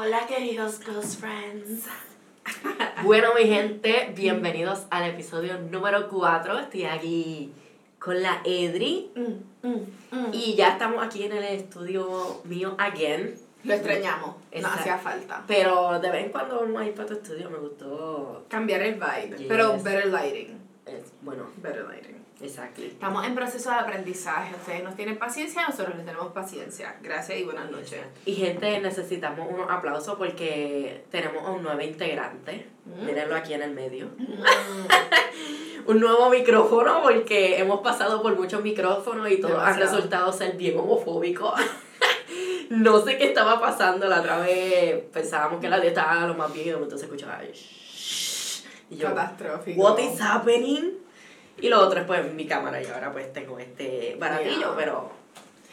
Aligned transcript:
Hola 0.00 0.26
queridos 0.28 0.78
ghost 0.86 1.18
friends. 1.18 1.86
Bueno, 3.02 3.28
mi 3.34 3.48
gente, 3.48 4.12
bienvenidos 4.16 4.86
al 4.90 5.10
episodio 5.10 5.58
número 5.58 6.08
4. 6.08 6.58
Estoy 6.60 6.84
aquí 6.84 7.52
con 7.98 8.22
la 8.22 8.40
Edri 8.44 9.10
Mm, 9.16 9.66
mm, 9.68 9.86
mm. 10.12 10.30
y 10.32 10.54
ya 10.54 10.68
estamos 10.74 11.04
aquí 11.04 11.24
en 11.24 11.32
el 11.32 11.42
estudio 11.42 12.40
mío 12.44 12.76
again. 12.78 13.34
Lo 13.64 13.74
extrañamos, 13.74 14.36
no 14.36 14.42
Exacto. 14.52 14.78
hacía 14.80 14.98
falta. 14.98 15.42
Pero 15.48 15.98
de 15.98 16.10
vez 16.12 16.26
en 16.26 16.30
cuando 16.30 16.60
vamos 16.60 16.80
a 16.80 16.86
ir 16.86 16.94
para 16.94 17.08
tu 17.08 17.14
estudio, 17.14 17.50
me 17.50 17.58
gustó. 17.58 18.44
Cambiar 18.48 18.82
el 18.82 18.94
vibe, 18.94 19.36
Yes. 19.36 19.46
pero 19.48 19.72
better 19.82 20.06
lighting. 20.06 20.67
Es- 20.88 21.12
bueno, 21.22 21.44
Better 21.56 21.86
lighting. 21.88 22.16
exacto. 22.40 22.82
Estamos 22.82 23.26
en 23.26 23.34
proceso 23.34 23.70
de 23.70 23.76
aprendizaje. 23.76 24.54
Ustedes 24.54 24.82
nos 24.84 24.94
tienen 24.96 25.18
paciencia, 25.18 25.66
nosotros 25.68 25.96
les 25.96 26.06
tenemos 26.06 26.32
paciencia. 26.32 26.96
Gracias 27.02 27.38
y 27.38 27.44
buenas 27.44 27.70
noches. 27.70 28.00
Y 28.24 28.34
gente, 28.34 28.80
necesitamos 28.80 29.48
unos 29.50 29.70
aplausos 29.70 30.16
porque 30.16 31.04
tenemos 31.10 31.44
a 31.44 31.50
un 31.50 31.62
nuevo 31.62 31.80
integrante. 31.80 32.66
Mm. 32.84 33.06
Mírenlo 33.06 33.36
aquí 33.36 33.54
en 33.54 33.62
el 33.62 33.72
medio. 33.72 34.08
un 35.86 36.00
nuevo 36.00 36.28
micrófono 36.30 37.00
porque 37.02 37.58
hemos 37.58 37.80
pasado 37.80 38.20
por 38.22 38.36
muchos 38.36 38.62
micrófonos 38.62 39.30
y 39.30 39.40
todos 39.40 39.58
han 39.58 39.78
resultado 39.78 40.32
ser 40.32 40.56
bien 40.56 40.78
homofóbicos. 40.78 41.54
no 42.70 43.00
sé 43.00 43.16
qué 43.16 43.24
estaba 43.28 43.58
pasando 43.60 44.06
la 44.06 44.20
otra 44.20 44.38
vez. 44.38 45.02
Pensábamos 45.12 45.60
que 45.60 45.68
la 45.68 45.80
dieta 45.80 46.02
estaba 46.02 46.26
lo 46.26 46.34
más 46.34 46.52
bien 46.52 46.66
y 46.66 46.68
de 46.70 46.74
momento 46.74 46.98
se 46.98 47.04
escuchaba. 47.06 47.40
Y 48.90 48.96
yo, 48.96 49.08
Catastrófico. 49.08 49.80
what 49.80 49.98
is 49.98 50.20
happening? 50.20 50.92
Y 51.60 51.68
lo 51.68 51.80
otro 51.80 52.00
es 52.00 52.06
pues 52.06 52.32
mi 52.34 52.46
cámara 52.46 52.80
y 52.82 52.86
ahora 52.86 53.12
pues 53.12 53.32
tengo 53.32 53.58
este 53.58 54.16
baratillo, 54.18 54.58
Yeah. 54.58 54.74
pero 54.76 55.10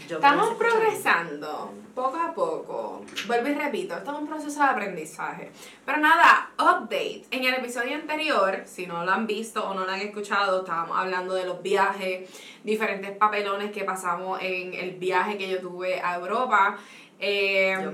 yo 0.10 0.16
Estamos 0.18 0.56
progresando 0.56 1.72
poco 1.96 2.18
a 2.18 2.34
poco. 2.34 3.06
Vuelvo 3.28 3.48
y 3.48 3.54
repito, 3.54 3.96
esto 3.96 4.12
es 4.12 4.18
un 4.20 4.28
proceso 4.28 4.60
de 4.60 4.66
aprendizaje. 4.66 5.52
Pero 5.86 6.00
nada, 6.00 6.50
update. 6.60 7.24
En 7.32 7.46
el 7.46 7.54
episodio 7.54 7.96
anterior, 7.96 8.64
si 8.66 8.88
no 8.88 9.06
lo 9.06 9.12
han 9.12 9.26
visto 9.26 9.66
o 9.68 9.74
no 9.74 9.86
lo 9.86 9.92
han 9.92 10.02
escuchado, 10.02 10.60
estábamos 10.62 10.98
hablando 10.98 11.34
de 11.34 11.46
los 11.46 11.62
viajes, 11.62 12.30
diferentes 12.64 13.12
papelones 13.16 13.72
que 13.72 13.84
pasamos 13.86 14.40
en 14.42 14.74
el 14.74 14.92
viaje 14.96 15.38
que 15.38 15.48
yo 15.50 15.60
tuve 15.62 16.02
a 16.02 16.16
Europa. 16.16 16.78
Eh, 17.20 17.78
Yo. 17.82 17.92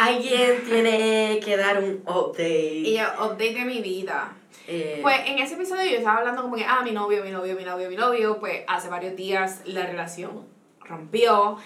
Alguien 0.00 0.64
tiene 0.64 1.40
que 1.44 1.56
dar 1.56 1.78
un 1.78 2.02
update. 2.06 2.82
y 2.84 2.96
yo, 2.96 3.04
update 3.22 3.54
de 3.54 3.64
mi 3.66 3.80
vida. 3.80 4.32
Eh, 4.66 5.00
Pues 5.02 5.16
en 5.26 5.38
ese 5.38 5.54
episodio 5.54 5.84
yo 5.90 5.98
estaba 5.98 6.18
hablando 6.18 6.42
como 6.42 6.56
que, 6.56 6.64
ah, 6.64 6.80
mi 6.82 6.92
novio, 6.92 7.22
mi 7.22 7.30
novio, 7.30 7.54
mi 7.54 7.64
novio, 7.64 7.90
mi 7.90 7.96
novio, 7.96 8.38
pues 8.40 8.62
hace 8.66 8.88
varios 8.88 9.14
días 9.14 9.60
la 9.66 9.84
relación 9.86 10.46
rompió. 10.80 11.58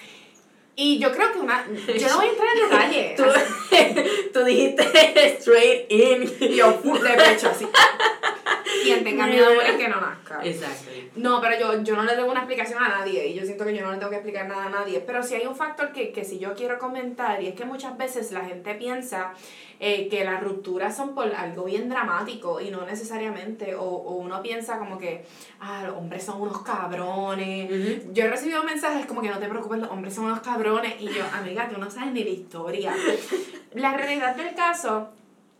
Y 0.76 0.98
yo 0.98 1.12
creo 1.12 1.32
que 1.32 1.38
una, 1.38 1.64
yo 1.66 2.08
no 2.08 2.16
voy 2.16 2.26
a 2.26 2.30
entrar 2.30 2.48
en 2.56 2.70
detalle. 2.70 3.14
tú, 4.32 4.32
tú 4.40 4.44
dijiste 4.44 5.36
straight 5.38 5.92
in. 5.92 6.32
Y 6.40 6.56
yo, 6.56 6.72
de 6.82 7.10
pecho, 7.10 7.50
así. 7.50 7.66
Quien 8.82 9.04
tenga 9.04 9.26
miedo 9.26 9.48
de 9.48 9.54
morir 9.54 9.76
que 9.76 9.88
no 9.88 10.00
nazca. 10.00 10.40
Exacto. 10.42 10.90
No, 11.16 11.40
pero 11.40 11.58
yo, 11.58 11.82
yo 11.82 11.96
no 11.96 12.04
le 12.04 12.16
debo 12.16 12.30
una 12.30 12.40
explicación 12.40 12.82
a 12.82 12.88
nadie 12.88 13.28
y 13.28 13.34
yo 13.34 13.44
siento 13.44 13.64
que 13.64 13.76
yo 13.76 13.84
no 13.84 13.92
le 13.92 13.98
tengo 13.98 14.10
que 14.10 14.16
explicar 14.16 14.48
nada 14.48 14.66
a 14.66 14.68
nadie. 14.70 15.00
Pero 15.00 15.22
sí 15.22 15.34
hay 15.34 15.46
un 15.46 15.56
factor 15.56 15.92
que, 15.92 16.12
que 16.12 16.24
si 16.24 16.38
yo 16.38 16.54
quiero 16.54 16.78
comentar 16.78 17.42
y 17.42 17.48
es 17.48 17.54
que 17.54 17.64
muchas 17.64 17.96
veces 17.96 18.32
la 18.32 18.44
gente 18.44 18.74
piensa 18.74 19.32
eh, 19.80 20.08
que 20.08 20.24
las 20.24 20.42
rupturas 20.42 20.96
son 20.96 21.14
por 21.14 21.34
algo 21.34 21.64
bien 21.64 21.88
dramático 21.88 22.60
y 22.60 22.70
no 22.70 22.84
necesariamente. 22.86 23.74
O, 23.74 23.84
o 23.84 24.14
uno 24.14 24.42
piensa 24.42 24.78
como 24.78 24.98
que, 24.98 25.24
ah, 25.60 25.84
los 25.86 25.96
hombres 25.96 26.24
son 26.24 26.40
unos 26.40 26.62
cabrones. 26.62 28.04
Yo 28.12 28.24
he 28.24 28.28
recibido 28.28 28.62
mensajes 28.64 29.06
como 29.06 29.20
que 29.20 29.28
no 29.28 29.38
te 29.38 29.48
preocupes, 29.48 29.78
los 29.80 29.90
hombres 29.90 30.14
son 30.14 30.26
unos 30.26 30.40
cabrones. 30.40 30.94
Y 31.00 31.06
yo, 31.06 31.24
amiga, 31.32 31.68
tú 31.68 31.78
no 31.78 31.90
sabes 31.90 32.12
ni 32.12 32.24
la 32.24 32.30
historia. 32.30 32.94
La 33.74 33.96
realidad 33.96 34.36
del 34.36 34.54
caso 34.54 35.08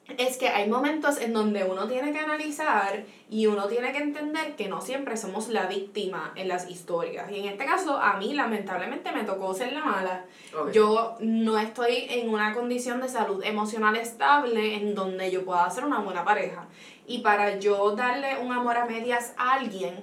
es 0.06 0.36
que 0.36 0.48
hay 0.48 0.68
momentos 0.68 1.18
en 1.18 1.32
donde 1.32 1.64
uno 1.64 1.88
tiene 1.88 2.12
que 2.12 2.18
analizar 2.18 3.04
y 3.30 3.46
uno 3.46 3.66
tiene 3.68 3.92
que 3.92 3.98
entender 3.98 4.54
que 4.54 4.68
no 4.68 4.80
siempre 4.80 5.16
somos 5.16 5.48
la 5.48 5.66
víctima 5.66 6.32
en 6.36 6.48
las 6.48 6.68
historias. 6.68 7.30
Y 7.30 7.38
en 7.38 7.46
este 7.46 7.64
caso, 7.64 7.96
a 7.96 8.18
mí 8.18 8.34
lamentablemente 8.34 9.12
me 9.12 9.24
tocó 9.24 9.54
ser 9.54 9.72
la 9.72 9.82
mala. 9.82 10.24
Ok. 10.56 10.72
Yo 10.72 11.16
no 11.20 11.58
estoy 11.58 12.06
en 12.10 12.28
una 12.28 12.52
condición 12.52 13.00
de 13.00 13.08
salud 13.08 13.42
emocional 13.44 13.96
estable 13.96 14.76
en 14.76 14.94
donde 14.94 15.30
yo 15.30 15.44
pueda 15.44 15.68
ser 15.70 15.84
una 15.84 16.00
buena 16.00 16.24
pareja. 16.24 16.66
Y 17.06 17.18
para 17.20 17.58
yo 17.58 17.96
darle 17.96 18.38
un 18.40 18.52
amor 18.52 18.76
a 18.76 18.84
medias 18.84 19.34
a 19.38 19.54
alguien, 19.54 19.94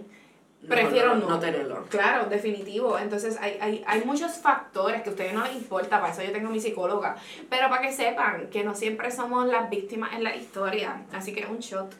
prefiero 0.67 1.15
no. 1.15 1.29
no. 1.29 1.39
tenerlo. 1.39 1.85
Claro, 1.89 2.25
definitivo. 2.29 2.97
Entonces 2.99 3.37
hay, 3.41 3.57
hay, 3.61 3.83
hay 3.87 4.03
muchos 4.05 4.33
factores 4.33 5.01
que 5.01 5.09
a 5.09 5.11
ustedes 5.13 5.33
no 5.33 5.43
les 5.43 5.53
importa, 5.53 5.99
para 5.99 6.13
eso 6.13 6.23
yo 6.23 6.31
tengo 6.31 6.49
mi 6.49 6.59
psicóloga. 6.59 7.15
Pero 7.49 7.69
para 7.69 7.81
que 7.81 7.91
sepan 7.93 8.47
que 8.49 8.63
no 8.63 8.75
siempre 8.75 9.11
somos 9.11 9.47
las 9.47 9.69
víctimas 9.69 10.13
en 10.13 10.23
la 10.23 10.35
historia. 10.35 11.03
Así 11.13 11.33
que 11.33 11.45
un 11.45 11.59
shot. 11.59 11.91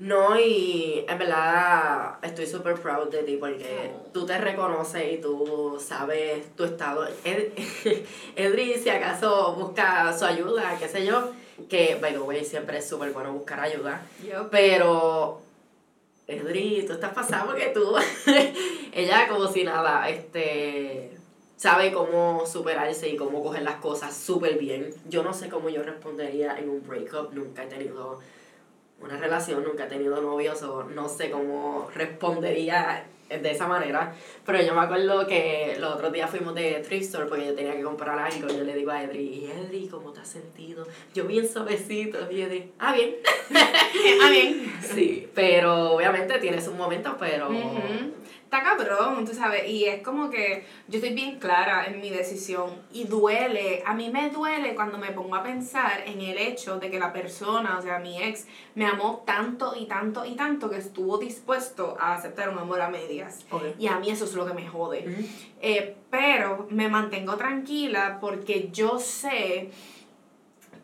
No, 0.00 0.36
y 0.38 1.04
en 1.08 1.18
verdad 1.18 2.16
estoy 2.22 2.46
súper 2.48 2.74
proud 2.74 3.08
de 3.10 3.22
ti 3.22 3.36
porque 3.38 3.92
Oh. 3.94 4.10
tú 4.12 4.26
te 4.26 4.36
reconoces 4.38 5.12
y 5.12 5.16
tú 5.18 5.78
sabes 5.80 6.54
tu 6.56 6.64
estado. 6.64 7.06
Ed- 7.24 7.52
Edri, 8.36 8.74
si 8.74 8.90
acaso 8.90 9.54
busca 9.54 10.12
su 10.18 10.24
ayuda, 10.24 10.76
qué 10.80 10.88
sé 10.88 11.06
yo, 11.06 11.30
que, 11.68 11.96
by 12.00 12.12
the 12.12 12.18
way, 12.18 12.44
siempre 12.44 12.78
es 12.78 12.88
súper 12.88 13.12
bueno 13.12 13.32
buscar 13.32 13.60
ayuda. 13.60 14.02
Yo, 14.28 14.50
Pero, 14.50 15.40
Edri, 16.26 16.84
tú 16.86 16.94
estás 16.94 17.12
pasado 17.12 17.48
porque 17.48 17.68
tú, 17.74 17.94
ella 18.92 19.28
como 19.28 19.46
si 19.48 19.62
nada, 19.62 20.08
este, 20.08 21.10
sabe 21.56 21.92
cómo 21.92 22.46
superarse 22.46 23.10
y 23.10 23.16
cómo 23.16 23.42
coger 23.42 23.62
las 23.62 23.76
cosas 23.76 24.16
súper 24.16 24.58
bien. 24.58 24.94
Yo 25.06 25.22
no 25.22 25.34
sé 25.34 25.50
cómo 25.50 25.68
yo 25.68 25.82
respondería 25.82 26.58
en 26.58 26.70
un 26.70 26.86
breakup, 26.86 27.34
nunca 27.34 27.64
he 27.64 27.66
tenido 27.66 28.20
una 29.00 29.18
relación, 29.18 29.64
nunca 29.64 29.84
he 29.84 29.88
tenido 29.88 30.22
novios, 30.22 30.62
o 30.62 30.84
no 30.84 31.10
sé 31.10 31.30
cómo 31.30 31.90
respondería 31.94 33.04
de 33.28 33.50
esa 33.50 33.66
manera. 33.66 34.14
Pero 34.44 34.62
yo 34.62 34.74
me 34.74 34.82
acuerdo 34.82 35.26
que 35.26 35.76
los 35.80 35.94
otros 35.94 36.12
días 36.12 36.30
fuimos 36.30 36.54
de 36.54 36.80
thrift 36.86 37.04
store 37.04 37.26
porque 37.26 37.46
yo 37.46 37.54
tenía 37.54 37.76
que 37.76 37.82
comprar 37.82 38.18
algo 38.18 38.48
yo 38.48 38.64
le 38.64 38.74
digo 38.74 38.90
a 38.90 39.02
Edri, 39.02 39.22
"¿Y 39.22 39.44
Edri, 39.46 39.88
¿cómo 39.88 40.12
te 40.12 40.20
has 40.20 40.28
sentido? 40.28 40.86
Yo 41.14 41.24
bien 41.24 41.48
suavecito, 41.48 42.30
y 42.30 42.42
Edri, 42.42 42.72
ah, 42.78 42.94
bien. 42.94 43.16
ah, 44.22 44.30
bien. 44.30 44.72
Sí, 44.82 45.28
pero 45.34 45.92
obviamente 45.92 46.38
tiene 46.38 46.60
sus 46.60 46.74
momentos, 46.74 47.14
pero... 47.18 47.48
Está 48.54 48.76
cabrón, 48.76 49.24
tú 49.24 49.34
sabes, 49.34 49.68
y 49.68 49.86
es 49.86 50.00
como 50.00 50.30
que 50.30 50.64
yo 50.86 50.98
estoy 50.98 51.12
bien 51.12 51.40
clara 51.40 51.86
en 51.86 52.00
mi 52.00 52.10
decisión 52.10 52.70
y 52.92 53.02
duele, 53.02 53.82
a 53.84 53.94
mí 53.94 54.10
me 54.10 54.30
duele 54.30 54.76
cuando 54.76 54.96
me 54.96 55.10
pongo 55.10 55.34
a 55.34 55.42
pensar 55.42 56.04
en 56.06 56.20
el 56.20 56.38
hecho 56.38 56.78
de 56.78 56.88
que 56.88 57.00
la 57.00 57.12
persona, 57.12 57.76
o 57.76 57.82
sea, 57.82 57.98
mi 57.98 58.22
ex, 58.22 58.46
me 58.76 58.86
amó 58.86 59.24
tanto 59.26 59.74
y 59.76 59.86
tanto 59.86 60.24
y 60.24 60.36
tanto 60.36 60.70
que 60.70 60.76
estuvo 60.76 61.18
dispuesto 61.18 61.96
a 61.98 62.14
aceptar 62.14 62.48
un 62.48 62.58
amor 62.58 62.80
a 62.80 62.88
medias. 62.88 63.44
Y 63.76 63.88
a 63.88 63.98
mí 63.98 64.08
eso 64.08 64.24
es 64.24 64.34
lo 64.34 64.46
que 64.46 64.54
me 64.54 64.68
jode. 64.68 65.04
Eh, 65.60 65.96
pero 66.08 66.68
me 66.70 66.88
mantengo 66.88 67.36
tranquila 67.36 68.18
porque 68.20 68.68
yo 68.72 69.00
sé 69.00 69.72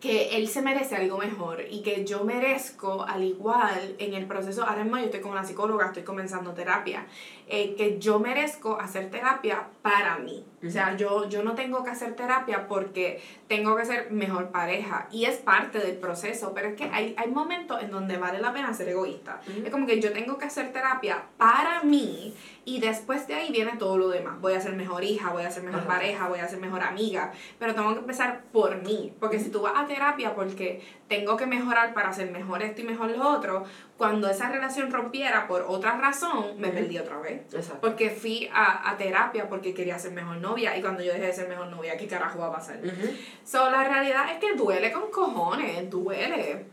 que 0.00 0.37
él 0.37 0.49
se 0.49 0.62
merece 0.62 0.97
algo 0.97 1.19
mejor 1.19 1.62
y 1.71 1.83
que 1.83 2.05
yo 2.06 2.25
merezco, 2.25 3.05
al 3.06 3.22
igual 3.22 3.97
en 3.99 4.15
el 4.15 4.27
proceso, 4.27 4.65
ahora 4.65 4.83
mismo 4.83 4.97
yo 4.99 5.05
estoy 5.05 5.21
con 5.21 5.33
una 5.33 5.44
psicóloga, 5.44 5.87
estoy 5.87 6.05
comenzando 6.05 6.55
terapia, 6.55 7.06
eh, 7.47 7.75
que 7.77 7.99
yo 7.99 8.19
merezco 8.19 8.81
hacer 8.81 9.10
terapia 9.10 9.69
para 9.83 10.19
mí. 10.19 10.44
O 10.66 10.71
sea, 10.71 10.97
yo, 10.97 11.28
yo 11.28 11.43
no 11.43 11.55
tengo 11.55 11.84
que 11.84 11.91
hacer 11.91 12.15
terapia 12.15 12.66
porque 12.66 13.22
tengo 13.47 13.77
que 13.77 13.84
ser 13.84 14.10
mejor 14.10 14.50
pareja 14.50 15.06
y 15.10 15.27
es 15.27 15.37
parte 15.37 15.78
del 15.78 15.97
proceso, 15.97 16.53
pero 16.55 16.69
es 16.69 16.77
que 16.77 16.84
hay, 16.84 17.15
hay 17.19 17.31
momentos 17.31 17.83
en 17.83 17.91
donde 17.91 18.16
vale 18.16 18.41
la 18.41 18.53
pena 18.53 18.72
ser 18.72 18.89
egoísta. 18.89 19.41
Es 19.65 19.71
como 19.71 19.87
que 19.87 20.00
yo 20.00 20.12
tengo 20.12 20.39
que 20.39 20.47
hacer 20.47 20.72
terapia 20.72 21.25
para 21.37 21.83
mí 21.83 22.34
y 22.70 22.78
después 22.78 23.26
de 23.26 23.34
ahí 23.34 23.50
viene 23.50 23.72
todo 23.78 23.98
lo 23.98 24.08
demás. 24.10 24.41
Voy 24.41 24.54
a 24.54 24.60
ser 24.60 24.75
mejor 24.75 25.03
hija, 25.03 25.31
voy 25.31 25.42
a 25.42 25.50
ser 25.50 25.65
mejor 25.65 25.80
Ajá. 25.80 25.89
pareja, 25.89 26.28
voy 26.28 26.39
a 26.39 26.47
ser 26.47 26.60
mejor 26.60 26.83
amiga, 26.83 27.33
pero 27.59 27.74
tengo 27.74 27.92
que 27.95 27.98
empezar 27.98 28.42
por 28.53 28.77
mí, 28.83 29.12
porque 29.18 29.41
si 29.41 29.50
tú 29.50 29.62
vas 29.62 29.72
a 29.77 29.89
terapia 29.89 30.36
porque 30.36 30.80
tengo 31.09 31.36
que 31.36 31.47
mejorar 31.47 31.92
para 31.95 32.12
ser 32.12 32.30
mejor 32.30 32.62
esto 32.62 32.83
y 32.83 32.84
mejor 32.84 33.10
lo 33.10 33.28
otro, 33.28 33.65
cuando 33.97 34.30
esa 34.30 34.48
relación 34.50 34.92
rompiera 34.92 35.48
por 35.48 35.62
otra 35.62 35.97
razón, 35.97 36.60
me 36.60 36.68
perdí 36.68 36.97
otra 36.98 37.18
vez. 37.18 37.42
Exacto. 37.53 37.80
Porque 37.80 38.10
fui 38.10 38.48
a, 38.53 38.89
a 38.89 38.97
terapia 38.97 39.48
porque 39.48 39.74
quería 39.74 39.98
ser 39.98 40.12
mejor 40.12 40.36
novia 40.36 40.77
y 40.77 40.80
cuando 40.80 41.03
yo 41.03 41.12
dejé 41.12 41.27
de 41.27 41.33
ser 41.33 41.48
mejor 41.48 41.66
novia, 41.66 41.97
¿qué 41.97 42.06
carajo 42.06 42.39
va 42.39 42.47
a 42.47 42.53
pasar? 42.53 42.78
Ujú. 42.78 43.16
So, 43.42 43.68
la 43.68 43.83
realidad 43.83 44.30
es 44.30 44.39
que 44.39 44.54
duele 44.54 44.92
con 44.92 45.10
cojones, 45.10 45.91
duele. 45.91 46.66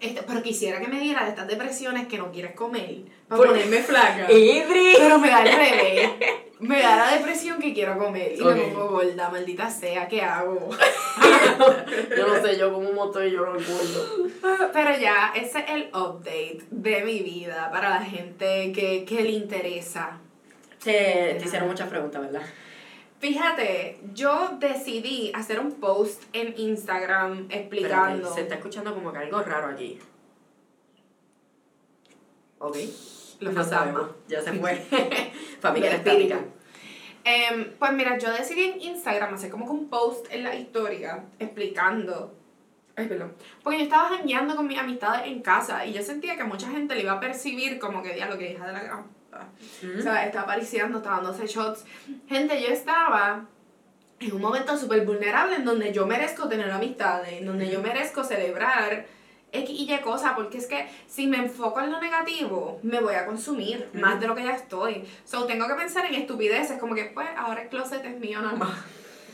Este, 0.00 0.22
pero 0.22 0.42
quisiera 0.42 0.80
que 0.80 0.88
me 0.88 0.98
diera 0.98 1.24
de 1.24 1.30
estas 1.30 1.46
depresiones 1.46 2.06
que 2.08 2.16
no 2.16 2.32
quieres 2.32 2.52
comer 2.54 3.02
para 3.28 3.38
Por- 3.38 3.48
ponerme 3.48 3.78
flaca. 3.82 4.26
Pero 4.96 5.18
me 5.18 5.28
da 5.28 5.38
al 5.38 5.48
revés. 5.52 6.10
Me 6.58 6.80
da 6.80 6.96
la 6.96 7.10
depresión 7.16 7.58
que 7.58 7.72
quiero 7.72 7.96
comer 7.98 8.32
y 8.36 8.42
me 8.44 8.54
pongo 8.54 8.88
gorda, 8.90 9.30
maldita 9.30 9.70
sea, 9.70 10.06
¿qué 10.08 10.20
hago? 10.22 10.68
yo 12.16 12.26
no 12.28 12.42
sé, 12.42 12.58
yo 12.58 12.72
como 12.72 12.92
moto 12.92 13.24
y 13.24 13.30
yo 13.32 13.40
no 13.46 13.52
recuerdo. 13.54 14.28
Pero 14.72 14.98
ya, 14.98 15.32
ese 15.34 15.60
es 15.60 15.64
el 15.70 15.88
update 15.94 16.60
de 16.70 17.02
mi 17.02 17.20
vida 17.20 17.70
para 17.70 17.90
la 17.90 18.02
gente 18.02 18.72
que, 18.74 19.04
que 19.06 19.22
le 19.22 19.30
interesa. 19.30 20.18
Te, 20.82 21.36
te 21.38 21.44
hicieron 21.44 21.68
muchas 21.68 21.88
preguntas, 21.88 22.20
¿verdad? 22.20 22.42
Fíjate, 23.20 24.00
yo 24.14 24.56
decidí 24.58 25.30
hacer 25.34 25.60
un 25.60 25.72
post 25.72 26.22
en 26.32 26.58
Instagram 26.58 27.48
explicando. 27.50 28.14
Espérate, 28.14 28.34
se 28.34 28.40
está 28.40 28.54
escuchando 28.54 28.94
como 28.94 29.12
que 29.12 29.18
algo 29.18 29.42
raro 29.42 29.68
aquí. 29.68 29.98
Ok. 32.58 32.76
Los 33.40 33.54
no 33.54 33.62
fantasmas. 33.62 33.68
sabemos. 33.68 34.10
Ya 34.26 34.40
se 34.40 34.52
fue. 34.54 34.74
Familia 35.60 35.96
estática. 35.96 36.40
Em, 37.24 37.72
pues 37.78 37.92
mira, 37.92 38.16
yo 38.16 38.32
decidí 38.32 38.64
en 38.64 38.80
Instagram 38.80 39.34
hacer 39.34 39.50
como 39.50 39.66
que 39.66 39.72
un 39.72 39.90
post 39.90 40.26
en 40.30 40.42
la 40.42 40.56
historia 40.56 41.24
explicando. 41.38 42.34
Ay, 42.96 43.06
perdón. 43.06 43.34
Porque 43.62 43.80
yo 43.80 43.84
estaba 43.84 44.08
jangueando 44.08 44.56
con 44.56 44.66
mis 44.66 44.78
amistades 44.78 45.26
en 45.26 45.42
casa 45.42 45.84
y 45.84 45.92
yo 45.92 46.02
sentía 46.02 46.38
que 46.38 46.44
mucha 46.44 46.70
gente 46.70 46.94
le 46.94 47.02
iba 47.02 47.12
a 47.12 47.20
percibir 47.20 47.78
como 47.78 48.02
que, 48.02 48.16
lo 48.16 48.38
que 48.38 48.52
hija 48.52 48.66
de 48.66 48.72
la 48.72 48.82
gran. 48.82 49.19
Mm. 49.82 49.98
O 49.98 50.02
sea, 50.02 50.26
estaba 50.26 50.44
apareciendo, 50.44 50.98
estaba 50.98 51.16
dándose 51.16 51.46
shots. 51.46 51.84
Gente, 52.28 52.60
yo 52.60 52.68
estaba 52.68 53.46
en 54.20 54.32
un 54.32 54.40
momento 54.40 54.76
súper 54.76 55.04
vulnerable 55.04 55.56
en 55.56 55.64
donde 55.64 55.92
yo 55.92 56.06
merezco 56.06 56.48
tener 56.48 56.70
amistades, 56.70 57.34
en 57.34 57.46
donde 57.46 57.70
yo 57.70 57.80
merezco 57.80 58.22
celebrar 58.22 59.06
X 59.52 59.70
y 59.70 59.92
Y 59.92 59.98
cosas, 60.00 60.32
porque 60.34 60.58
es 60.58 60.66
que 60.66 60.88
si 61.08 61.26
me 61.26 61.38
enfoco 61.38 61.80
en 61.80 61.90
lo 61.90 62.00
negativo, 62.00 62.78
me 62.82 63.00
voy 63.00 63.14
a 63.14 63.26
consumir 63.26 63.88
más 63.94 64.20
de 64.20 64.28
lo 64.28 64.34
que 64.34 64.44
ya 64.44 64.54
estoy. 64.54 65.04
So, 65.24 65.46
tengo 65.46 65.66
que 65.66 65.74
pensar 65.74 66.06
en 66.06 66.14
estupideces, 66.14 66.78
como 66.78 66.94
que, 66.94 67.04
pues, 67.06 67.28
ahora 67.36 67.62
el 67.62 67.68
closet 67.68 68.04
es 68.04 68.18
mío 68.18 68.40
nada 68.40 68.56
más. 68.56 68.78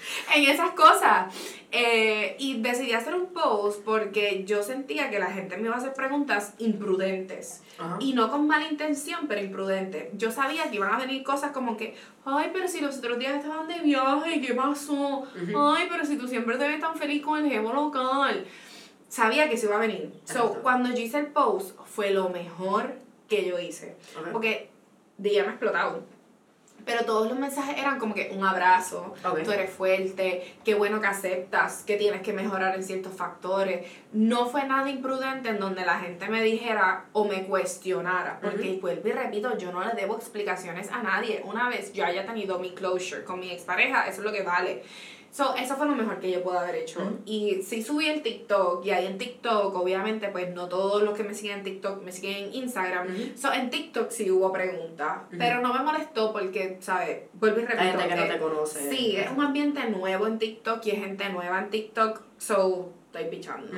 en 0.35 0.45
esas 0.45 0.71
cosas. 0.73 1.35
Eh, 1.73 2.37
y 2.39 2.61
decidí 2.63 2.93
hacer 2.93 3.15
un 3.15 3.27
post 3.27 3.83
porque 3.85 4.45
yo 4.47 4.63
sentía 4.63 5.11
que 5.11 5.19
la 5.19 5.27
gente 5.27 5.57
me 5.57 5.65
iba 5.65 5.75
a 5.75 5.79
hacer 5.79 5.93
preguntas 5.95 6.55
imprudentes. 6.59 7.63
Ajá. 7.79 7.99
Y 8.01 8.15
no 8.15 8.31
con 8.31 8.47
mala 8.47 8.69
intención, 8.69 9.27
pero 9.29 9.41
imprudente. 9.41 10.11
Yo 10.15 10.31
sabía 10.31 10.71
que 10.71 10.77
iban 10.77 10.95
a 10.95 10.99
venir 10.99 11.23
cosas 11.23 11.53
como 11.53 11.77
que, 11.77 11.95
ay, 12.25 12.51
pero 12.53 12.69
si 12.69 12.81
los 12.81 12.99
otros 12.99 13.19
días 13.19 13.35
estaban 13.35 13.69
de 13.69 13.81
viaje, 13.81 14.41
¿qué 14.41 14.55
pasó? 14.55 15.25
Ay, 15.35 15.87
pero 15.91 16.05
si 16.07 16.17
tú 16.17 16.29
siempre 16.29 16.57
te 16.57 16.67
ves 16.67 16.81
tan 16.81 16.97
feliz 16.97 17.23
con 17.23 17.45
el 17.45 17.51
jevo 17.51 17.73
local. 17.73 18.47
Sabía 19.09 19.49
que 19.49 19.57
se 19.57 19.67
iba 19.67 19.77
a 19.77 19.81
venir. 19.81 20.13
So, 20.25 20.55
cuando 20.63 20.91
yo 20.91 20.99
hice 20.99 21.19
el 21.19 21.27
post, 21.27 21.79
fue 21.85 22.11
lo 22.11 22.29
mejor 22.29 22.95
que 23.29 23.47
yo 23.47 23.59
hice. 23.59 23.97
Porque 24.33 24.71
de 25.19 25.33
ya 25.33 25.45
me 25.45 25.51
explotado. 25.51 26.05
Pero 26.87 27.05
todos 27.05 27.29
los 27.29 27.37
mensajes 27.39 27.77
eran 27.77 27.99
como 27.99 28.15
que 28.15 28.31
un 28.33 28.47
abrazo, 28.47 29.13
Ok. 29.25 29.43
tú 29.43 29.51
eres 29.51 29.71
fuerte, 29.71 30.57
qué 30.65 30.75
bueno 30.75 31.01
que 31.01 31.09
aceptas, 31.09 31.83
que 31.85 31.97
tienes 31.97 32.23
que 32.23 32.33
mejorar 32.33 32.77
en 32.77 32.85
ciertos 32.85 33.13
factores. 33.13 33.85
No 34.13 34.47
fue 34.47 34.65
nada 34.65 34.89
imprudente 34.89 35.49
en 35.49 35.59
donde 35.59 35.85
la 35.85 35.99
gente 35.99 36.29
me 36.29 36.41
dijera 36.43 37.07
o 37.13 37.25
me 37.25 37.45
cuestionara, 37.45 38.39
porque 38.41 38.79
vuelvo 38.81 39.09
y 39.09 39.13
repito, 39.13 39.59
yo 39.59 39.73
no 39.73 39.85
le 39.85 39.95
debo 40.01 40.17
explicaciones 40.17 40.91
a 40.93 41.03
nadie. 41.03 41.43
Una 41.45 41.69
vez 41.69 41.93
yo 41.93 42.07
haya 42.07 42.25
tenido 42.25 42.61
mi 42.61 42.71
closure 42.73 43.25
con 43.25 43.41
mi 43.41 43.51
expareja, 43.51 44.07
eso 44.07 44.21
es 44.21 44.25
lo 44.25 44.33
que 44.33 44.43
vale. 44.45 44.85
So, 45.31 45.55
eso 45.55 45.77
fue 45.77 45.87
lo 45.87 45.95
mejor 45.95 46.19
que 46.19 46.31
yo 46.31 46.43
pude 46.43 46.59
haber 46.59 46.77
hecho. 46.77 47.01
Y 47.25 47.63
sí 47.63 47.83
subí 47.83 48.09
el 48.09 48.23
TikTok, 48.23 48.85
y 48.85 48.91
ahí 48.91 49.07
en 49.07 49.19
TikTok, 49.19 49.75
obviamente, 49.75 50.29
pues 50.29 50.55
no 50.55 50.69
todos 50.69 51.03
los 51.03 51.17
que 51.17 51.25
me 51.25 51.35
siguen 51.35 51.59
en 51.59 51.65
TikTok 51.65 52.03
me 52.03 52.13
siguen 52.13 52.47
en 52.47 52.55
Instagram. 52.55 53.09
So, 53.37 53.53
en 53.53 53.71
TikTok 53.71 54.11
sí 54.11 54.31
hubo 54.31 54.53
preguntas, 54.53 55.19
pero 55.39 55.61
no 55.61 55.73
me 55.75 55.81
molestó 55.81 56.33
porque, 56.33 56.79
¿sabes? 56.81 57.25
Vuelvo 57.35 57.61
y 57.61 57.65
repito. 57.65 57.83
Hay 57.83 57.91
gente 57.91 58.09
que 58.09 58.17
no 58.17 58.27
te 58.27 58.39
conoce. 58.39 58.91
Sí, 58.91 59.17
es 59.17 59.31
un 59.31 59.43
ambiente 59.43 59.89
nuevo 59.91 60.27
en 60.27 60.39
TikTok 60.39 60.85
y 60.87 60.91
es 60.91 61.01
gente 61.01 61.29
nueva 61.29 61.59
en 61.61 61.71
TikTok, 61.71 62.23
so 62.39 62.93
estoy 63.07 63.31
pichando. 63.31 63.73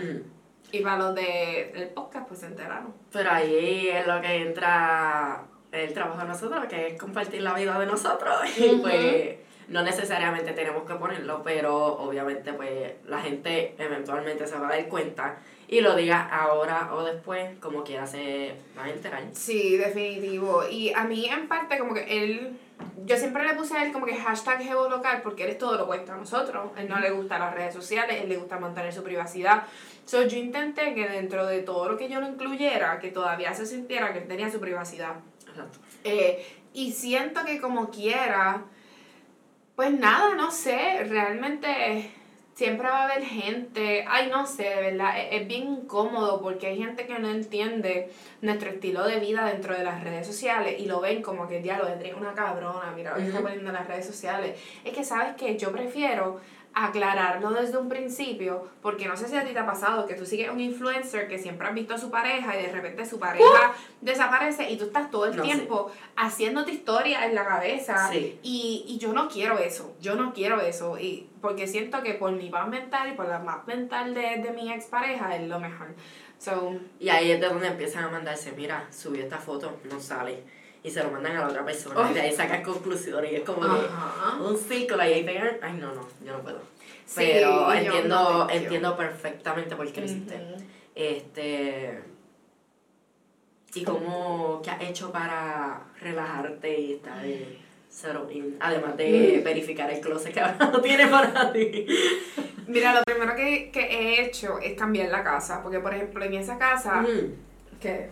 Y 0.71 0.81
para 0.81 0.99
los 0.99 1.15
de, 1.15 1.73
del 1.75 1.89
podcast, 1.89 2.29
pues 2.29 2.41
se 2.41 2.47
enteraron. 2.47 2.93
Pero 3.11 3.31
ahí 3.31 3.89
es 3.89 4.07
lo 4.07 4.21
que 4.21 4.43
entra 4.43 5.47
el 5.73 5.93
trabajo 5.93 6.21
de 6.21 6.29
nosotros, 6.29 6.67
que 6.67 6.89
es 6.89 7.01
compartir 7.01 7.43
la 7.43 7.55
vida 7.55 7.79
de 7.79 7.87
nosotros. 7.87 8.37
Y 8.59 8.77
pues 8.77 9.37
no 9.69 9.83
necesariamente 9.83 10.53
tenemos 10.53 10.85
que 10.85 10.95
ponerlo, 10.95 11.43
pero 11.43 11.99
obviamente 11.99 12.53
pues 12.53 12.93
la 13.07 13.21
gente 13.21 13.75
eventualmente 13.79 14.47
se 14.47 14.59
va 14.59 14.69
a 14.69 14.71
dar 14.73 14.89
cuenta 14.89 15.39
y 15.71 15.83
lo 15.83 15.95
diga 15.95 16.27
ahora 16.27 16.95
o 16.95 17.05
después, 17.05 17.59
como 17.61 17.85
quiera 17.85 18.07
se 18.07 18.55
va 18.77 18.85
a 18.85 18.91
enterar. 18.91 19.23
Sí, 19.33 19.77
definitivo. 19.77 20.63
Y 20.69 20.93
a 20.95 21.05
mí, 21.05 21.27
en 21.27 21.47
parte, 21.47 21.79
como 21.79 21.93
que 21.93 22.25
él. 22.25 22.59
Yo 23.05 23.17
siempre 23.17 23.45
le 23.45 23.55
puse 23.55 23.77
a 23.77 23.85
él 23.85 23.93
como 23.93 24.07
que 24.07 24.15
hashtag 24.15 24.65
local 24.65 25.21
porque 25.23 25.45
él 25.45 25.51
es 25.51 25.59
todo 25.59 25.77
lo 25.77 25.85
opuesto 25.85 26.13
a 26.13 26.17
nosotros. 26.17 26.71
Él 26.77 26.89
no 26.89 26.99
le 27.01 27.11
gusta 27.11 27.39
las 27.39 27.55
redes 27.55 27.75
sociales, 27.75 28.23
él 28.23 28.29
le 28.29 28.37
gusta 28.37 28.59
mantener 28.59 28.93
su 28.93 29.03
privacidad. 29.03 29.65
So, 30.05 30.23
yo 30.23 30.39
intenté 30.39 30.95
que 30.95 31.07
dentro 31.07 31.45
de 31.45 31.61
todo 31.61 31.91
lo 31.91 31.99
que 31.99 32.09
yo 32.09 32.21
lo 32.21 32.29
incluyera, 32.29 32.99
que 32.99 33.11
todavía 33.11 33.53
se 33.53 33.67
sintiera 33.67 34.13
que 34.13 34.21
él 34.21 34.29
tenía 34.29 34.51
su 34.51 34.61
privacidad. 34.61 35.17
Exacto. 35.49 35.81
Eh, 36.05 36.47
y 36.73 36.93
siento 36.93 37.45
que 37.45 37.61
como 37.61 37.91
quiera, 37.91 38.63
pues 39.79 39.93
nada, 39.93 40.35
no 40.35 40.51
sé, 40.51 41.05
realmente 41.05 42.11
siempre 42.57 42.89
va 42.89 43.03
a 43.03 43.05
haber 43.05 43.23
gente, 43.23 44.05
ay 44.09 44.29
no 44.29 44.45
sé, 44.45 44.65
de 44.65 44.91
verdad, 44.91 45.21
es, 45.21 45.41
es 45.41 45.47
bien 45.47 45.69
incómodo 45.69 46.43
porque 46.43 46.67
hay 46.67 46.79
gente 46.79 47.07
que 47.07 47.17
no 47.21 47.31
entiende 47.31 48.11
nuestro 48.43 48.71
estilo 48.71 49.07
de 49.07 49.21
vida 49.21 49.45
dentro 49.45 49.77
de 49.77 49.85
las 49.85 50.03
redes 50.03 50.27
sociales 50.27 50.81
y 50.81 50.87
lo 50.87 51.01
ven 51.01 51.23
como 51.23 51.47
que 51.47 51.63
diablo, 51.63 51.87
es 51.87 52.15
una 52.15 52.35
cabrona, 52.35 52.93
mira 52.97 53.13
lo 53.13 53.19
que 53.19 53.29
está 53.29 53.41
poniendo 53.41 53.69
en 53.69 53.75
las 53.75 53.87
redes 53.87 54.05
sociales. 54.05 54.59
Es 54.85 54.93
que 54.93 55.05
sabes 55.05 55.37
que 55.37 55.57
yo 55.57 55.71
prefiero 55.71 56.41
aclararlo 56.75 57.51
desde 57.51 57.77
un 57.77 57.89
principio, 57.89 58.69
porque 58.83 59.07
no 59.09 59.17
sé 59.17 59.27
si 59.29 59.37
a 59.37 59.45
ti 59.45 59.53
te 59.53 59.59
ha 59.59 59.67
pasado 59.67 60.07
que 60.07 60.15
tú 60.15 60.25
sigues 60.25 60.49
un 60.51 60.61
influencer 60.61 61.27
que 61.29 61.39
siempre 61.39 61.67
has 61.67 61.75
visto 61.75 61.95
a 61.95 61.99
su 61.99 62.11
pareja 62.11 62.59
y 62.59 62.63
de 62.63 62.73
repente 62.73 63.05
su 63.05 63.19
pareja 63.19 63.75
desaparece 64.01 64.71
y 64.71 64.77
tú 64.79 64.85
estás 64.85 65.11
todo 65.11 65.27
el 65.27 65.37
No, 65.37 65.43
tiempo 65.43 65.91
haciéndote 66.17 66.71
historia 66.73 67.27
en 67.27 67.35
la 67.35 67.45
cabeza 67.45 68.11
Sí. 68.13 68.39
y, 68.43 68.85
y 68.87 68.99
yo 68.99 69.13
no 69.13 69.29
quiero 69.29 69.59
eso, 69.59 69.95
yo 70.01 70.15
no 70.15 70.33
quiero 70.33 70.61
eso, 70.61 70.99
y 70.99 71.29
porque 71.41 71.67
siento 71.67 72.03
que 72.03 72.15
por 72.15 72.33
mi 72.33 72.49
paz 72.51 72.69
mental 72.69 73.09
y 73.09 73.13
por 73.17 73.27
la 73.29 73.43
paz 73.45 73.67
mental 73.67 74.15
de, 74.15 74.37
de 74.39 74.51
mi 74.53 74.73
expareja 74.73 75.35
es 75.37 75.49
lo 75.49 75.59
mejor. 75.59 75.89
So, 76.39 76.77
Y 77.01 77.09
ahí 77.09 77.33
es 77.33 77.41
de 77.41 77.49
donde 77.49 77.67
empiezan 77.67 78.05
a 78.05 78.09
mandarse, 78.11 78.53
mira, 78.53 78.87
subí 78.93 79.19
esta 79.21 79.39
foto, 79.39 79.77
no 79.91 79.99
sale. 79.99 80.45
Y 80.83 80.91
se 80.91 81.03
lo 81.03 81.11
mandan 81.11 81.37
a 81.37 81.41
la 81.41 81.49
otra 81.49 81.65
persona. 81.65 81.97
Ay. 82.05 82.13
Y 82.13 82.15
de 82.15 82.21
ahí 82.21 82.33
sacan 82.33 82.63
conclusiones. 82.63 83.33
Y 83.33 83.37
es 83.37 83.43
como 83.43 83.61
que 83.63 84.43
un 84.43 84.57
círculo 84.57 85.05
y 85.05 85.13
ahí 85.13 85.25
pegan. 85.25 85.57
Ay, 85.61 85.73
no, 85.75 85.93
no, 85.95 86.09
yo 86.25 86.33
no 86.33 86.43
puedo. 86.43 86.61
Sí, 87.05 87.17
Pero 87.17 87.73
entiendo, 87.73 88.09
no, 88.47 88.51
entiendo 88.51 88.97
perfectamente 88.97 89.75
por 89.77 89.91
qué 89.93 90.01
lo 90.01 90.07
hiciste. 90.07 90.41
Este. 90.95 92.01
¿Y 93.75 93.85
cómo, 93.85 94.61
qué 94.63 94.71
has 94.71 94.83
hecho 94.83 95.13
para 95.13 95.83
relajarte 96.01 96.81
y 96.81 96.93
estar 96.95 97.23
de 97.23 97.59
cero 97.91 98.29
in? 98.31 98.57
Además 98.61 98.97
de 98.97 99.43
verificar 99.45 99.91
el 99.91 100.01
closet 100.01 100.33
que 100.33 100.41
ahora 100.41 100.57
no 100.73 100.81
tiene 100.81 101.07
para 101.07 101.53
ti. 101.53 101.87
Mira, 102.67 102.95
lo 102.95 103.03
primero 103.05 103.35
que, 103.37 103.71
que 103.71 103.81
he 103.81 104.25
hecho 104.25 104.59
es 104.59 104.75
cambiar 104.75 105.11
la 105.11 105.23
casa, 105.23 105.63
porque 105.63 105.81
por 105.81 105.93
ejemplo 105.95 106.25
en 106.25 106.35
esa 106.35 106.59
casa, 106.59 107.03
Mm. 107.03 107.79
que 107.81 108.11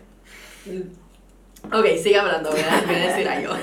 Ok, 1.73 1.85
sigue 2.01 2.17
hablando, 2.17 2.51
voy 2.51 2.61
a, 2.61 2.83
voy 2.87 2.95
a 2.95 2.99
decir 3.09 3.29
algo. 3.29 3.55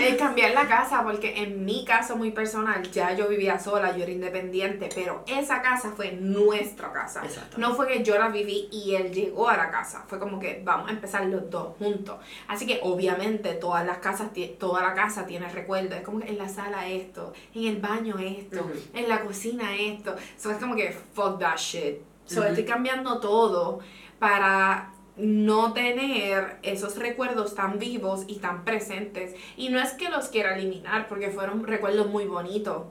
Es 0.00 0.16
cambiar 0.18 0.52
la 0.52 0.66
casa, 0.66 1.04
porque 1.04 1.42
en 1.42 1.64
mi 1.64 1.84
caso 1.84 2.16
muy 2.16 2.32
personal, 2.32 2.82
ya 2.90 3.14
yo 3.14 3.28
vivía 3.28 3.58
sola, 3.58 3.96
yo 3.96 4.02
era 4.02 4.12
independiente, 4.12 4.88
pero 4.94 5.22
esa 5.26 5.62
casa 5.62 5.92
fue 5.94 6.12
nuestra 6.12 6.92
casa. 6.92 7.22
Exacto. 7.24 7.56
No 7.58 7.74
fue 7.74 7.86
que 7.86 8.02
yo 8.02 8.18
la 8.18 8.28
viví 8.28 8.68
y 8.72 8.96
él 8.96 9.12
llegó 9.12 9.48
a 9.48 9.56
la 9.56 9.70
casa, 9.70 10.04
fue 10.08 10.18
como 10.18 10.40
que 10.40 10.62
vamos 10.64 10.88
a 10.88 10.92
empezar 10.92 11.26
los 11.26 11.48
dos 11.48 11.76
juntos. 11.78 12.16
Así 12.48 12.66
que 12.66 12.80
obviamente 12.82 13.54
todas 13.54 13.86
las 13.86 13.98
casas, 13.98 14.30
toda 14.58 14.82
la 14.82 14.94
casa 14.94 15.24
tiene 15.26 15.48
recuerdos, 15.48 15.98
es 15.98 16.04
como 16.04 16.20
que 16.20 16.28
en 16.28 16.38
la 16.38 16.48
sala 16.48 16.88
esto, 16.88 17.32
en 17.54 17.64
el 17.66 17.76
baño 17.76 18.18
esto, 18.18 18.68
en 18.92 19.08
la 19.08 19.20
cocina 19.20 19.76
esto. 19.76 20.16
So 20.36 20.50
es 20.50 20.58
como 20.58 20.74
que 20.74 20.96
fuck 21.14 21.38
that 21.38 21.56
shit. 21.56 21.98
So 22.26 22.42
estoy 22.42 22.64
cambiando 22.64 23.20
todo 23.20 23.80
para 24.18 24.93
no 25.16 25.72
tener 25.72 26.58
esos 26.62 26.96
recuerdos 26.98 27.54
tan 27.54 27.78
vivos 27.78 28.24
y 28.26 28.36
tan 28.38 28.64
presentes. 28.64 29.34
Y 29.56 29.68
no 29.68 29.80
es 29.80 29.92
que 29.92 30.08
los 30.08 30.28
quiera 30.28 30.56
eliminar, 30.56 31.06
porque 31.08 31.30
fueron 31.30 31.64
recuerdos 31.66 32.08
muy 32.08 32.26
bonitos. 32.26 32.84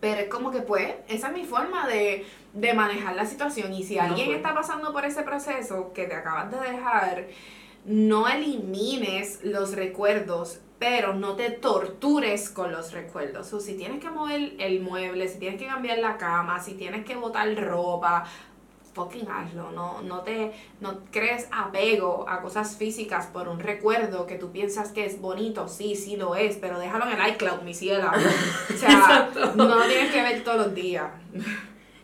Pero 0.00 0.20
es 0.20 0.28
como 0.28 0.50
que 0.50 0.60
pues, 0.60 0.94
esa 1.08 1.28
es 1.28 1.32
mi 1.34 1.44
forma 1.44 1.86
de, 1.88 2.26
de 2.52 2.74
manejar 2.74 3.16
la 3.16 3.26
situación. 3.26 3.72
Y 3.72 3.82
si 3.84 3.96
No 3.96 4.00
alguien 4.00 4.26
fue. 4.26 4.36
está 4.36 4.54
pasando 4.54 4.92
por 4.92 5.04
ese 5.04 5.22
proceso 5.22 5.92
que 5.94 6.04
te 6.06 6.14
acabas 6.14 6.50
de 6.50 6.58
dejar, 6.72 7.26
no 7.84 8.28
elimines 8.28 9.40
los 9.42 9.74
recuerdos, 9.74 10.60
pero 10.78 11.14
no 11.14 11.36
te 11.36 11.50
tortures 11.50 12.50
con 12.50 12.72
los 12.72 12.92
recuerdos. 12.92 13.52
O 13.52 13.60
si 13.60 13.76
tienes 13.76 14.00
que 14.00 14.10
mover 14.10 14.54
el 14.58 14.80
mueble, 14.80 15.28
si 15.28 15.38
tienes 15.38 15.58
que 15.60 15.66
cambiar 15.66 15.98
la 15.98 16.18
cama, 16.18 16.60
si 16.60 16.74
tienes 16.74 17.04
que 17.04 17.16
botar 17.16 17.48
ropa, 17.56 18.24
fucking 18.96 19.28
hazlo. 19.30 19.70
No, 19.72 20.00
no 20.02 20.20
te 20.20 20.52
no 20.80 21.00
crees 21.12 21.46
apego 21.52 22.24
a 22.28 22.40
cosas 22.40 22.76
físicas 22.76 23.26
por 23.26 23.46
un 23.46 23.60
recuerdo 23.60 24.26
que 24.26 24.36
tú 24.36 24.50
piensas 24.50 24.90
que 24.90 25.04
es 25.04 25.20
bonito. 25.20 25.68
Sí, 25.68 25.94
sí 25.94 26.16
lo 26.16 26.34
es, 26.34 26.56
pero 26.56 26.78
déjalo 26.78 27.08
en 27.10 27.20
el 27.20 27.28
iCloud, 27.34 27.60
mi 27.62 27.74
ciela. 27.74 28.12
O 28.74 28.78
sea, 28.78 29.30
no 29.54 29.64
lo 29.64 29.82
tienes 29.84 30.12
que 30.12 30.22
ver 30.22 30.44
todos 30.44 30.66
los 30.66 30.74
días. 30.74 31.10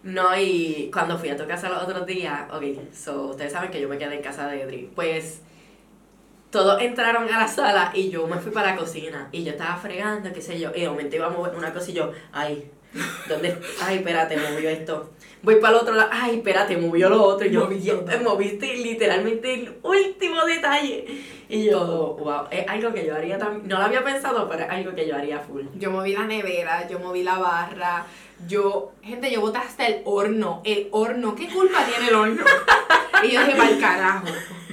No, 0.02 0.36
y 0.36 0.90
cuando 0.92 1.18
fui 1.18 1.28
a 1.28 1.36
tu 1.36 1.46
casa 1.46 1.68
los 1.68 1.82
otros 1.82 2.06
días, 2.06 2.50
ok, 2.52 2.92
so, 2.92 3.28
ustedes 3.28 3.52
saben 3.52 3.70
que 3.70 3.80
yo 3.80 3.88
me 3.88 3.98
quedé 3.98 4.16
en 4.16 4.22
casa 4.22 4.48
de 4.48 4.62
Edri. 4.62 4.90
Pues 4.94 5.42
todos 6.50 6.80
entraron 6.82 7.32
a 7.32 7.38
la 7.38 7.48
sala 7.48 7.92
y 7.94 8.10
yo 8.10 8.26
me 8.26 8.38
fui 8.38 8.52
para 8.52 8.72
la 8.72 8.76
cocina 8.76 9.28
y 9.32 9.44
yo 9.44 9.52
estaba 9.52 9.76
fregando, 9.76 10.32
qué 10.32 10.42
sé 10.42 10.58
yo, 10.58 10.70
y 10.74 10.82
de 10.82 10.88
momento 10.88 11.16
iba 11.16 11.26
a 11.26 11.30
mover 11.30 11.54
una 11.56 11.72
cosa 11.72 11.90
y 11.90 11.94
yo, 11.94 12.12
ay, 12.32 12.70
¿dónde? 13.28 13.56
Ay, 13.82 13.98
espérate, 13.98 14.36
movió 14.36 14.68
esto. 14.70 15.10
Voy 15.42 15.56
para 15.56 15.74
el 15.74 15.82
otro 15.82 15.94
lado, 15.94 16.10
ay, 16.12 16.36
espérate, 16.36 16.76
movió 16.76 17.08
lo 17.08 17.22
otro. 17.22 17.46
Y 17.46 17.50
yo, 17.50 17.66
Moví 17.66 18.24
moviste 18.24 18.76
literalmente 18.76 19.54
el 19.54 19.78
último 19.82 20.44
detalle. 20.44 21.04
Y 21.48 21.64
yo, 21.64 22.16
wow, 22.20 22.46
es 22.50 22.66
algo 22.68 22.92
que 22.92 23.04
yo 23.04 23.14
haría 23.14 23.38
también. 23.38 23.66
No 23.66 23.78
lo 23.78 23.84
había 23.84 24.04
pensado, 24.04 24.48
pero 24.48 24.64
es 24.64 24.70
algo 24.70 24.94
que 24.94 25.06
yo 25.06 25.16
haría 25.16 25.40
full. 25.40 25.64
Yo 25.74 25.90
moví 25.90 26.12
la 26.12 26.26
nevera, 26.26 26.88
yo 26.88 26.98
moví 26.98 27.22
la 27.22 27.38
barra, 27.38 28.06
yo, 28.46 28.92
gente, 29.02 29.30
yo 29.30 29.40
boté 29.40 29.58
hasta 29.58 29.86
el 29.86 30.02
horno, 30.04 30.62
el 30.64 30.88
horno, 30.92 31.34
¿qué 31.34 31.48
culpa 31.48 31.84
tiene 31.84 32.08
el 32.08 32.14
horno? 32.14 32.44
Y 33.24 33.30
yo 33.30 33.40
dije, 33.40 33.56
para 33.56 33.70
el 33.70 33.78
carajo. 33.78 34.26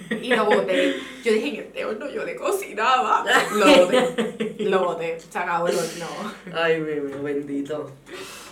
Y 0.22 0.30
lo 0.30 0.46
boté. 0.46 0.96
Yo 1.24 1.34
dije, 1.34 1.50
en 1.50 1.56
este 1.56 1.86
horno 1.86 2.10
yo 2.10 2.24
le 2.24 2.36
cocinaba. 2.36 3.26
Lo 3.54 3.66
boté, 3.66 4.56
lo 4.60 4.84
boté, 4.84 5.20
se 5.20 5.38
acabó 5.38 5.68
el 5.68 5.76
horno. 5.76 6.08
Ay, 6.54 6.80
mi 6.80 6.94
bendito. 7.22 7.92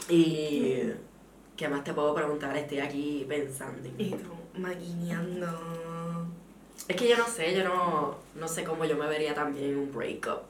Y. 0.10 0.84
¿Qué 1.56 1.68
más 1.68 1.84
te 1.84 1.94
puedo 1.94 2.14
preguntar? 2.14 2.56
Estoy 2.56 2.80
aquí 2.80 3.26
pensando. 3.28 3.90
Y 3.98 4.12
tú, 4.12 4.30
maquineando. 4.60 5.48
Es 6.88 6.96
que 6.96 7.10
yo 7.10 7.18
no 7.18 7.28
sé, 7.28 7.56
yo 7.56 7.64
no, 7.64 8.16
no 8.36 8.48
sé 8.48 8.64
cómo 8.64 8.86
yo 8.86 8.96
me 8.96 9.08
vería 9.08 9.34
también 9.34 9.72
en 9.72 9.78
un 9.78 9.92
breakup. 9.92 10.44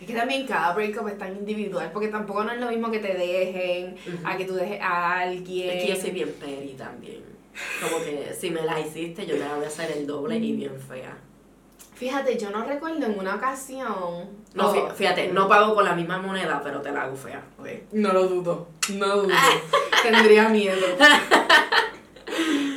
Es 0.00 0.06
que 0.06 0.14
también 0.14 0.46
cada 0.46 0.74
breakup 0.74 1.08
es 1.08 1.18
tan 1.18 1.36
individual, 1.36 1.90
porque 1.92 2.08
tampoco 2.08 2.44
no 2.44 2.52
es 2.52 2.60
lo 2.60 2.68
mismo 2.68 2.90
que 2.90 2.98
te 2.98 3.14
dejen, 3.14 3.96
a 4.24 4.36
que 4.36 4.44
tú 4.44 4.54
dejes 4.54 4.80
a 4.80 5.20
alguien. 5.20 5.70
Es 5.70 5.84
que 5.84 5.90
yo 5.90 5.96
soy 6.00 6.10
bien 6.10 6.34
peri 6.40 6.74
también. 6.74 7.35
Como 7.82 8.02
que 8.04 8.34
si 8.38 8.50
me 8.50 8.62
la 8.62 8.78
hiciste, 8.80 9.26
yo 9.26 9.34
te 9.34 9.40
la 9.40 9.54
voy 9.56 9.64
a 9.64 9.68
hacer 9.68 9.90
el 9.92 10.06
doble 10.06 10.36
y 10.36 10.52
bien 10.56 10.78
fea. 10.80 11.16
Fíjate, 11.94 12.36
yo 12.38 12.50
no 12.50 12.62
recuerdo 12.64 13.06
en 13.06 13.18
una 13.18 13.36
ocasión. 13.36 14.28
No, 14.54 14.68
Oh, 14.68 14.74
fí- 14.74 14.92
fíjate, 14.94 15.28
no 15.28 15.48
pago 15.48 15.74
con 15.74 15.84
la 15.84 15.94
misma 15.94 16.18
moneda, 16.18 16.60
pero 16.62 16.82
te 16.82 16.92
la 16.92 17.02
hago 17.04 17.16
fea. 17.16 17.42
¿ok? 17.58 17.68
No 17.92 18.12
lo 18.12 18.26
dudo, 18.28 18.68
no 18.92 19.06
lo 19.06 19.22
dudo. 19.22 19.34
Tendría 20.02 20.48
miedo. 20.50 20.76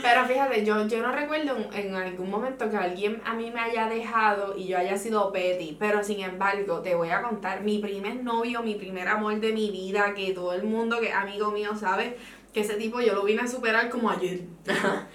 Pero 0.02 0.26
fíjate, 0.26 0.66
yo, 0.66 0.88
yo 0.88 1.02
no 1.02 1.12
recuerdo 1.12 1.56
en, 1.74 1.88
en 1.88 1.96
algún 1.96 2.30
momento 2.30 2.70
que 2.70 2.78
alguien 2.78 3.22
a 3.26 3.34
mí 3.34 3.52
me 3.52 3.60
haya 3.60 3.88
dejado 3.88 4.56
y 4.58 4.68
yo 4.68 4.78
haya 4.78 4.98
sido 4.98 5.32
petty. 5.32 5.76
Pero 5.80 6.04
sin 6.04 6.22
embargo, 6.22 6.80
te 6.80 6.96
voy 6.96 7.10
a 7.10 7.22
contar, 7.22 7.62
mi 7.62 7.80
primer 7.80 8.24
novio, 8.24 8.64
mi 8.64 8.76
primer 8.76 9.08
amor 9.08 9.40
de 9.40 9.52
mi 9.52 9.70
vida, 9.70 10.14
que 10.16 10.32
todo 10.32 10.54
el 10.54 10.64
mundo 10.64 11.00
que 11.00 11.10
es 11.10 11.14
amigo 11.16 11.52
mío 11.52 11.76
sabe 11.76 12.18
que 12.60 12.66
ese 12.66 12.76
tipo 12.76 13.00
yo 13.00 13.14
lo 13.16 13.24
vine 13.24 13.42
a 13.42 13.48
superar 13.48 13.90
como 13.90 14.10
ayer. 14.10 14.42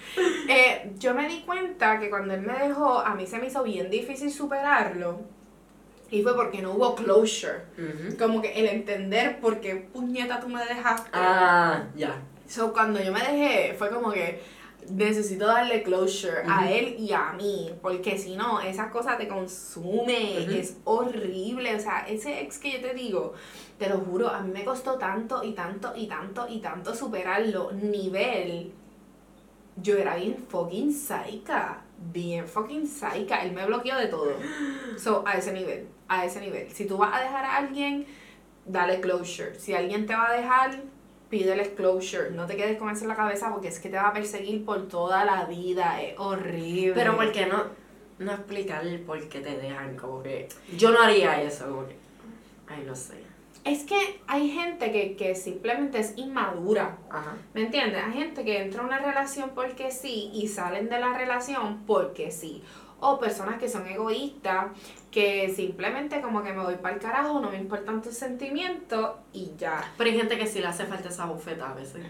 Eh, 0.47 0.93
yo 0.99 1.15
me 1.15 1.27
di 1.27 1.41
cuenta 1.41 1.99
que 1.99 2.11
cuando 2.11 2.35
él 2.35 2.43
me 2.43 2.53
dejó, 2.53 3.01
a 3.01 3.15
mí 3.15 3.27
se 3.27 3.39
me 3.39 3.47
hizo 3.47 3.63
bien 3.63 3.91
difícil 3.91 4.31
superarlo. 4.31 5.21
Y 6.11 6.23
fue 6.23 6.37
porque 6.37 6.61
no 6.61 6.73
hubo 6.73 6.95
closure. 6.95 7.63
Ujú. 7.79 8.17
Como 8.19 8.43
que 8.43 8.53
el 8.53 8.67
entender 8.67 9.41
por 9.41 9.61
qué 9.61 9.75
puñeta 9.77 10.41
tú 10.41 10.49
me 10.49 10.65
dejaste. 10.65 11.09
Ah, 11.13 11.85
ya. 11.97 12.21
So, 12.47 12.73
cuando 12.73 13.01
yo 13.01 13.11
me 13.11 13.21
dejé, 13.21 13.75
fue 13.75 13.89
como 13.91 14.13
que 14.13 14.41
necesito 14.91 15.47
darle 15.47 15.83
closure 15.83 16.43
a 16.47 16.71
él 16.71 16.97
y 16.99 17.13
a 17.13 17.33
mí, 17.33 17.71
porque 17.83 18.19
si 18.19 18.37
no, 18.37 18.61
esa 18.61 18.91
cosa 18.91 19.17
te 19.17 19.29
consume, 19.29 20.59
es 20.59 20.79
horrible. 20.85 21.75
O 21.75 21.81
sea, 21.81 22.07
ese 22.09 22.41
ex 22.41 22.59
que 22.59 22.73
yo 22.73 22.81
te 22.81 22.95
digo, 22.95 23.35
te 23.79 23.89
lo 23.89 23.99
juro, 23.99 24.29
a 24.29 24.41
mí 24.41 24.53
me 24.53 24.65
costó 24.65 24.95
tanto 24.95 25.43
y 25.43 25.53
tanto 25.53 25.93
y 25.97 26.07
tanto 26.07 26.47
y 26.49 26.59
tanto 26.61 26.95
superarlo. 26.95 27.73
Nivel, 27.73 28.73
yo 29.77 29.97
era 29.97 30.17
bien 30.17 30.37
fucking 30.49 30.93
psycha. 30.93 31.81
Bien 32.13 32.47
fucking 32.47 32.87
psycha. 32.87 33.43
Él 33.43 33.53
me 33.53 33.67
bloqueó 33.67 33.97
de 33.97 34.09
todo. 34.09 34.33
So, 34.99 35.25
a 35.27 35.35
ese 35.35 35.53
nivel, 35.53 35.89
a 36.09 36.25
ese 36.25 36.41
nivel. 36.41 36.71
Si 36.71 36.87
tú 36.87 36.99
vas 36.99 37.15
a 37.15 37.21
dejar 37.21 37.45
a 37.45 37.57
alguien, 37.57 38.07
dale 38.67 39.01
closure. 39.01 39.59
Si 39.59 39.75
alguien 39.75 40.07
te 40.07 40.15
va 40.15 40.31
a 40.31 40.35
dejar, 40.35 40.83
pídele 41.35 41.75
closure. 41.75 42.31
No 42.31 42.47
te 42.47 42.57
quedes 42.57 42.79
con 42.79 42.89
eso 42.91 43.03
en 43.03 43.09
la 43.09 43.17
cabeza 43.17 43.51
porque 43.51 43.67
es 43.67 43.81
que 43.81 43.89
te 43.89 43.97
va 43.97 44.09
a 44.09 44.13
perseguir 44.13 44.65
por 44.65 44.87
toda 44.87 45.25
la 45.25 45.47
vida. 45.47 46.01
Es 46.01 46.15
horrible. 46.17 46.95
Pero 46.95 47.17
¿por 47.17 47.33
qué 47.33 47.47
no, 47.47 47.65
no 48.21 48.33
explicar 48.33 48.87
el 48.87 49.01
por 49.01 49.21
qué 49.29 49.41
te 49.41 49.57
dejan? 49.57 49.97
Como 49.97 50.23
que 50.23 50.49
yo 50.77 50.93
no 50.93 51.03
haría 51.03 51.43
eso, 51.43 51.67
como 51.67 51.89
que, 51.89 51.97
ay, 52.69 52.85
no 52.87 52.95
sé. 52.95 53.25
Es 53.65 53.83
que 53.83 54.21
hay 54.29 54.49
gente 54.51 54.93
que, 54.93 55.17
que 55.17 55.35
simplemente 55.35 55.99
es 55.99 56.13
inmadura. 56.17 56.99
Ajá. 57.11 57.35
¿Me 57.53 57.63
entiendes? 57.63 58.01
Hay 58.05 58.13
gente 58.13 58.45
que 58.45 58.63
entra 58.63 58.83
a 58.83 58.87
una 58.87 59.01
relación 59.01 59.51
porque 59.57 59.91
sí 59.91 60.31
y 60.35 60.47
salen 60.47 60.89
de 60.89 61.01
la 61.01 61.19
relación 61.19 61.85
porque 61.85 62.31
sí. 62.31 62.63
O 63.07 63.19
personas 63.21 63.59
que 63.59 63.69
son 63.69 63.87
egoístas, 63.87 64.67
que 65.11 65.53
simplemente 65.55 66.21
como 66.23 66.43
que 66.43 66.53
me 66.53 66.63
voy 66.63 66.77
para 66.77 66.95
el 66.95 67.01
carajo, 67.01 67.39
no 67.41 67.51
me 67.51 67.59
importan 67.59 68.01
tus 68.01 68.15
sentimientos 68.15 69.17
y 69.33 69.53
ya. 69.59 69.93
Pero 69.99 70.11
hay 70.11 70.17
gente 70.17 70.39
que 70.39 70.47
sí 70.47 70.61
le 70.61 70.67
hace 70.69 70.87
falta 70.87 71.09
esa 71.11 71.27
bufeta 71.27 71.71
a 71.71 71.75
veces. 71.75 72.05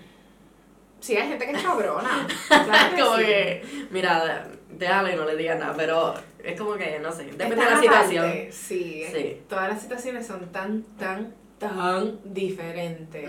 Sí, 1.00 1.16
hay 1.16 1.28
gente 1.28 1.44
que 1.46 1.52
es 1.52 1.62
cabrona. 1.62 2.26
Claro 2.48 2.96
que 2.96 3.02
como 3.02 3.16
sí. 3.18 3.24
que, 3.24 3.86
mira, 3.90 4.46
déjalo 4.70 5.12
y 5.12 5.16
no 5.16 5.24
le 5.24 5.36
digas 5.36 5.58
nada, 5.58 5.74
pero 5.76 6.14
es 6.42 6.58
como 6.58 6.74
que, 6.74 6.98
no 7.00 7.10
sé, 7.12 7.24
depende 7.24 7.56
de 7.56 7.70
la 7.70 7.80
situación. 7.80 8.32
Sí, 8.52 9.04
Sí. 9.12 9.42
todas 9.48 9.68
las 9.68 9.82
situaciones 9.82 10.26
son 10.26 10.46
tan, 10.52 10.82
tan, 10.98 11.34
tan 11.58 12.20
diferentes. 12.24 13.28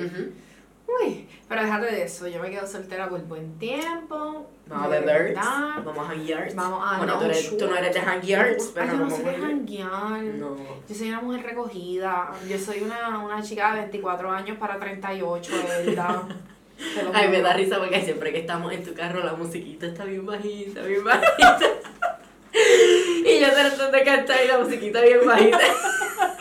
Uy, 0.87 1.27
pero 1.49 1.61
déjate 1.61 1.85
de 1.87 2.03
eso, 2.03 2.27
yo 2.27 2.39
me 2.39 2.49
quedo 2.49 2.67
soltera 2.67 3.09
por 3.09 3.21
buen 3.23 3.57
tiempo. 3.57 4.47
Vamos 4.67 4.87
a 4.87 4.89
de 4.89 4.99
verdad. 5.01 5.83
vamos 5.83 6.09
a 6.09 6.11
hanguear. 6.11 6.53
Vamos 6.55 6.83
a 6.83 6.97
Bueno, 6.97 7.13
no, 7.13 7.19
tú, 7.19 7.25
eres, 7.25 7.57
tú 7.57 7.67
no 7.67 7.75
eres 7.75 7.93
de 7.93 7.99
hanguear, 7.99 8.45
Ay, 8.45 8.55
pero 8.73 8.85
yo 8.85 8.97
nos 8.97 9.09
no 9.09 9.15
soy 9.15 9.25
de 9.25 9.41
janguear. 9.41 10.23
No. 10.23 10.57
Yo 10.87 10.95
soy 10.95 11.09
una 11.09 11.21
mujer 11.21 11.43
recogida. 11.43 12.31
Yo 12.47 12.57
soy 12.57 12.81
una, 12.81 13.19
una 13.19 13.41
chica 13.41 13.73
de 13.73 13.81
24 13.81 14.31
años 14.31 14.57
para 14.57 14.79
38, 14.79 15.51
de 15.51 15.85
verdad. 15.85 16.23
Ay, 17.13 17.29
me 17.29 17.41
da 17.41 17.53
risa 17.53 17.77
porque 17.77 18.01
siempre 18.01 18.31
que 18.31 18.39
estamos 18.39 18.71
en 18.73 18.83
tu 18.83 18.93
carro 18.93 19.23
la 19.23 19.33
musiquita 19.33 19.87
está 19.87 20.03
bien 20.03 20.25
bajita, 20.25 20.81
bien 20.81 21.03
bajita. 21.03 21.59
y 23.25 23.39
yo 23.39 23.49
tratando 23.49 23.91
de 23.91 24.03
cantar 24.03 24.37
y 24.43 24.47
la 24.47 24.57
musiquita 24.59 25.01
bien 25.01 25.25
bajita. 25.25 25.59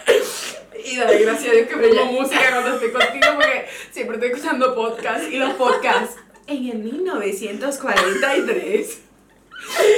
Y 0.85 0.97
doy 0.97 1.19
gracias 1.23 1.49
a 1.49 1.53
Dios 1.57 1.69
que 1.69 1.77
pongo 1.77 2.05
música 2.13 2.41
cuando 2.51 2.75
estoy 2.75 2.91
contigo 2.93 3.27
porque 3.35 3.67
siempre 3.91 4.17
estoy 4.17 4.31
escuchando 4.31 4.75
podcasts. 4.75 5.29
Y 5.31 5.39
los 5.39 5.55
podcasts 5.55 6.17
en 6.47 6.69
el 6.69 6.79
1943. 6.79 9.01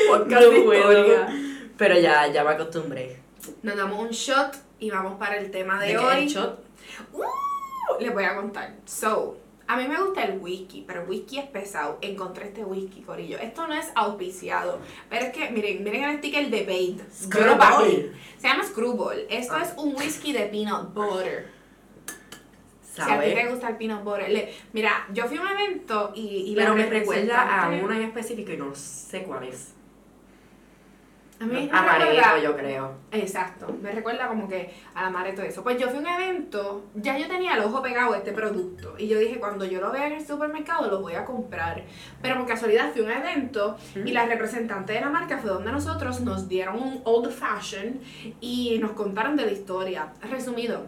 Podcast 0.08 0.42
No 0.42 0.50
de 0.50 0.58
historia. 0.58 1.28
Pero 1.76 1.98
ya, 1.98 2.26
ya 2.28 2.44
me 2.44 2.50
acostumbré. 2.50 3.18
Nos 3.62 3.76
damos 3.76 3.98
un 4.00 4.10
shot 4.10 4.56
y 4.78 4.90
vamos 4.90 5.18
para 5.18 5.36
el 5.38 5.50
tema 5.50 5.80
de, 5.80 5.86
¿De 5.88 5.92
qué 5.92 5.98
hoy. 5.98 6.22
el 6.22 6.28
shot? 6.28 6.64
Uh, 7.12 7.22
les 8.00 8.12
voy 8.12 8.24
a 8.24 8.34
contar. 8.36 8.74
So, 8.84 9.36
a 9.68 9.76
mí 9.76 9.88
me 9.88 10.00
gusta 10.02 10.24
el 10.24 10.38
whisky, 10.38 10.84
pero 10.86 11.02
el 11.02 11.08
whisky 11.08 11.38
es 11.38 11.46
pesado. 11.46 11.98
Encontré 12.00 12.46
este 12.46 12.64
whisky, 12.64 13.02
Corillo. 13.02 13.38
Esto 13.38 13.66
no 13.66 13.74
es 13.74 13.90
auspiciado, 13.94 14.78
pero 15.10 15.26
es 15.26 15.32
que, 15.32 15.50
miren, 15.50 15.82
miren 15.84 16.04
el 16.04 16.18
sticker 16.18 16.48
de 16.50 16.64
Bait. 16.64 17.00
Pagué. 17.58 18.12
Se 18.38 18.48
llama 18.48 18.64
Screwball. 18.64 19.26
Esto 19.28 19.54
Ah. 19.56 19.62
es 19.62 19.74
un 19.76 19.94
whisky 19.96 20.32
de 20.32 20.46
peanut 20.46 20.92
butter. 20.94 21.50
Si 22.82 23.02
a 23.02 23.20
ti 23.20 23.34
te 23.34 23.46
gusta 23.50 23.68
el 23.68 23.76
peanut 23.76 24.02
butter. 24.04 24.30
le- 24.30 24.54
mira, 24.72 25.06
yo 25.12 25.26
fui 25.26 25.36
a 25.36 25.42
un 25.42 25.48
evento 25.48 26.12
y, 26.14 26.50
y 26.50 26.54
Pero 26.54 26.74
me 26.74 26.86
recuerda 26.86 27.62
a 27.64 27.68
una 27.68 27.96
en 27.96 28.02
específico 28.04 28.52
y 28.52 28.56
no 28.56 28.74
sé 28.74 29.22
cuál 29.24 29.44
es. 29.44 29.72
A 31.38 31.44
mí 31.44 31.68
recuerda- 32.14 32.38
yo 32.42 32.56
creo. 32.56 32.92
Exacto, 33.12 33.66
me 33.82 33.92
recuerda 33.92 34.26
como 34.28 34.48
que 34.48 34.72
a 34.94 35.02
la 35.02 35.10
madre 35.10 35.32
todo 35.32 35.44
eso. 35.44 35.62
Pues 35.62 35.78
yo 35.78 35.88
fui 35.88 35.98
a 35.98 36.00
un 36.00 36.06
evento, 36.06 36.84
ya 36.94 37.18
yo 37.18 37.28
tenía 37.28 37.54
el 37.54 37.60
ojo 37.62 37.82
pegado 37.82 38.14
a 38.14 38.16
este 38.18 38.32
producto 38.32 38.94
y 38.98 39.06
yo 39.08 39.18
dije, 39.18 39.38
cuando 39.38 39.64
yo 39.64 39.80
lo 39.80 39.92
vea 39.92 40.06
en 40.06 40.14
el 40.14 40.26
supermercado 40.26 40.90
lo 40.90 41.00
voy 41.02 41.14
a 41.14 41.24
comprar. 41.24 41.82
Pero 42.22 42.36
por 42.38 42.46
casualidad 42.46 42.90
fui 42.92 43.02
a 43.02 43.04
un 43.04 43.10
evento 43.12 43.76
y 44.04 44.12
la 44.12 44.24
representante 44.26 44.94
de 44.94 45.00
la 45.02 45.10
marca 45.10 45.38
fue 45.38 45.50
donde 45.50 45.70
nosotros 45.72 46.20
nos 46.20 46.48
dieron 46.48 46.76
un 46.82 47.00
old 47.04 47.30
fashion 47.30 48.00
y 48.40 48.78
nos 48.80 48.92
contaron 48.92 49.36
de 49.36 49.44
la 49.46 49.52
historia. 49.52 50.12
Resumido, 50.30 50.86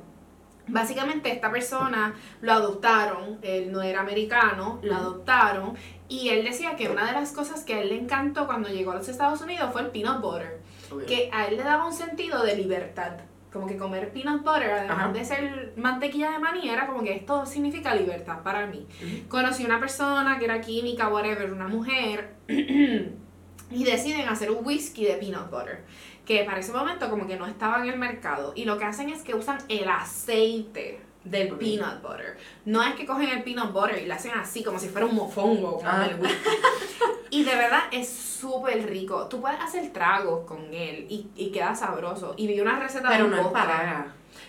Básicamente 0.68 1.32
esta 1.32 1.50
persona 1.50 2.14
lo 2.40 2.52
adoptaron, 2.52 3.38
él 3.42 3.72
no 3.72 3.82
era 3.82 4.00
americano, 4.00 4.78
lo 4.82 4.94
adoptaron 4.94 5.74
y 6.08 6.30
él 6.30 6.44
decía 6.44 6.76
que 6.76 6.88
una 6.88 7.06
de 7.06 7.12
las 7.12 7.32
cosas 7.32 7.64
que 7.64 7.74
a 7.74 7.80
él 7.80 7.90
le 7.90 7.98
encantó 7.98 8.46
cuando 8.46 8.68
llegó 8.68 8.92
a 8.92 8.96
los 8.96 9.08
Estados 9.08 9.40
Unidos 9.40 9.70
fue 9.72 9.82
el 9.82 9.88
peanut 9.88 10.20
butter 10.20 10.60
que 11.06 11.30
a 11.32 11.46
él 11.46 11.56
le 11.56 11.62
daba 11.62 11.86
un 11.86 11.92
sentido 11.92 12.42
de 12.42 12.56
libertad. 12.56 13.12
Como 13.52 13.66
que 13.66 13.78
comer 13.78 14.12
peanut 14.12 14.42
butter, 14.42 14.70
además 14.70 14.98
Ajá. 14.98 15.12
de 15.12 15.24
ser 15.24 15.72
mantequilla 15.76 16.32
de 16.32 16.38
maní, 16.38 16.68
era 16.68 16.86
como 16.86 17.02
que 17.02 17.14
esto 17.14 17.46
significa 17.46 17.94
libertad 17.94 18.42
para 18.42 18.66
mí. 18.66 18.86
Ujú. 19.02 19.28
Conocí 19.28 19.64
una 19.64 19.80
persona 19.80 20.38
que 20.38 20.44
era 20.44 20.60
química, 20.60 21.08
whatever, 21.08 21.50
una 21.50 21.66
mujer, 21.66 22.34
y 22.48 23.84
deciden 23.84 24.28
hacer 24.28 24.50
un 24.50 24.64
whisky 24.66 25.04
de 25.06 25.14
peanut 25.14 25.50
butter, 25.50 25.84
que 26.28 26.44
para 26.44 26.58
ese 26.60 26.72
momento 26.72 27.08
como 27.08 27.26
que 27.26 27.36
no 27.36 27.46
estaba 27.46 27.82
en 27.82 27.88
el 27.88 27.98
mercado. 27.98 28.52
Y 28.54 28.66
lo 28.66 28.76
que 28.76 28.84
hacen 28.84 29.08
es 29.08 29.22
que 29.22 29.34
usan 29.34 29.56
el 29.70 29.88
aceite 29.88 31.00
del 31.24 31.48
peanut 31.56 32.02
butter. 32.02 32.36
No 32.66 32.82
es 32.82 32.94
que 32.96 33.06
cogen 33.06 33.30
el 33.30 33.42
peanut 33.42 33.72
butter 33.72 34.02
y 34.02 34.06
lo 34.06 34.12
hacen 34.12 34.32
así, 34.32 34.62
como 34.62 34.78
si 34.78 34.88
fuera 34.88 35.06
un 35.06 35.14
mofongo, 35.14 35.76
como 35.76 35.88
Ah. 35.88 36.06
Y 37.30 37.44
de 37.44 37.54
verdad 37.56 37.84
es 37.92 38.10
súper 38.10 38.86
rico. 38.90 39.26
Tú 39.28 39.40
puedes 39.40 39.58
hacer 39.58 39.90
tragos 39.90 40.46
con 40.46 40.72
él 40.74 41.06
y, 41.08 41.28
y 41.34 41.50
queda 41.50 41.74
sabroso. 41.74 42.34
Y 42.36 42.46
vi 42.46 42.60
una 42.60 42.78
receta 42.78 43.08
de 43.08 43.14
Pero 43.14 43.24
un 43.26 43.30
no 43.30 43.42
postre. 43.44 43.60
para. 43.60 44.06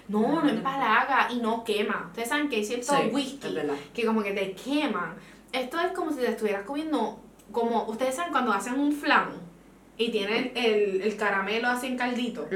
No, 0.09 0.41
no 0.41 0.50
empalaga 0.50 1.27
y 1.31 1.38
no 1.38 1.63
quema. 1.63 2.07
Ustedes 2.07 2.27
saben 2.27 2.50
que 2.50 2.57
hay 2.57 2.65
ciertos 2.65 2.93
Sí, 2.93 3.09
whisky 3.13 3.55
que 3.93 4.05
como 4.05 4.21
que 4.21 4.31
te 4.33 4.51
queman. 4.51 5.15
Esto 5.53 5.79
es 5.79 5.93
como 5.93 6.12
si 6.12 6.17
te 6.17 6.27
estuvieras 6.27 6.63
comiendo, 6.63 7.19
como 7.53 7.86
ustedes 7.86 8.15
saben 8.15 8.31
cuando 8.33 8.51
hacen 8.51 8.77
un 8.77 8.91
flan 8.91 9.49
y 10.00 10.10
tienen 10.10 10.51
el, 10.56 11.01
el 11.03 11.15
caramelo 11.15 11.68
así 11.68 11.86
en 11.86 11.98
caldito. 11.98 12.48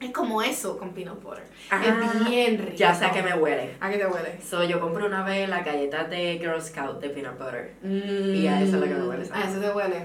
Es 0.00 0.10
como 0.10 0.42
eso 0.42 0.76
con 0.76 0.92
peanut 0.92 1.22
butter. 1.22 1.44
Ah, 1.70 1.80
es 1.82 2.28
bien 2.28 2.58
rico. 2.58 2.76
Ya 2.76 2.92
sé 2.94 3.06
a 3.06 3.10
qué 3.12 3.22
me 3.22 3.32
huele. 3.32 3.76
¿A 3.80 3.88
qué 3.90 3.96
te 3.96 4.06
huele? 4.06 4.38
So, 4.42 4.62
yo 4.64 4.78
compré 4.80 5.06
una 5.06 5.24
vez 5.24 5.48
las 5.48 5.64
galletas 5.64 6.10
de 6.10 6.36
Girl 6.38 6.60
Scout 6.60 7.00
de 7.00 7.08
peanut 7.08 7.38
butter. 7.38 7.72
Y 7.82 8.46
a 8.46 8.60
eso 8.60 8.74
es 8.74 8.80
lo 8.82 8.86
que 8.86 8.94
me 8.94 9.08
huele, 9.08 9.26
A 9.32 9.48
eso 9.48 9.60
te 9.60 9.70
huele. 9.70 10.02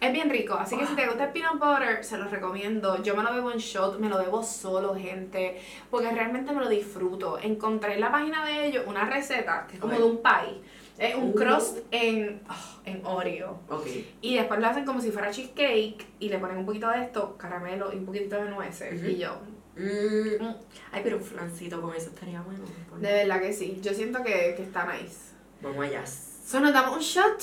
Es 0.00 0.12
bien 0.12 0.28
rico, 0.30 0.54
así 0.54 0.76
que 0.76 0.84
si 0.84 0.96
te 0.96 1.06
gusta 1.06 1.24
el 1.26 1.30
peanut 1.30 1.60
butter, 1.60 2.04
se 2.04 2.18
los 2.18 2.30
recomiendo. 2.30 3.02
Yo 3.02 3.16
me 3.16 3.22
lo 3.22 3.32
bebo 3.32 3.52
en 3.52 3.58
shot, 3.58 3.98
me 4.00 4.08
lo 4.08 4.18
bebo 4.18 4.42
solo, 4.42 4.94
gente, 4.96 5.60
porque 5.90 6.10
realmente 6.10 6.52
me 6.52 6.60
lo 6.60 6.68
disfruto. 6.68 7.38
Encontré 7.40 7.94
en 7.94 8.00
la 8.00 8.10
página 8.12 8.44
de 8.44 8.66
ellos 8.66 8.84
una 8.86 9.04
receta 9.06 9.66
que 9.68 9.74
es 9.76 9.80
como 9.80 9.94
de 9.96 10.02
un 10.02 10.18
pie. 10.20 10.60
Es 10.98 11.14
un 11.14 11.30
Uh. 11.30 11.34
crust 11.34 11.78
en, 11.90 12.42
oh, 12.50 12.71
en 12.84 13.04
Oreo. 13.04 13.60
Ok. 13.68 13.86
Y 14.20 14.36
después 14.36 14.60
lo 14.60 14.66
hacen 14.66 14.84
como 14.84 15.00
si 15.00 15.10
fuera 15.10 15.30
cheesecake 15.30 16.06
y 16.18 16.28
le 16.28 16.38
ponen 16.38 16.56
un 16.58 16.66
poquito 16.66 16.88
de 16.90 17.02
esto, 17.02 17.36
caramelo 17.36 17.92
y 17.92 17.96
un 17.96 18.06
poquito 18.06 18.36
de 18.36 18.50
nueces. 18.50 19.02
Y 19.02 19.16
yo, 19.18 19.38
Mm. 19.76 20.42
Mm. 20.44 20.54
Ay, 20.92 21.00
pero 21.02 21.16
un 21.16 21.22
flancito 21.22 21.80
con 21.80 21.94
eso 21.94 22.10
estaría 22.10 22.42
bueno. 22.42 22.62
de 22.98 23.12
verdad 23.12 23.40
que 23.40 23.52
sí. 23.52 23.80
Yo 23.82 23.94
siento 23.94 24.22
que, 24.22 24.54
que 24.56 24.62
está 24.62 24.84
nice. 24.92 25.32
Vamos 25.62 25.84
allá. 25.86 26.04
So, 26.06 26.60
nos 26.60 26.72
damos 26.72 26.96
un 26.96 27.02
shot 27.02 27.42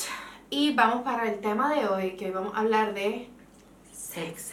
y 0.49 0.73
vamos 0.75 1.03
para 1.03 1.31
el 1.31 1.39
tema 1.39 1.73
de 1.73 1.87
hoy, 1.87 2.15
que 2.15 2.25
hoy 2.25 2.31
vamos 2.31 2.53
a 2.53 2.59
hablar 2.59 2.93
de 2.93 3.29
Sex 3.91 4.51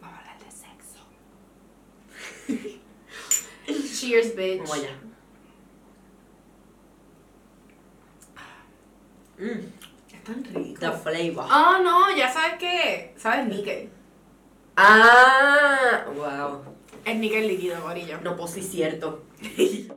Vamos 0.00 0.16
a 0.16 0.18
hablar 0.18 0.38
de 0.38 0.50
sexo. 0.50 1.00
Cheers, 4.00 4.36
bitch. 4.36 4.58
Vamos 4.58 4.74
allá. 4.74 5.11
Mm, 9.42 10.14
Es 10.14 10.24
tan 10.24 10.44
rico. 10.44 10.78
the 10.80 10.92
flavor. 10.92 11.44
Oh, 11.50 11.78
no, 11.82 12.14
ya 12.16 12.32
sabes 12.32 12.54
qué. 12.60 13.12
¿Sabes 13.16 13.46
níquel? 13.48 13.90
Ah, 14.76 16.04
wow. 16.14 16.62
Es 17.04 17.16
níquel 17.16 17.48
líquido, 17.48 17.82
gorillo. 17.82 18.20
No, 18.22 18.36
pues 18.36 18.52
sí, 18.52 18.62
cierto. 18.62 19.24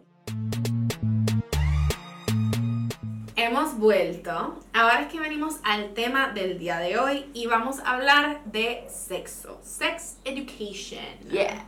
Hemos 3.37 3.77
vuelto. 3.77 4.59
Ahora 4.73 5.01
es 5.01 5.11
que 5.11 5.19
venimos 5.19 5.57
al 5.63 5.93
tema 5.93 6.29
del 6.29 6.57
día 6.57 6.77
de 6.79 6.97
hoy 6.97 7.29
y 7.33 7.45
vamos 7.47 7.79
a 7.79 7.91
hablar 7.95 8.43
de 8.45 8.85
sexo. 8.89 9.59
Sex 9.61 10.17
education. 10.23 11.03
Yeah. 11.29 11.67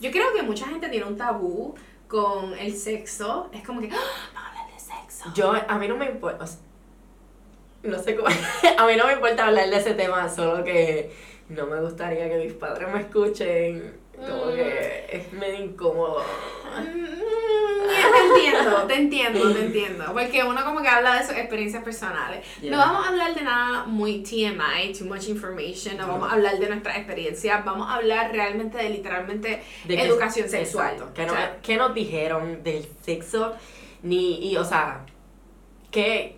Yo 0.00 0.10
creo 0.12 0.32
que 0.32 0.42
mucha 0.42 0.66
gente 0.66 0.88
tiene 0.88 1.04
un 1.06 1.16
tabú 1.16 1.74
con 2.06 2.54
el 2.58 2.74
sexo. 2.76 3.50
Es 3.52 3.62
como 3.66 3.80
que, 3.80 3.88
"Ah, 3.88 3.96
vamos 4.32 4.46
a 4.46 4.48
hablar 4.60 4.72
de 4.72 4.80
sexo. 4.80 5.30
Yo, 5.34 5.52
a 5.68 5.78
mí 5.78 5.88
no 5.88 5.96
me 5.96 6.06
importa. 6.06 6.46
No 7.82 7.98
sé 7.98 8.16
cómo. 8.16 8.28
a 8.78 8.86
mí 8.86 8.96
no 8.96 9.06
me 9.06 9.12
importa 9.14 9.46
hablar 9.46 9.68
de 9.70 9.76
ese 9.76 9.94
tema, 9.94 10.28
solo 10.28 10.64
que 10.64 11.10
no 11.48 11.66
me 11.66 11.80
gustaría 11.80 12.28
que 12.28 12.36
mis 12.44 12.52
padres 12.54 12.88
me 12.92 13.00
escuchen. 13.00 13.94
Como 14.18 14.46
Mm. 14.46 14.54
que 14.56 15.06
es 15.12 15.32
medio 15.32 15.64
incómodo. 15.64 16.24
Mm, 16.76 17.04
Te 17.88 18.18
entiendo, 18.26 18.82
te 18.88 18.94
entiendo, 18.96 19.52
te 19.54 19.60
entiendo. 19.64 20.04
Porque 20.12 20.42
uno 20.42 20.64
como 20.64 20.82
que 20.82 20.88
habla 20.88 21.14
de 21.20 21.22
sus 21.26 21.36
experiencias 21.36 21.84
personales. 21.84 22.44
Yeah. 22.60 22.72
No 22.72 22.78
vamos 22.78 23.06
a 23.06 23.10
hablar 23.10 23.34
de 23.34 23.42
nada 23.42 23.84
muy 23.84 24.24
TMI, 24.24 24.92
too 24.98 25.04
much 25.04 25.28
information, 25.28 25.96
no 25.96 26.08
vamos 26.08 26.28
a 26.30 26.34
hablar 26.34 26.58
de 26.58 26.68
nuestras 26.68 26.96
experiencias, 26.96 27.64
vamos 27.64 27.88
a 27.88 27.94
hablar 27.94 28.32
realmente 28.32 28.76
de 28.78 28.90
literalmente 28.90 29.62
De 29.84 29.96
que- 29.96 30.02
educación 30.02 30.48
sexual. 30.48 30.94
Exacto. 30.94 31.14
¿Qué, 31.14 31.22
O 31.22 31.26
no- 31.26 31.32
sea, 31.34 31.58
qué 31.62 31.76
nos 31.76 31.94
dijeron 31.94 32.62
del 32.64 32.84
sexo? 33.02 33.54
Ni, 34.02 34.50
y, 34.50 34.56
o 34.56 34.64
sea, 34.64 35.06
¿qué, 35.92 36.37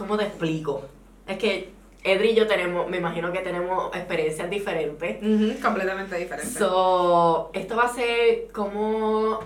¿cómo 0.00 0.16
te 0.18 0.24
explico? 0.24 0.82
Es 1.26 1.38
que 1.38 1.70
Edri 2.02 2.30
y 2.30 2.34
yo 2.34 2.46
tenemos, 2.46 2.88
me 2.88 2.96
imagino 2.96 3.30
que 3.32 3.40
tenemos 3.40 3.94
experiencias 3.94 4.48
diferentes. 4.50 5.18
ujú, 5.22 5.60
completamente 5.62 6.16
diferente. 6.16 6.58
So, 6.58 7.50
esto 7.52 7.76
va 7.76 7.84
a 7.84 7.88
ser 7.94 8.48
como, 8.52 9.40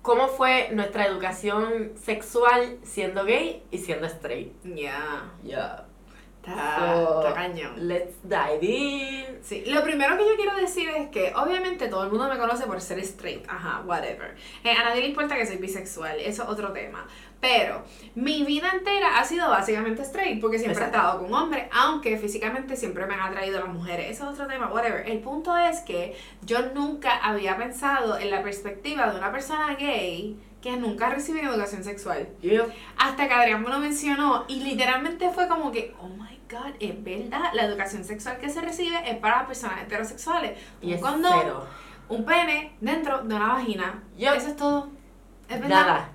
cómo 0.00 0.28
fue 0.28 0.68
nuestra 0.72 1.04
educación 1.06 1.92
sexual 2.00 2.78
siendo 2.84 3.24
gay 3.24 3.62
y 3.72 3.78
siendo 3.78 4.06
straight. 4.06 4.52
Ya, 4.64 5.30
Yeah. 5.42 5.84
está, 6.42 6.78
So, 7.04 7.20
está 7.22 7.34
cañón. 7.34 7.72
Let's 7.88 8.14
dive 8.22 8.60
in. 8.62 9.26
Sí, 9.42 9.64
lo 9.66 9.82
primero 9.82 10.16
que 10.16 10.24
yo 10.26 10.36
quiero 10.36 10.54
decir 10.56 10.88
es 10.90 11.08
que 11.08 11.32
obviamente 11.34 11.88
todo 11.88 12.04
el 12.04 12.10
mundo 12.10 12.28
me 12.28 12.38
conoce 12.38 12.66
por 12.66 12.80
ser 12.80 12.98
straight, 13.00 13.44
ajá, 13.48 13.82
whatever. 13.84 14.36
Eh, 14.64 14.70
a 14.70 14.84
nadie 14.84 15.00
le 15.02 15.08
importa 15.08 15.36
que 15.36 15.44
soy 15.44 15.56
bisexual, 15.56 16.20
eso 16.20 16.44
es 16.44 16.48
otro 16.48 16.72
tema. 16.72 17.06
Pero 17.40 17.84
mi 18.14 18.44
vida 18.44 18.68
entera 18.72 19.18
ha 19.18 19.24
sido 19.24 19.48
básicamente 19.48 20.02
straight, 20.02 20.40
porque 20.40 20.58
siempre 20.58 20.84
Exacto. 20.84 20.96
he 20.98 21.00
estado 21.00 21.22
con 21.22 21.34
hombres, 21.34 21.68
aunque 21.72 22.18
físicamente 22.18 22.76
siempre 22.76 23.06
me 23.06 23.14
han 23.14 23.20
atraído 23.20 23.60
las 23.60 23.68
mujeres. 23.68 24.10
Eso 24.10 24.24
es 24.24 24.34
otro 24.34 24.46
tema, 24.46 24.68
whatever. 24.70 25.08
El 25.08 25.20
punto 25.20 25.56
es 25.56 25.80
que 25.80 26.16
yo 26.42 26.60
nunca 26.74 27.16
había 27.16 27.56
pensado 27.56 28.18
en 28.18 28.30
la 28.30 28.42
perspectiva 28.42 29.10
de 29.10 29.18
una 29.18 29.32
persona 29.32 29.74
gay 29.74 30.38
que 30.60 30.76
nunca 30.76 31.06
ha 31.06 31.10
recibido 31.10 31.50
educación 31.52 31.82
sexual. 31.82 32.28
Hasta 32.98 33.26
que 33.26 33.32
Adrián 33.34 33.62
me 33.62 33.70
lo 33.70 33.78
mencionó 33.78 34.44
y 34.46 34.60
literalmente 34.62 35.30
fue 35.30 35.48
como 35.48 35.72
que, 35.72 35.94
oh 35.98 36.08
my 36.08 36.38
god, 36.50 36.74
es 36.78 37.02
verdad, 37.02 37.52
la 37.54 37.64
educación 37.64 38.04
sexual 38.04 38.36
que 38.38 38.50
se 38.50 38.60
recibe 38.60 38.98
es 39.10 39.16
para 39.16 39.38
las 39.38 39.46
personas 39.46 39.80
heterosexuales. 39.82 40.58
y 40.82 40.88
un 40.88 40.92
es 40.94 41.00
condón, 41.00 41.32
cero. 41.40 41.66
un 42.10 42.24
pene 42.26 42.72
dentro 42.82 43.22
de 43.22 43.34
una 43.34 43.54
vagina. 43.54 44.02
Eso 44.18 44.48
es 44.48 44.56
todo. 44.56 44.90
Es 45.48 45.58
verdad. 45.58 45.86
Nada. 45.86 46.10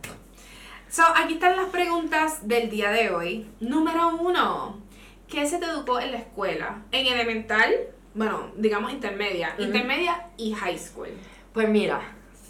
So, 0.89 1.03
aquí 1.15 1.33
están 1.33 1.55
las 1.57 1.67
preguntas 1.67 2.47
del 2.47 2.69
día 2.69 2.91
de 2.91 3.09
hoy. 3.09 3.47
Número 3.59 4.15
uno, 4.17 4.79
¿qué 5.27 5.45
se 5.47 5.57
te 5.57 5.65
educó 5.65 5.99
en 5.99 6.11
la 6.11 6.17
escuela? 6.19 6.83
En 6.91 7.05
elemental, 7.07 7.73
bueno, 8.13 8.51
digamos 8.55 8.93
intermedia, 8.93 9.53
Ujú. 9.55 9.63
intermedia 9.63 10.27
y 10.37 10.53
high 10.53 10.77
school. 10.77 11.09
Pues 11.53 11.67
mira, 11.67 12.01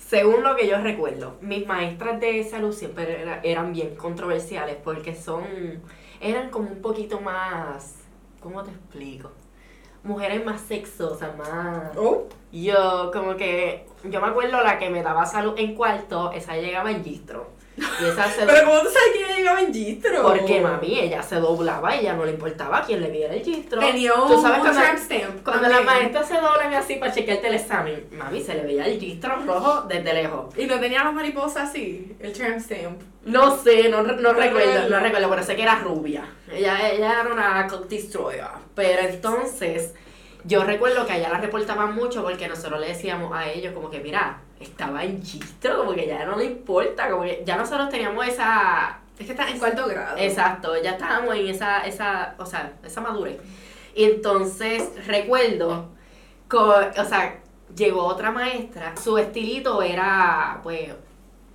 según 0.08 0.44
lo 0.44 0.56
que 0.56 0.68
yo 0.68 0.78
recuerdo, 0.80 1.38
mis 1.42 1.66
maestras 1.66 2.20
de 2.20 2.44
salud 2.44 2.72
siempre 2.74 3.22
era- 3.22 3.40
eran 3.44 3.74
bien 3.74 3.96
controversiales 3.96 4.78
porque 4.84 5.16
son, 5.16 5.44
eran 6.22 6.50
como 6.52 6.70
un 6.70 6.82
poquito 6.82 7.20
más, 7.22 7.96
¿cómo 8.42 8.62
te 8.64 8.72
explico? 8.72 9.32
Mujeres 10.04 10.46
más 10.46 10.62
sexosas, 10.62 11.36
más... 11.36 11.98
Oh. 11.98 12.28
Yo 12.52 13.10
como 13.12 13.36
que, 13.36 13.88
yo 14.04 14.22
me 14.22 14.28
acuerdo 14.28 14.62
la 14.62 14.78
que 14.78 14.90
me 14.92 15.02
daba 15.02 15.26
salud 15.26 15.56
en 15.58 15.74
cuarto, 15.74 16.32
esa 16.32 16.56
llegaba 16.56 16.92
en 16.92 17.04
gistro. 17.04 17.55
Y 17.78 18.06
esa 18.06 18.30
se 18.30 18.46
¿cómo 18.46 18.80
tú 18.82 18.90
sabes 18.90 19.12
que 19.14 19.20
ella 19.20 19.36
llegaba 19.36 19.62
en 19.62 19.74
gistro? 19.74 20.22
Porque 20.24 20.62
mami, 20.62 21.00
ella 21.00 21.22
se 21.22 21.36
doblaba 21.36 21.96
y 21.96 22.00
ella 22.00 22.14
no 22.14 22.26
le 22.26 22.32
importaba 22.32 22.82
quién 22.86 23.02
le 23.02 23.10
viera 23.10 23.34
el 23.34 23.44
gistro. 23.44 23.80
Tenía 23.80 24.14
un, 24.14 24.28
Tú 24.28 24.42
sabes 24.42 24.60
un 24.60 24.64
cuando-. 24.64 25.44
Cuando 25.44 25.68
las 25.68 25.84
maestras 25.84 26.28
se 26.28 26.36
doblan 26.36 26.74
así 26.74 26.96
para 26.96 27.14
chequearte 27.14 27.48
el 27.48 27.56
examen, 27.56 28.08
mami, 28.12 28.42
se 28.42 28.56
le 28.56 28.64
veía 28.64 28.86
el 28.86 29.00
gistro 29.00 29.38
rojo 29.46 29.82
desde 29.84 30.14
lejos. 30.14 30.58
Y 30.58 30.66
no 30.66 30.80
tenía 30.80 31.04
las 31.04 31.14
mariposas 31.14 31.70
así, 31.70 32.16
el 32.20 32.32
tramp 32.34 32.60
stamp. 32.60 33.02
No 33.26 33.58
sé, 33.58 33.90
no, 33.90 34.04
no 34.04 34.34
recuerdo, 34.34 34.60
recuerdo. 34.60 34.90
no 34.90 35.00
recuerdo, 35.00 35.30
pero 35.30 35.44
sé 35.44 35.56
que 35.56 35.64
era 35.64 35.80
rubia. 35.80 36.26
Ella, 36.52 36.90
ella 36.90 37.22
era 37.22 37.34
una 37.34 37.68
cock 37.68 37.88
destroyer. 37.88 38.46
Pero 38.76 39.02
entonces, 39.10 39.94
yo 40.44 40.64
recuerdo 40.64 41.06
que 41.08 41.14
allá 41.14 41.30
la 41.30 41.40
reportaban 41.40 41.96
mucho 41.96 42.24
porque 42.24 42.48
nosotros 42.48 42.80
le 42.80 42.90
decíamos 42.90 43.34
a 43.36 43.50
ellos 43.50 43.74
como 43.74 43.90
que, 43.90 44.00
mira, 44.00 44.42
estaba 44.60 45.04
en 45.04 45.22
gistro, 45.24 45.78
como 45.80 45.94
que 45.94 46.08
ya 46.08 46.26
no 46.26 46.38
le 46.38 46.46
importa, 46.46 47.10
como 47.10 47.24
que 47.24 47.44
ya 47.46 47.56
nosotros 47.58 47.90
teníamos 47.90 48.28
esa, 48.28 49.00
Es 49.20 49.26
que 49.26 49.32
está 49.34 49.50
en 49.50 49.60
cuarto 49.60 49.88
grado. 49.88 50.18
Exacto, 50.18 50.82
ya 50.82 50.92
estábamos 50.92 51.36
en 51.36 51.48
esa, 51.48 51.82
esa, 51.86 52.36
o 52.38 52.46
sea, 52.46 52.74
esa 52.84 53.02
madurez. 53.02 53.38
Y 53.94 54.04
entonces 54.06 54.90
recuerdo, 55.08 55.90
co- 56.50 56.74
o 56.98 57.06
sea, 57.06 57.40
llegó 57.76 58.04
otra 58.06 58.32
maestra, 58.32 58.96
su 58.98 59.18
estilito 59.18 59.82
era, 59.82 60.60
pues, 60.64 60.90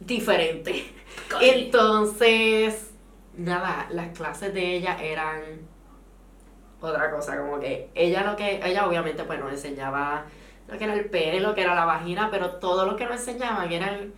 diferente. 0.01 0.93
Entonces, 1.41 2.91
nada, 3.37 3.87
las 3.91 4.17
clases 4.17 4.53
de 4.55 4.77
ella 4.77 4.97
eran 5.03 5.41
otra 6.81 7.11
cosa, 7.11 7.37
como 7.37 7.61
que 7.61 7.91
ella 7.95 8.23
lo 8.25 8.37
que, 8.37 8.61
ella 8.65 8.87
obviamente 8.87 9.25
pues 9.25 9.39
nos 9.39 9.53
enseñaba 9.53 10.25
lo 10.71 10.79
que 10.79 10.85
era 10.85 10.95
el 10.95 11.07
pene, 11.07 11.41
lo 11.41 11.55
que 11.55 11.63
era 11.63 11.75
la 11.75 11.85
vagina, 11.85 12.29
pero 12.31 12.53
todo 12.53 12.87
lo 12.87 12.97
que 12.97 13.05
nos 13.05 13.17
enseñaban 13.17 13.73
era 13.73 13.89
el, 13.95 14.13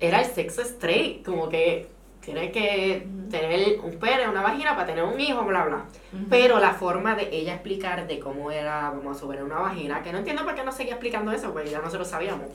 era 0.00 0.20
el 0.20 0.26
sexo 0.26 0.62
straight, 0.62 1.24
como 1.24 1.48
que 1.48 1.88
tienes 2.20 2.52
que 2.52 3.06
tener 3.30 3.80
un 3.80 3.98
pene, 3.98 4.28
una 4.28 4.42
vagina 4.42 4.74
para 4.74 4.86
tener 4.86 5.02
un 5.02 5.18
hijo, 5.18 5.42
bla, 5.44 5.64
bla. 5.64 5.84
Pero 6.28 6.58
la 6.58 6.72
forma 6.72 7.14
de 7.14 7.28
ella 7.32 7.54
explicar 7.54 8.06
de 8.06 8.20
cómo 8.20 8.50
era, 8.50 8.90
vamos 8.90 9.16
a 9.16 9.20
subir 9.20 9.42
una 9.42 9.58
vagina, 9.58 10.02
que 10.02 10.12
no 10.12 10.18
entiendo 10.18 10.44
por 10.44 10.54
qué 10.54 10.62
no 10.62 10.72
seguía 10.72 10.94
explicando 10.94 11.32
eso, 11.32 11.52
porque 11.52 11.70
ya 11.70 11.80
nosotros 11.80 12.08
sabíamos. 12.08 12.48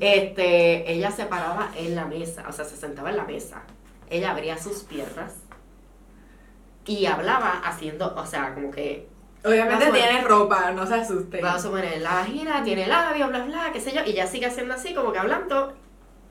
Este, 0.00 0.90
ella 0.90 1.10
se 1.10 1.26
paraba 1.26 1.70
en 1.76 1.94
la 1.94 2.06
mesa, 2.06 2.44
o 2.48 2.52
sea, 2.52 2.64
se 2.64 2.76
sentaba 2.76 3.10
en 3.10 3.16
la 3.16 3.24
mesa. 3.24 3.62
Ella 4.10 4.30
abría 4.32 4.58
sus 4.58 4.84
piernas 4.84 5.34
y 6.84 7.06
hablaba 7.06 7.60
haciendo, 7.64 8.14
o 8.14 8.26
sea, 8.26 8.54
como 8.54 8.70
que 8.70 9.08
Obviamente 9.46 9.92
tiene 9.92 10.22
ropa, 10.22 10.72
no 10.72 10.84
se 10.86 10.94
asusten. 10.94 11.40
Vamos 11.40 11.64
a 11.64 11.70
poner 11.70 12.00
la 12.00 12.14
vagina, 12.14 12.64
tiene 12.64 12.86
labio, 12.86 13.28
bla, 13.28 13.44
bla, 13.44 13.70
qué 13.72 13.80
sé 13.80 13.94
yo, 13.94 14.00
y 14.04 14.10
ella 14.10 14.26
sigue 14.26 14.46
haciendo 14.46 14.74
así, 14.74 14.92
como 14.92 15.12
que 15.12 15.20
hablando, 15.20 15.72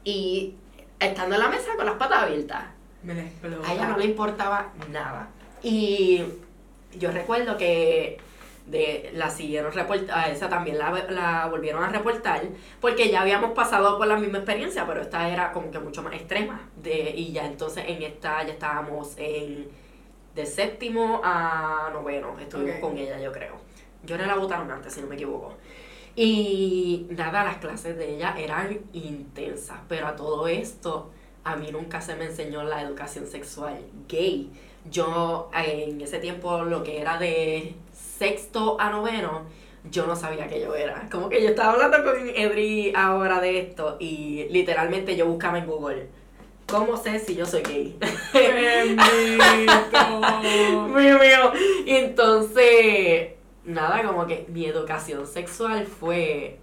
y 0.04 0.56
estando 1.00 1.36
en 1.36 1.42
la 1.42 1.48
mesa 1.48 1.76
con 1.78 1.86
las 1.86 1.96
patas 1.96 2.24
abiertas. 2.24 2.64
Me 3.04 3.14
la 3.14 3.22
explota. 3.22 3.70
A 3.70 3.74
ella 3.74 3.88
no 3.88 3.98
le 3.98 4.06
importaba 4.06 4.74
nada. 4.92 5.30
Y 5.64 6.24
yo 6.98 7.12
recuerdo 7.12 7.58
que 7.58 8.18
de, 8.66 9.12
la 9.14 9.30
siguieron 9.30 9.72
reportar, 9.72 10.18
a 10.18 10.30
esa 10.30 10.50
también 10.50 10.78
la, 10.78 10.92
la 11.10 11.48
volvieron 11.48 11.84
a 11.84 11.90
reportar, 11.90 12.42
porque 12.82 13.10
ya 13.10 13.22
habíamos 13.22 13.52
pasado 13.52 13.98
por 13.98 14.08
la 14.08 14.18
misma 14.18 14.40
experiencia, 14.40 14.86
pero 14.86 15.02
esta 15.02 15.30
era 15.30 15.54
como 15.54 15.72
que 15.72 15.80
mucho 15.80 16.04
más 16.04 16.14
extrema. 16.14 16.70
De, 16.76 17.14
y 17.16 17.32
ya 17.32 17.46
entonces 17.46 17.86
en 17.88 18.02
esta 18.04 18.44
ya 18.44 18.54
estábamos 18.54 19.14
en 19.18 19.70
de 20.36 20.46
séptimo 20.46 21.22
a 21.24 21.90
noveno, 21.94 22.38
estuvimos 22.40 22.80
con 22.80 22.98
ella 22.98 23.20
yo 23.20 23.32
creo. 23.32 23.56
Yo 24.04 24.16
era 24.16 24.28
la 24.28 24.36
botaron 24.36 24.70
antes, 24.70 24.94
si 24.94 25.02
no 25.02 25.08
me 25.08 25.16
equivoco. 25.16 25.54
Y 26.16 27.08
nada, 27.10 27.44
las 27.44 27.58
clases 27.58 27.98
de 27.98 28.16
ella 28.16 28.36
eran 28.38 28.80
intensas, 28.94 29.80
pero 29.88 30.08
a 30.08 30.16
todo 30.16 30.48
esto 30.48 31.12
a 31.44 31.56
mí 31.56 31.72
nunca 31.72 32.02
se 32.02 32.16
me 32.16 32.26
enseñó 32.26 32.64
la 32.64 32.82
educación 32.82 33.28
sexual 33.28 33.78
gay. 34.08 34.52
Yo 34.90 35.50
en 35.54 36.00
ese 36.02 36.20
tiempo 36.20 36.64
lo 36.64 36.84
que 36.84 37.00
era 37.00 37.18
de 37.18 37.76
sexto 37.94 38.80
a 38.80 38.90
noveno, 38.90 39.44
yo 39.90 40.08
no 40.08 40.16
sabía 40.16 40.48
que 40.48 40.62
yo 40.62 40.76
era. 40.76 41.08
Como 41.12 41.30
que 41.30 41.42
yo 41.42 41.50
estaba 41.50 41.74
hablando 41.74 42.04
con 42.04 42.30
Edri 42.30 42.94
ahora 42.96 43.40
de 43.40 43.60
esto 43.60 43.98
y 44.00 44.48
literalmente 44.50 45.16
yo 45.16 45.28
buscaba 45.28 45.58
en 45.58 45.68
Google, 45.68 46.08
¿cómo 46.68 46.98
sé 46.98 47.20
si 47.20 47.36
yo 47.36 47.46
soy 47.46 47.62
gay? 47.64 47.98
Mío, 50.94 51.52
entonces, 51.86 53.30
nada, 53.64 54.04
como 54.04 54.26
que 54.26 54.46
mi 54.50 54.66
educación 54.66 55.26
sexual 55.28 55.86
fue. 55.86 56.60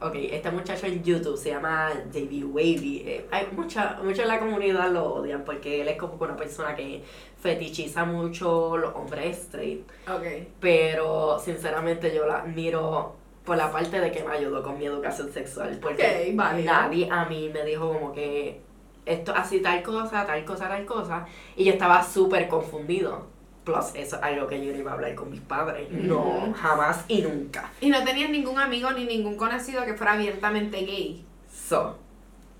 Ok, 0.00 0.16
este 0.16 0.50
muchacho 0.50 0.86
en 0.86 1.04
YouTube 1.04 1.36
se 1.36 1.50
llama 1.50 1.92
JB 2.12 2.52
Wavy. 2.52 3.04
Eh, 3.06 3.26
hay 3.30 3.46
mucha, 3.52 4.00
muchos 4.02 4.20
en 4.20 4.28
la 4.28 4.40
comunidad 4.40 4.90
lo 4.90 5.14
odian 5.14 5.44
porque 5.44 5.80
él 5.80 5.86
es 5.86 5.96
como 5.96 6.14
una 6.14 6.34
persona 6.34 6.74
que 6.74 7.04
fetichiza 7.40 8.04
mucho 8.04 8.76
los 8.76 8.96
hombres 8.96 9.38
straight. 9.38 9.88
ok. 10.08 10.48
Pero 10.58 11.38
sinceramente 11.38 12.12
yo 12.12 12.26
la 12.26 12.38
admiro 12.38 13.14
por 13.44 13.56
la 13.56 13.70
parte 13.70 14.00
de 14.00 14.10
que 14.10 14.24
me 14.24 14.32
ayudó 14.32 14.64
con 14.64 14.76
mi 14.76 14.86
educación 14.86 15.32
sexual. 15.32 15.78
Porque 15.80 16.34
nadie 16.64 17.08
a 17.08 17.24
mí 17.26 17.48
me 17.54 17.64
dijo 17.64 17.92
como 17.92 18.12
que 18.12 18.60
esto 19.06 19.34
así 19.34 19.60
tal 19.60 19.82
cosa, 19.82 20.26
tal 20.26 20.44
cosa, 20.44 20.68
tal 20.68 20.84
cosa. 20.84 21.26
Y 21.56 21.64
yo 21.64 21.72
estaba 21.72 22.02
súper 22.02 22.48
confundido. 22.48 23.26
Plus, 23.64 23.94
eso 23.94 24.16
es 24.16 24.22
algo 24.22 24.48
que 24.48 24.64
yo 24.64 24.72
no 24.72 24.78
iba 24.78 24.90
a 24.90 24.94
hablar 24.94 25.14
con 25.14 25.30
mis 25.30 25.40
padres. 25.40 25.88
No, 25.90 26.52
jamás 26.56 27.04
y 27.06 27.22
nunca. 27.22 27.70
Y 27.80 27.90
no 27.90 28.02
tenías 28.02 28.30
ningún 28.30 28.58
amigo 28.58 28.90
ni 28.90 29.04
ningún 29.04 29.36
conocido 29.36 29.84
que 29.84 29.94
fuera 29.94 30.14
abiertamente 30.14 30.78
gay. 30.78 31.24
So, 31.52 31.96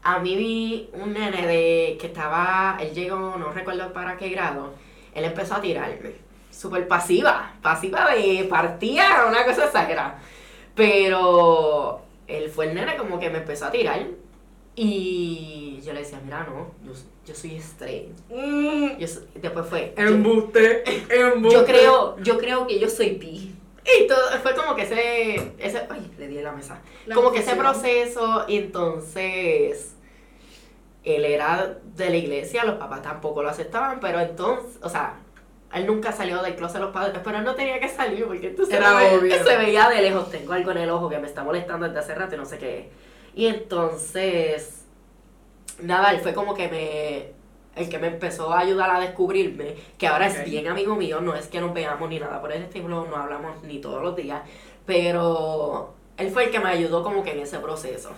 a 0.05 0.19
mí 0.21 0.37
vi 0.37 0.91
un 0.93 1.13
nene 1.13 1.47
de 1.47 1.97
que 2.01 2.07
estaba, 2.09 2.77
él 2.81 2.95
llegó, 2.95 3.37
no 3.37 3.53
recuerdo 3.53 3.93
para 3.93 4.17
qué 4.17 4.29
grado, 4.29 4.75
él 5.15 5.25
empezó 5.25 5.57
a 5.57 5.61
tirarme. 5.61 6.13
Súper 6.51 6.87
pasiva, 6.87 7.53
pasiva 7.63 8.11
de 8.15 8.47
partida, 8.49 9.27
una 9.29 9.45
cosa 9.45 9.67
exagerada. 9.67 10.21
Pero 10.75 12.03
él 12.27 12.51
fue 12.51 12.67
el 12.69 12.75
nene 12.75 12.97
como 12.97 13.19
que 13.19 13.31
me 13.31 13.39
empezó 13.39 13.67
a 13.67 13.71
tirar. 13.71 14.07
Y 14.75 15.72
yo 15.83 15.93
le 15.93 16.01
decía, 16.01 16.21
mira, 16.25 16.45
no, 16.45 16.71
yo, 16.85 16.93
yo 17.27 17.35
soy. 17.35 17.61
Yo 18.99 19.07
soy- 19.09 19.25
después 19.35 19.67
fue, 19.67 19.95
yo- 19.97 20.05
Embuste, 20.07 20.83
embuste. 21.11 21.59
yo 21.59 21.65
creo, 21.65 22.17
yo 22.23 22.39
creo 22.39 22.67
que 22.67 22.79
yo 22.79 22.89
soy 22.89 23.11
bi. 23.11 23.55
Y 23.85 24.07
todo, 24.07 24.19
fue 24.43 24.55
como 24.55 24.77
que 24.77 24.83
ese, 24.83 25.53
ese, 25.59 25.87
ay, 25.91 26.11
le 26.19 26.29
di 26.29 26.39
en 26.39 26.45
la 26.45 26.53
mesa. 26.53 26.81
La 27.07 27.15
como 27.17 27.33
que 27.33 27.41
ese 27.41 27.57
proceso, 27.57 28.45
y 28.47 28.59
entonces, 28.59 29.95
él 31.05 31.25
era 31.25 31.79
de 31.97 32.11
la 32.11 32.17
iglesia, 32.17 32.65
los 32.65 32.77
papás 32.77 33.03
tampoco 33.03 33.43
lo 33.43 33.49
aceptaban, 33.49 33.99
pero 33.99 34.21
entonces, 34.21 34.79
o 34.83 34.89
sea, 34.89 35.15
él 35.75 35.87
nunca 35.87 36.13
salió 36.13 36.43
del 36.43 36.55
closet 36.55 36.77
de 36.77 36.83
los 36.85 36.93
padres, 36.93 37.19
pero 37.25 37.39
él 37.39 37.45
no 37.45 37.55
tenía 37.57 37.81
que 37.81 37.89
salir 37.89 38.25
porque 38.27 38.49
entonces 38.49 38.75
Era 38.77 38.91
se, 38.91 38.95
ve- 39.11 39.19
obvio. 39.19 39.45
se 39.45 39.57
veía 39.57 39.89
de 39.89 40.03
lejos, 40.03 40.31
tengo 40.31 40.53
algo 40.53 40.71
en 40.71 40.79
el 40.79 40.91
ojo 40.91 41.09
que 41.09 41.19
me 41.19 41.27
está 41.27 41.43
molestando 41.43 41.87
desde 41.87 41.99
hace 41.99 42.15
rato 42.15 42.35
y 42.37 42.39
no 42.39 42.45
sé 42.47 42.59
qué. 42.59 42.91
Y 43.35 43.47
entonces, 43.47 44.82
nada, 45.81 46.11
él 46.13 46.21
fue 46.21 46.35
como 46.35 46.55
que 46.55 46.69
me, 46.69 47.81
el 47.81 47.89
que 47.89 47.99
me 47.99 48.09
empezó 48.09 48.53
a 48.53 48.61
ayudar 48.61 48.91
a 48.91 49.01
descubrirme, 49.01 49.75
que 49.99 50.07
ahora 50.07 50.27
es 50.27 50.45
bien 50.45 50.69
amigo 50.69 50.95
mío, 50.97 51.21
no 51.21 51.35
es 51.35 51.47
que 51.47 51.61
nos 51.61 51.73
veamos 51.73 52.09
ni 52.09 52.19
nada 52.19 52.41
por 52.41 52.53
el 52.53 52.63
estilo, 52.63 53.07
no 53.07 53.17
hablamos 53.17 53.63
ni 53.63 53.81
todos 53.81 54.03
los 54.03 54.15
días, 54.17 54.43
pero 54.85 55.95
él 56.17 56.31
fue 56.31 56.45
el 56.45 56.51
que 56.51 56.61
me 56.61 56.69
ayudó 56.69 57.03
como 57.03 57.23
que 57.23 57.33
en 57.33 57.41
ese 57.41 57.59
proceso. 57.59 58.11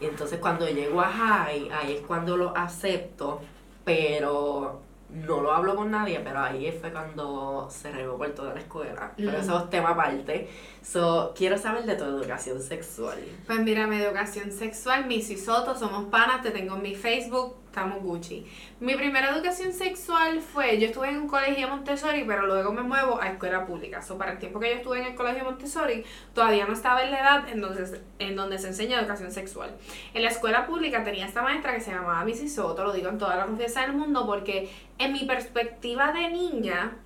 Y 0.00 0.06
entonces 0.06 0.38
cuando 0.38 0.68
llego 0.68 1.00
a 1.00 1.08
High, 1.08 1.70
ahí 1.70 1.92
es 1.94 2.00
cuando 2.02 2.36
lo 2.36 2.56
acepto, 2.56 3.40
pero 3.84 4.80
no 5.10 5.40
lo 5.40 5.52
hablo 5.52 5.76
con 5.76 5.90
nadie, 5.90 6.20
pero 6.20 6.40
ahí 6.40 6.70
fue 6.72 6.90
cuando 6.90 7.68
se 7.70 7.92
regó 7.92 8.18
por 8.18 8.30
toda 8.30 8.54
la 8.54 8.60
escuela. 8.60 9.12
Pero 9.16 9.38
eso 9.38 9.58
es 9.58 9.70
tema 9.70 9.90
aparte. 9.90 10.48
So, 10.84 11.32
quiero 11.34 11.56
saber 11.56 11.86
de 11.86 11.96
tu 11.96 12.04
educación 12.04 12.60
sexual. 12.60 13.16
Pues 13.46 13.58
mira, 13.60 13.86
mi 13.86 13.96
educación 13.96 14.52
sexual, 14.52 15.06
Soto, 15.42 15.74
somos 15.74 16.10
panas, 16.10 16.42
te 16.42 16.50
tengo 16.50 16.76
en 16.76 16.82
mi 16.82 16.94
Facebook, 16.94 17.56
estamos 17.68 18.02
Gucci. 18.02 18.46
Mi 18.80 18.94
primera 18.94 19.34
educación 19.34 19.72
sexual 19.72 20.42
fue, 20.42 20.78
yo 20.78 20.88
estuve 20.88 21.08
en 21.08 21.22
un 21.22 21.26
colegio 21.26 21.68
Montessori, 21.68 22.24
pero 22.24 22.46
luego 22.46 22.70
me 22.70 22.82
muevo 22.82 23.18
a 23.18 23.28
escuela 23.28 23.64
pública. 23.64 24.02
So, 24.02 24.18
para 24.18 24.32
el 24.32 24.38
tiempo 24.38 24.60
que 24.60 24.68
yo 24.68 24.76
estuve 24.76 24.98
en 24.98 25.06
el 25.06 25.14
colegio 25.14 25.44
Montessori, 25.44 26.04
todavía 26.34 26.66
no 26.66 26.74
estaba 26.74 27.02
en 27.02 27.12
la 27.12 27.20
edad 27.20 27.48
en 27.48 27.62
donde, 27.62 28.00
en 28.18 28.36
donde 28.36 28.58
se 28.58 28.68
enseña 28.68 29.00
educación 29.00 29.32
sexual. 29.32 29.74
En 30.12 30.22
la 30.22 30.28
escuela 30.28 30.66
pública 30.66 31.02
tenía 31.02 31.24
esta 31.24 31.40
maestra 31.40 31.72
que 31.74 31.80
se 31.80 31.92
llamaba 31.92 32.22
Missy 32.26 32.50
Soto, 32.50 32.84
lo 32.84 32.92
digo 32.92 33.08
en 33.08 33.16
toda 33.16 33.36
la 33.36 33.46
confianza 33.46 33.80
del 33.80 33.94
mundo, 33.94 34.26
porque 34.26 34.68
en 34.98 35.14
mi 35.14 35.24
perspectiva 35.24 36.12
de 36.12 36.28
niña, 36.28 36.98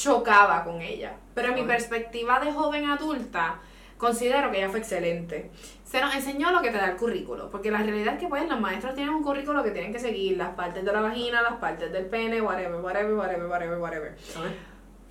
chocaba 0.00 0.64
con 0.64 0.80
ella. 0.80 1.12
Pero 1.34 1.48
en 1.48 1.54
mi 1.54 1.62
perspectiva 1.62 2.40
de 2.40 2.52
joven 2.52 2.88
adulta, 2.88 3.60
considero 3.98 4.50
que 4.50 4.58
ella 4.58 4.70
fue 4.70 4.78
excelente. 4.78 5.50
Se 5.84 6.00
nos 6.00 6.14
enseñó 6.14 6.50
lo 6.52 6.62
que 6.62 6.70
te 6.70 6.78
da 6.78 6.86
el 6.86 6.96
currículo, 6.96 7.50
porque 7.50 7.70
la 7.70 7.78
realidad 7.78 8.14
es 8.14 8.20
que 8.20 8.28
pues 8.28 8.48
los 8.48 8.58
maestros 8.58 8.94
tienen 8.94 9.14
un 9.14 9.22
currículo 9.22 9.62
que 9.62 9.72
tienen 9.72 9.92
que 9.92 9.98
seguir, 9.98 10.38
las 10.38 10.54
partes 10.54 10.84
de 10.84 10.92
la 10.92 11.00
vagina, 11.00 11.42
las 11.42 11.54
partes 11.54 11.92
del 11.92 12.06
pene, 12.06 12.40
whatever, 12.40 12.80
whatever, 12.80 13.14
whatever, 13.14 13.46
whatever, 13.46 13.78
whatever. 13.78 14.16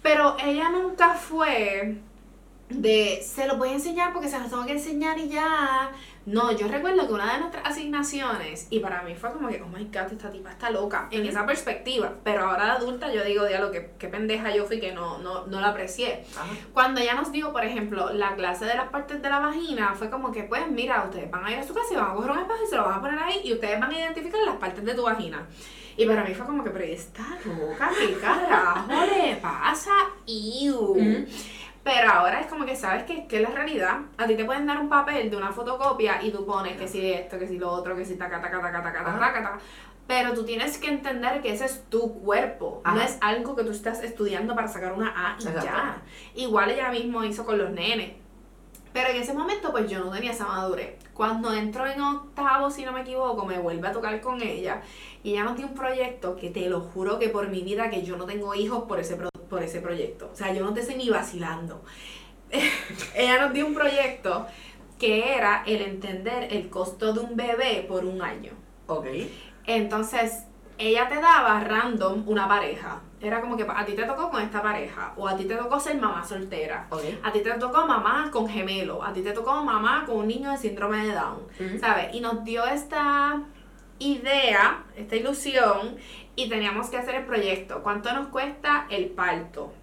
Pero 0.01 0.35
ella 0.43 0.69
nunca 0.69 1.13
fue 1.13 1.97
de, 2.69 3.21
se 3.23 3.47
lo 3.47 3.57
voy 3.57 3.69
a 3.69 3.73
enseñar 3.73 4.13
porque 4.13 4.29
se 4.29 4.39
los 4.39 4.49
tengo 4.49 4.65
que 4.65 4.73
enseñar 4.73 5.17
y 5.17 5.29
ya. 5.29 5.91
No, 6.25 6.51
yo 6.51 6.67
recuerdo 6.67 7.07
que 7.07 7.13
una 7.13 7.33
de 7.33 7.39
nuestras 7.39 7.65
asignaciones, 7.65 8.67
y 8.69 8.79
para 8.79 9.01
mí 9.01 9.15
fue 9.15 9.31
como 9.31 9.47
que, 9.47 9.61
oh 9.61 9.67
my 9.67 9.85
god, 9.85 10.11
esta 10.11 10.29
tipa 10.29 10.51
está 10.51 10.69
loca, 10.69 11.07
en 11.09 11.25
esa 11.25 11.45
perspectiva. 11.45 12.13
Pero 12.23 12.45
ahora 12.45 12.65
de 12.65 12.71
adulta 12.71 13.11
yo 13.11 13.23
digo, 13.23 13.45
diablo, 13.45 13.71
qué, 13.71 13.91
qué 13.97 14.07
pendeja 14.07 14.55
yo 14.55 14.65
fui 14.65 14.79
que 14.79 14.91
no, 14.91 15.17
no, 15.17 15.47
no 15.47 15.59
la 15.59 15.69
aprecié. 15.69 16.25
Ajá. 16.37 16.53
Cuando 16.71 17.01
ella 17.01 17.15
nos 17.15 17.31
dio, 17.31 17.51
por 17.51 17.65
ejemplo, 17.65 18.13
la 18.13 18.35
clase 18.35 18.65
de 18.65 18.75
las 18.75 18.89
partes 18.89 19.21
de 19.21 19.29
la 19.29 19.39
vagina, 19.39 19.95
fue 19.95 20.11
como 20.11 20.31
que, 20.31 20.43
pues, 20.43 20.69
mira, 20.69 21.03
ustedes 21.03 21.31
van 21.31 21.45
a 21.45 21.51
ir 21.51 21.57
a 21.57 21.63
su 21.63 21.73
casa 21.73 21.93
y 21.93 21.97
van 21.97 22.11
a 22.11 22.13
coger 22.13 22.31
un 22.31 22.39
espejo 22.39 22.63
y 22.63 22.67
se 22.67 22.75
lo 22.75 22.85
van 22.85 22.99
a 22.99 23.01
poner 23.01 23.19
ahí 23.19 23.41
y 23.43 23.53
ustedes 23.53 23.79
van 23.79 23.91
a 23.91 23.97
identificar 23.97 24.41
las 24.45 24.57
partes 24.57 24.85
de 24.85 24.93
tu 24.93 25.01
vagina. 25.01 25.47
Y 25.97 26.05
para 26.05 26.23
mí 26.23 26.33
fue 26.33 26.45
como 26.45 26.63
que, 26.63 26.69
pero 26.69 26.85
¿y 26.85 26.91
esta 26.91 27.25
loca, 27.43 27.89
¿qué 27.99 28.13
carajo 28.19 28.87
le 28.87 29.35
pasa? 29.37 29.91
Iu. 30.27 30.95
Pero 31.83 32.11
ahora 32.11 32.41
es 32.41 32.47
como 32.47 32.65
que 32.65 32.75
sabes 32.75 33.03
que, 33.03 33.25
que 33.27 33.37
es 33.37 33.41
la 33.41 33.49
realidad. 33.49 33.99
A 34.17 34.27
ti 34.27 34.35
te 34.35 34.45
pueden 34.45 34.65
dar 34.65 34.79
un 34.79 34.89
papel 34.89 35.29
de 35.29 35.37
una 35.37 35.51
fotocopia 35.51 36.21
y 36.21 36.31
tú 36.31 36.45
pones 36.45 36.77
que 36.77 36.87
si 36.87 37.11
esto, 37.11 37.39
que 37.39 37.47
si 37.47 37.57
lo 37.57 37.71
otro, 37.71 37.95
que 37.95 38.05
si 38.05 38.15
taca, 38.15 38.41
taca, 38.41 38.59
taca, 38.59 38.83
taca, 38.83 39.03
taca, 39.03 39.19
taca, 39.19 39.43
taca. 39.43 39.59
Pero 40.07 40.33
tú 40.33 40.43
tienes 40.43 40.79
que 40.79 40.89
entender 40.89 41.39
que 41.41 41.53
ese 41.53 41.65
es 41.65 41.83
tu 41.87 42.21
cuerpo. 42.21 42.81
No 42.83 42.99
es 42.99 43.17
algo 43.21 43.55
que 43.55 43.63
tú 43.63 43.69
estás 43.69 44.03
estudiando 44.03 44.55
para 44.55 44.67
sacar 44.67 44.93
una 44.93 45.13
A 45.15 45.35
y 45.39 45.47
Exacto. 45.47 45.65
ya. 45.65 46.01
Igual 46.33 46.71
ella 46.71 46.89
mismo 46.89 47.23
hizo 47.23 47.45
con 47.45 47.59
los 47.59 47.69
nenes. 47.69 48.13
Pero 48.93 49.09
en 49.09 49.17
ese 49.17 49.33
momento, 49.33 49.71
pues 49.71 49.89
yo 49.89 49.99
no 50.03 50.09
tenía 50.11 50.31
esa 50.31 50.45
madurez. 50.47 50.95
Cuando 51.13 51.53
entro 51.53 51.85
en 51.85 52.01
octavo, 52.01 52.71
si 52.71 52.83
no 52.85 52.91
me 52.91 53.01
equivoco, 53.01 53.45
me 53.45 53.59
vuelve 53.59 53.87
a 53.87 53.91
tocar 53.91 54.19
con 54.21 54.41
ella. 54.41 54.81
Y 55.23 55.31
ella 55.33 55.43
nos 55.43 55.57
dio 55.57 55.67
un 55.67 55.75
proyecto 55.75 56.35
que 56.35 56.49
te 56.49 56.67
lo 56.69 56.81
juro 56.81 57.19
que 57.19 57.29
por 57.29 57.49
mi 57.49 57.61
vida 57.61 57.89
que 57.89 58.01
yo 58.03 58.17
no 58.17 58.25
tengo 58.25 58.55
hijos 58.55 58.85
por 58.85 58.99
ese, 58.99 59.15
pro- 59.15 59.29
por 59.49 59.61
ese 59.61 59.79
proyecto. 59.81 60.29
O 60.33 60.35
sea, 60.35 60.53
yo 60.53 60.63
no 60.65 60.73
te 60.73 60.81
sé 60.81 60.95
ni 60.95 61.09
vacilando. 61.09 61.83
ella 63.15 63.41
nos 63.41 63.53
dio 63.53 63.65
un 63.67 63.73
proyecto 63.75 64.47
que 64.97 65.33
era 65.35 65.63
el 65.65 65.81
entender 65.81 66.51
el 66.51 66.69
costo 66.69 67.13
de 67.13 67.19
un 67.19 67.35
bebé 67.35 67.85
por 67.87 68.05
un 68.05 68.21
año. 68.21 68.51
Ok. 68.87 69.05
Entonces, 69.65 70.43
ella 70.77 71.07
te 71.07 71.15
daba 71.15 71.59
random 71.63 72.23
una 72.27 72.47
pareja. 72.47 73.01
Era 73.21 73.41
como 73.41 73.57
que 73.57 73.65
a 73.67 73.85
ti 73.85 73.93
te 73.93 74.03
tocó 74.03 74.29
con 74.29 74.41
esta 74.41 74.61
pareja, 74.61 75.13
o 75.17 75.27
a 75.27 75.35
ti 75.35 75.45
te 75.45 75.55
tocó 75.55 75.79
ser 75.79 75.97
mamá 75.97 76.23
soltera, 76.23 76.87
a 77.23 77.31
ti 77.31 77.41
te 77.41 77.51
tocó 77.51 77.85
mamá 77.85 78.29
con 78.31 78.47
gemelo, 78.47 79.03
a 79.03 79.11
ti 79.11 79.21
te 79.21 79.33
tocó 79.33 79.61
mamá 79.63 80.03
con 80.05 80.17
un 80.17 80.27
niño 80.27 80.51
de 80.51 80.57
síndrome 80.57 81.05
de 81.05 81.13
Down. 81.13 81.79
¿sabes? 81.79 82.13
Y 82.13 82.21
nos 82.21 82.43
dio 82.45 82.65
esta 82.65 83.41
idea, 83.99 84.83
esta 84.95 85.15
ilusión, 85.17 85.97
y 86.35 86.47
teníamos 86.47 86.89
que 86.89 86.97
hacer 86.97 87.15
el 87.15 87.25
proyecto. 87.25 87.83
¿Cuánto 87.83 88.13
nos 88.13 88.27
cuesta 88.27 88.87
el 88.89 89.09
parto? 89.09 89.73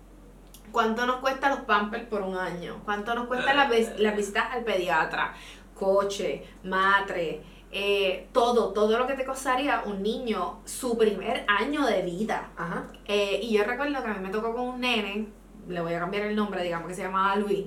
¿Cuánto 0.72 1.06
nos 1.06 1.16
cuesta 1.16 1.50
los 1.50 1.60
pampers 1.60 2.04
por 2.04 2.22
un 2.22 2.36
año? 2.36 2.80
¿Cuánto 2.84 3.14
nos 3.14 3.26
cuesta 3.26 3.52
las, 3.52 3.98
las 3.98 4.16
visitas 4.16 4.46
al 4.52 4.64
pediatra? 4.64 5.34
Coche, 5.74 6.44
matre, 6.64 7.42
eh, 7.78 8.28
todo, 8.32 8.72
todo 8.72 8.96
lo 8.96 9.06
que 9.06 9.12
te 9.12 9.26
costaría 9.26 9.82
un 9.84 10.02
niño 10.02 10.60
su 10.64 10.96
primer 10.96 11.44
año 11.46 11.84
de 11.84 12.00
vida. 12.00 12.48
Ajá. 12.56 12.86
Eh, 13.04 13.38
y 13.42 13.52
yo 13.52 13.64
recuerdo 13.64 14.02
que 14.02 14.08
a 14.08 14.14
mí 14.14 14.20
me 14.20 14.30
tocó 14.30 14.54
con 14.54 14.66
un 14.66 14.80
nene, 14.80 15.26
le 15.68 15.80
voy 15.82 15.92
a 15.92 16.00
cambiar 16.00 16.24
el 16.24 16.34
nombre, 16.34 16.62
digamos 16.62 16.88
que 16.88 16.94
se 16.94 17.02
llamaba 17.02 17.36
Luis. 17.36 17.66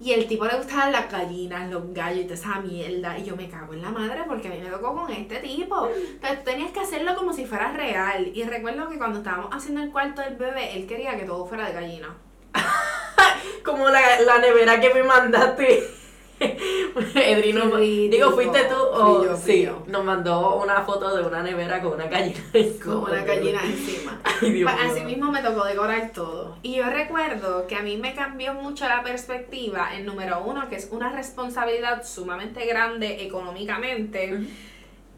Y 0.00 0.12
el 0.12 0.26
tipo 0.26 0.46
le 0.46 0.56
gustaban 0.56 0.90
las 0.90 1.12
gallinas, 1.12 1.70
los 1.70 1.92
gallos 1.92 2.20
y 2.20 2.24
toda 2.24 2.34
esa 2.34 2.60
mierda. 2.60 3.18
Y 3.18 3.24
yo 3.24 3.36
me 3.36 3.50
cago 3.50 3.74
en 3.74 3.82
la 3.82 3.90
madre 3.90 4.22
porque 4.26 4.48
a 4.48 4.52
mí 4.52 4.58
me 4.58 4.70
tocó 4.70 4.94
con 4.94 5.12
este 5.12 5.36
tipo. 5.40 5.86
Entonces 5.86 6.38
tú 6.38 6.44
tenías 6.44 6.70
que 6.70 6.80
hacerlo 6.80 7.14
como 7.14 7.34
si 7.34 7.44
fuera 7.44 7.72
real. 7.72 8.32
Y 8.34 8.44
recuerdo 8.44 8.88
que 8.88 8.96
cuando 8.96 9.18
estábamos 9.18 9.50
haciendo 9.52 9.82
el 9.82 9.92
cuarto 9.92 10.22
del 10.22 10.36
bebé, 10.36 10.78
él 10.78 10.86
quería 10.86 11.18
que 11.18 11.26
todo 11.26 11.44
fuera 11.44 11.66
de 11.66 11.74
gallina. 11.74 12.16
Como 13.64 13.90
la, 13.90 14.00
la 14.22 14.38
nevera 14.38 14.80
que 14.80 14.94
me 14.94 15.02
mandaste. 15.02 16.01
Edrino, 17.14 17.76
digo, 17.76 18.30
fuiste 18.32 18.64
tú 18.64 18.74
o 18.74 19.16
Fui 19.18 19.26
yo, 19.26 19.36
fui 19.36 19.52
sí, 19.52 19.62
yo. 19.62 19.82
nos 19.86 20.04
mandó 20.04 20.56
una 20.56 20.82
foto 20.82 21.16
de 21.16 21.22
una 21.26 21.42
nevera 21.42 21.80
con 21.80 21.92
una 21.92 22.06
gallina. 22.06 22.40
Como 22.84 23.04
una 23.04 23.24
gallina 23.24 23.60
encima. 23.64 24.20
Ay, 24.24 24.62
Pues 24.62 24.76
así 24.84 25.04
mismo 25.04 25.30
me 25.30 25.42
tocó 25.42 25.64
decorar 25.64 26.10
todo. 26.12 26.56
Y 26.62 26.74
yo 26.76 26.84
recuerdo 26.90 27.66
que 27.66 27.76
a 27.76 27.82
mí 27.82 27.96
me 27.96 28.14
cambió 28.14 28.54
mucho 28.54 28.86
la 28.88 29.02
perspectiva, 29.02 29.94
el 29.96 30.04
número 30.04 30.42
uno, 30.44 30.68
que 30.68 30.76
es 30.76 30.88
una 30.90 31.12
responsabilidad 31.12 32.04
sumamente 32.04 32.66
grande 32.66 33.24
económicamente. 33.24 34.40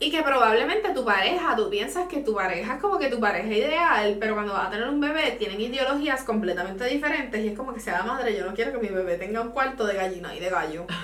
Y 0.04 0.10
que 0.10 0.22
probablemente 0.22 0.92
tu 0.92 1.02
pareja, 1.02 1.56
tú 1.56 1.70
piensas 1.70 2.06
que 2.08 2.18
tu 2.18 2.34
pareja 2.34 2.74
es 2.74 2.80
como 2.82 2.98
que 2.98 3.08
tu 3.08 3.18
pareja 3.18 3.48
ideal, 3.48 4.18
pero 4.20 4.34
cuando 4.34 4.52
vas 4.52 4.66
a 4.66 4.70
tener 4.70 4.86
un 4.86 5.00
bebé 5.00 5.36
tienen 5.38 5.58
ideologías 5.58 6.24
completamente 6.24 6.84
diferentes 6.84 7.42
y 7.42 7.48
es 7.48 7.56
como 7.56 7.72
que 7.72 7.80
sea 7.80 8.02
madre, 8.02 8.36
yo 8.36 8.44
no 8.44 8.52
quiero 8.52 8.72
que 8.72 8.86
mi 8.86 8.94
bebé 8.94 9.16
tenga 9.16 9.40
un 9.40 9.48
cuarto 9.52 9.86
de 9.86 9.94
gallina 9.94 10.36
y 10.36 10.40
de 10.40 10.50
gallo. 10.50 10.86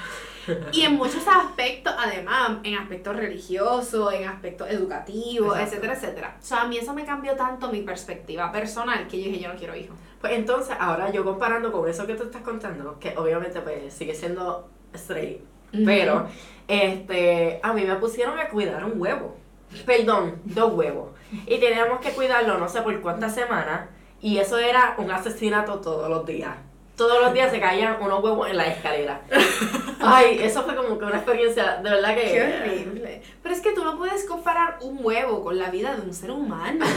Y 0.73 0.83
en 0.83 0.95
muchos 0.95 1.23
aspectos, 1.29 1.95
además, 1.97 2.59
en 2.65 2.75
aspectos 2.75 3.15
religiosos, 3.15 4.13
en 4.13 4.27
aspectos 4.29 4.69
educativos, 4.69 5.57
Exacto. 5.57 5.77
etcétera, 5.77 5.95
etcétera. 5.95 6.37
O 6.41 6.45
sea, 6.45 6.63
a 6.63 6.67
mí 6.67 6.77
eso 6.77 6.93
me 6.93 7.05
cambió 7.05 7.37
tanto 7.37 7.71
mi 7.71 7.83
perspectiva 7.83 8.51
personal 8.51 9.07
que 9.07 9.19
yo 9.19 9.31
dije, 9.31 9.43
yo 9.43 9.49
no 9.53 9.59
quiero 9.59 9.77
hijos. 9.77 9.97
Pues 10.21 10.33
entonces, 10.33 10.77
ahora 10.81 11.11
yo 11.13 11.25
comparando 11.25 11.71
con 11.71 11.89
eso 11.89 12.07
que 12.07 12.15
tú 12.15 12.25
estás 12.25 12.43
contando, 12.43 12.99
que 12.99 13.17
obviamente 13.17 13.61
pues 13.61 13.93
sigue 13.95 14.15
siendo 14.15 14.69
straight, 14.93 15.41
pero 15.85 16.27
este, 16.71 17.59
a 17.65 17.73
mí 17.73 17.85
me 17.85 17.97
pusieron 17.97 18.39
a 18.39 18.49
cuidar 18.49 18.85
un 18.85 19.01
huevo. 19.01 19.37
Perdón, 19.85 20.41
dos 20.45 20.73
huevos. 20.73 21.11
Y 21.47 21.59
teníamos 21.59 22.01
que 22.01 22.11
cuidarlo 22.11 22.59
no 22.59 22.69
sé 22.69 22.83
por 22.83 23.01
cuántas 23.01 23.35
semanas. 23.35 23.89
Y 24.21 24.39
eso 24.39 24.57
era 24.59 24.95
un 24.99 25.11
asesinato 25.11 25.81
todos 25.81 26.09
los 26.09 26.25
días. 26.25 26.55
Todos 26.97 27.21
los 27.23 27.33
días 27.33 27.51
se 27.51 27.59
caían 27.59 27.97
unos 28.01 28.23
huevos 28.23 28.49
en 28.49 28.57
la 28.57 28.67
escalera. 28.67 29.23
Ay, 30.01 30.39
eso 30.43 30.63
fue 30.63 30.77
como 30.77 30.99
que 30.99 31.05
una 31.07 31.17
experiencia, 31.17 31.77
de 31.83 31.91
verdad 31.91 32.15
que... 32.15 32.23
Qué 32.23 32.43
horrible. 32.43 33.23
Pero 33.43 33.55
no 33.91 33.99
puedes 33.99 34.25
comparar 34.25 34.79
un 34.83 35.05
huevo 35.05 35.43
con 35.43 35.59
la 35.59 35.71
vida 35.71 35.95
de 35.97 36.03
un 36.03 36.15
ser 36.15 36.31
humano. 36.31 36.85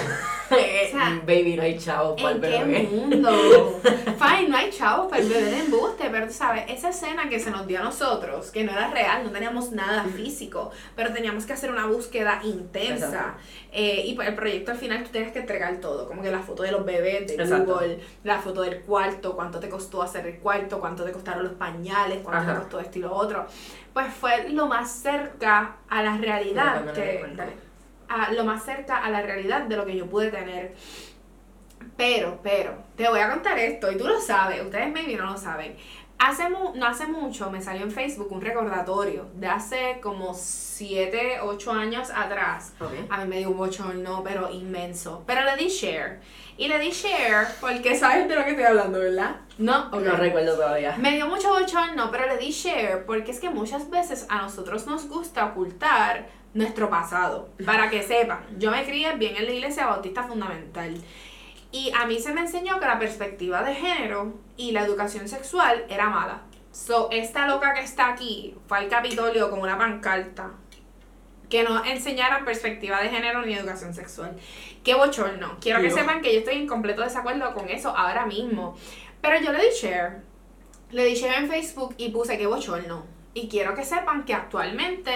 O 0.54 0.56
sea, 0.56 1.20
Baby, 1.26 1.56
no 1.56 1.64
hay 1.64 1.80
chavo 1.80 2.16
para 2.16 2.32
el 2.36 2.44
¿En 2.44 2.52
qué 2.52 2.64
bebé. 2.64 2.84
mundo? 2.84 3.80
Fine, 3.84 4.50
no 4.50 4.58
hay 4.58 4.70
chavos 4.70 5.08
para 5.08 5.24
el 5.24 5.30
bebé 5.30 5.50
de 5.50 5.60
embuste, 5.62 6.10
pero 6.12 6.28
tú 6.28 6.34
sabes, 6.34 6.66
esa 6.68 6.90
escena 6.90 7.28
que 7.28 7.40
se 7.40 7.50
nos 7.50 7.66
dio 7.66 7.80
a 7.80 7.84
nosotros, 7.84 8.52
que 8.52 8.64
no 8.64 8.72
era 8.72 8.92
real, 8.92 9.24
no 9.24 9.32
teníamos 9.32 9.72
nada 9.72 10.04
físico, 10.04 10.70
pero 10.96 11.12
teníamos 11.12 11.46
que 11.46 11.54
hacer 11.54 11.72
una 11.72 11.88
búsqueda 11.88 12.40
intensa. 12.44 13.36
Eh, 13.72 14.04
y 14.06 14.14
para 14.14 14.30
el 14.30 14.36
proyecto 14.36 14.72
al 14.72 14.78
final 14.78 15.04
tú 15.04 15.10
tienes 15.10 15.32
que 15.32 15.40
entregar 15.40 15.78
todo, 15.78 16.08
como 16.08 16.22
que 16.22 16.30
la 16.30 16.42
foto 16.44 16.62
de 16.62 16.72
los 16.72 16.86
bebés 16.86 17.26
de 17.26 17.34
Exacto. 17.34 17.74
Google, 17.74 18.00
la 18.24 18.38
foto 18.40 18.62
del 18.62 18.82
cuarto, 18.82 19.36
cuánto 19.36 19.60
te 19.60 19.70
costó 19.70 20.04
hacer 20.04 20.28
el 20.28 20.38
cuarto, 20.38 20.80
cuánto 20.80 21.04
te 21.04 21.12
costaron 21.12 21.44
los 21.46 21.54
pañales, 21.54 22.20
cuánto 22.22 22.44
Ajá. 22.44 22.54
te 22.54 22.60
costó 22.60 22.80
esto 22.80 23.00
y 23.00 23.02
lo 23.02 23.16
otro. 23.16 23.48
Pues 23.94 24.14
fue 24.14 24.50
lo 24.50 24.68
más 24.68 24.92
cerca 24.92 25.76
a 25.90 26.02
la 26.04 26.18
realidad 26.18 26.82
no 26.86 26.94
que... 26.94 27.20
a 28.10 28.32
lo 28.32 28.44
más 28.44 28.64
cerca 28.64 28.98
a 28.98 29.10
la 29.10 29.22
realidad 29.22 29.62
de 29.64 29.76
lo 29.78 29.86
que 29.86 29.96
yo 29.96 30.08
pude 30.08 30.30
tener. 30.32 30.74
Pero, 31.98 32.40
pero, 32.42 32.76
te 32.96 33.08
voy 33.08 33.20
a 33.20 33.30
contar 33.30 33.58
esto, 33.60 33.92
y 33.92 33.98
tú 33.98 34.08
lo 34.08 34.20
sabes, 34.20 34.62
ustedes 34.64 34.92
maybe 34.92 35.16
no 35.16 35.26
lo 35.32 35.38
saben. 35.38 35.76
Hace 36.18 36.50
mu- 36.50 36.74
no 36.76 36.86
hace 36.88 37.06
mucho 37.06 37.52
me 37.52 37.62
salió 37.62 37.84
en 37.84 37.92
Facebook 37.92 38.32
un 38.32 38.40
recordatorio 38.42 39.28
de 39.34 39.48
hace 39.48 40.00
como 40.02 40.34
7, 40.34 41.40
8 41.42 41.72
años 41.72 42.10
atrás. 42.16 42.74
A 43.10 43.18
mí 43.20 43.28
me 43.30 43.38
dio 43.40 43.50
un 43.50 43.58
bochorno, 43.58 44.24
pero 44.24 44.50
inmenso. 44.50 45.24
Pero 45.28 45.44
le 45.44 45.58
di 45.58 45.68
share. 45.68 46.22
Y 46.58 46.68
le 46.68 46.80
di 46.80 46.92
share 46.92 47.48
porque 47.60 47.98
sabes 47.98 48.28
de 48.28 48.36
lo 48.36 48.44
que 48.44 48.52
estoy 48.52 48.66
hablando, 48.66 49.00
¿verdad? 49.00 49.38
No, 49.58 49.88
Ok. 49.88 50.02
No 50.02 50.16
recuerdo 50.16 50.56
todavía. 50.56 50.96
Me 50.98 51.16
dio 51.16 51.28
mucho 51.28 51.50
bochorno, 51.50 52.12
pero 52.12 52.28
le 52.28 52.38
di 52.38 52.52
share 52.52 53.06
porque 53.06 53.32
es 53.32 53.40
que 53.40 53.50
muchas 53.50 53.90
veces 53.90 54.26
a 54.30 54.42
nosotros 54.42 54.86
nos 54.86 55.08
gusta 55.08 55.46
ocultar 55.46 56.28
nuestro 56.54 56.90
pasado. 56.90 57.50
Para 57.66 57.90
que 57.90 58.04
sepan, 58.04 58.46
yo 58.58 58.72
me 58.72 58.84
crié 58.86 59.16
bien 59.16 59.36
en 59.36 59.46
la 59.46 59.52
iglesia 59.52 59.88
bautista 59.88 60.24
fundamental. 60.24 60.96
Y 61.72 61.92
a 62.00 62.06
mí 62.06 62.20
se 62.20 62.32
me 62.34 62.42
enseñó 62.42 62.80
que 62.80 62.86
la 62.86 63.00
perspectiva 63.00 63.64
de 63.64 63.74
género 63.74 64.34
y 64.56 64.72
la 64.72 64.84
educación 64.84 65.28
sexual 65.28 65.86
era 65.90 66.10
mala. 66.10 66.42
So, 66.72 67.10
esta 67.12 67.48
loca 67.48 67.74
que 67.74 67.82
está 67.82 68.10
aquí 68.10 68.56
fue 68.68 68.78
al 68.80 68.90
Capitolio 68.90 69.50
con 69.50 69.60
una 69.60 69.78
pancarta 69.78 70.52
que 71.54 71.62
no 71.62 71.86
enseñaran 71.86 72.46
perspectiva 72.46 73.00
de 73.00 73.10
género 73.10 73.46
ni 73.46 73.54
educación 73.54 73.94
sexual. 73.94 74.36
Qué 74.84 74.96
bochorno. 74.96 75.58
Quiero 75.62 75.82
que 75.82 75.92
sepan 75.92 76.24
que 76.24 76.34
yo 76.34 76.40
estoy 76.40 76.56
en 76.56 76.66
completo 76.66 77.04
desacuerdo 77.04 77.54
con 77.54 77.70
eso 77.70 77.96
ahora 77.96 78.26
mismo. 78.26 78.76
Pero 79.22 79.40
yo 79.40 79.52
le 79.52 79.60
di 79.60 79.70
share. 79.80 80.24
Le 80.90 81.06
di 81.06 81.14
share 81.14 81.44
en 81.44 81.48
Facebook 81.48 81.94
y 82.00 82.10
puse 82.10 82.40
qué 82.40 82.48
bochorno. 82.48 83.06
Y 83.36 83.50
quiero 83.50 83.76
que 83.76 83.86
sepan 83.86 84.26
que 84.26 84.34
actualmente 84.34 85.12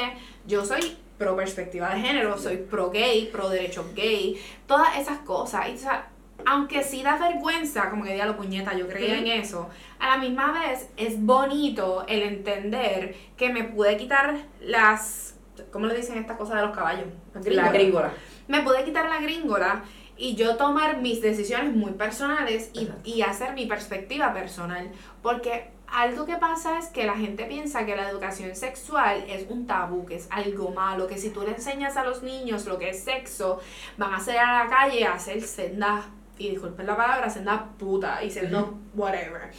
yo 0.46 0.64
soy 0.64 1.00
pro 1.18 1.36
perspectiva 1.36 1.90
de 1.96 2.02
género, 2.02 2.38
soy 2.38 2.58
pro 2.58 2.92
gay, 2.92 3.30
pro 3.32 3.50
derechos 3.50 3.96
gay, 3.96 4.40
todas 4.68 4.96
esas 5.00 5.18
cosas. 5.22 5.70
Y, 5.70 5.74
o 5.74 5.78
sea, 5.80 6.08
aunque 6.46 6.84
sí 6.84 7.02
da 7.02 7.18
vergüenza, 7.18 7.90
como 7.90 8.04
que 8.04 8.12
diga 8.12 8.28
lo 8.28 8.38
puñeta, 8.38 8.78
yo 8.78 8.88
creía 8.88 9.18
en 9.18 9.26
eso, 9.26 9.72
a 9.98 10.10
la 10.10 10.18
misma 10.18 10.52
vez 10.52 10.88
es 10.98 11.20
bonito 11.20 12.06
el 12.08 12.22
entender 12.22 13.16
que 13.36 13.50
me 13.50 13.64
pude 13.64 13.98
quitar 13.98 14.38
las. 14.62 15.34
¿Cómo 15.72 15.86
le 15.88 15.96
dicen 15.96 16.18
esta 16.18 16.38
cosa 16.38 16.56
de 16.56 16.62
los 16.62 16.76
caballos? 16.76 17.08
La 17.46 17.72
gringola. 17.72 18.12
Me 18.48 18.62
pude 18.62 18.84
quitar 18.84 19.10
la 19.10 19.20
gringola 19.20 19.84
y 20.18 20.36
yo 20.36 20.56
tomar 20.58 20.98
mis 20.98 21.22
decisiones 21.22 21.76
muy 21.76 21.92
personales 21.92 22.72
y, 22.74 22.90
y 23.04 23.22
hacer 23.22 23.54
mi 23.54 23.66
perspectiva 23.66 24.34
personal. 24.34 24.90
Porque 25.22 25.72
algo 25.88 26.26
que 26.26 26.36
pasa 26.36 26.78
es 26.80 26.88
que 26.88 27.06
la 27.06 27.16
gente 27.16 27.46
piensa 27.46 27.86
que 27.86 27.96
la 27.96 28.10
educación 28.10 28.56
sexual 28.56 29.24
es 29.28 29.46
un 29.50 29.68
tabú, 29.68 30.06
que 30.06 30.16
es 30.16 30.28
algo 30.32 30.72
malo, 30.72 31.08
que 31.08 31.18
si 31.18 31.30
tú 31.30 31.44
le 31.44 31.52
enseñas 31.52 31.98
a 31.98 32.04
los 32.04 32.24
niños 32.24 32.66
lo 32.66 32.78
que 32.78 32.90
es 32.90 33.04
sexo, 33.04 33.60
van 33.98 34.14
a 34.14 34.20
salir 34.20 34.42
a 34.42 34.66
la 34.66 34.70
calle 34.70 35.06
a 35.06 35.14
hacer 35.14 35.42
senda, 35.42 36.06
y 36.38 36.50
disculpen 36.50 36.86
la 36.86 36.96
palabra, 36.96 37.30
senda 37.30 37.70
puta 37.80 38.24
y 38.24 38.30
senda 38.30 38.62
Ujú. 38.62 38.78
whatever. 38.96 39.52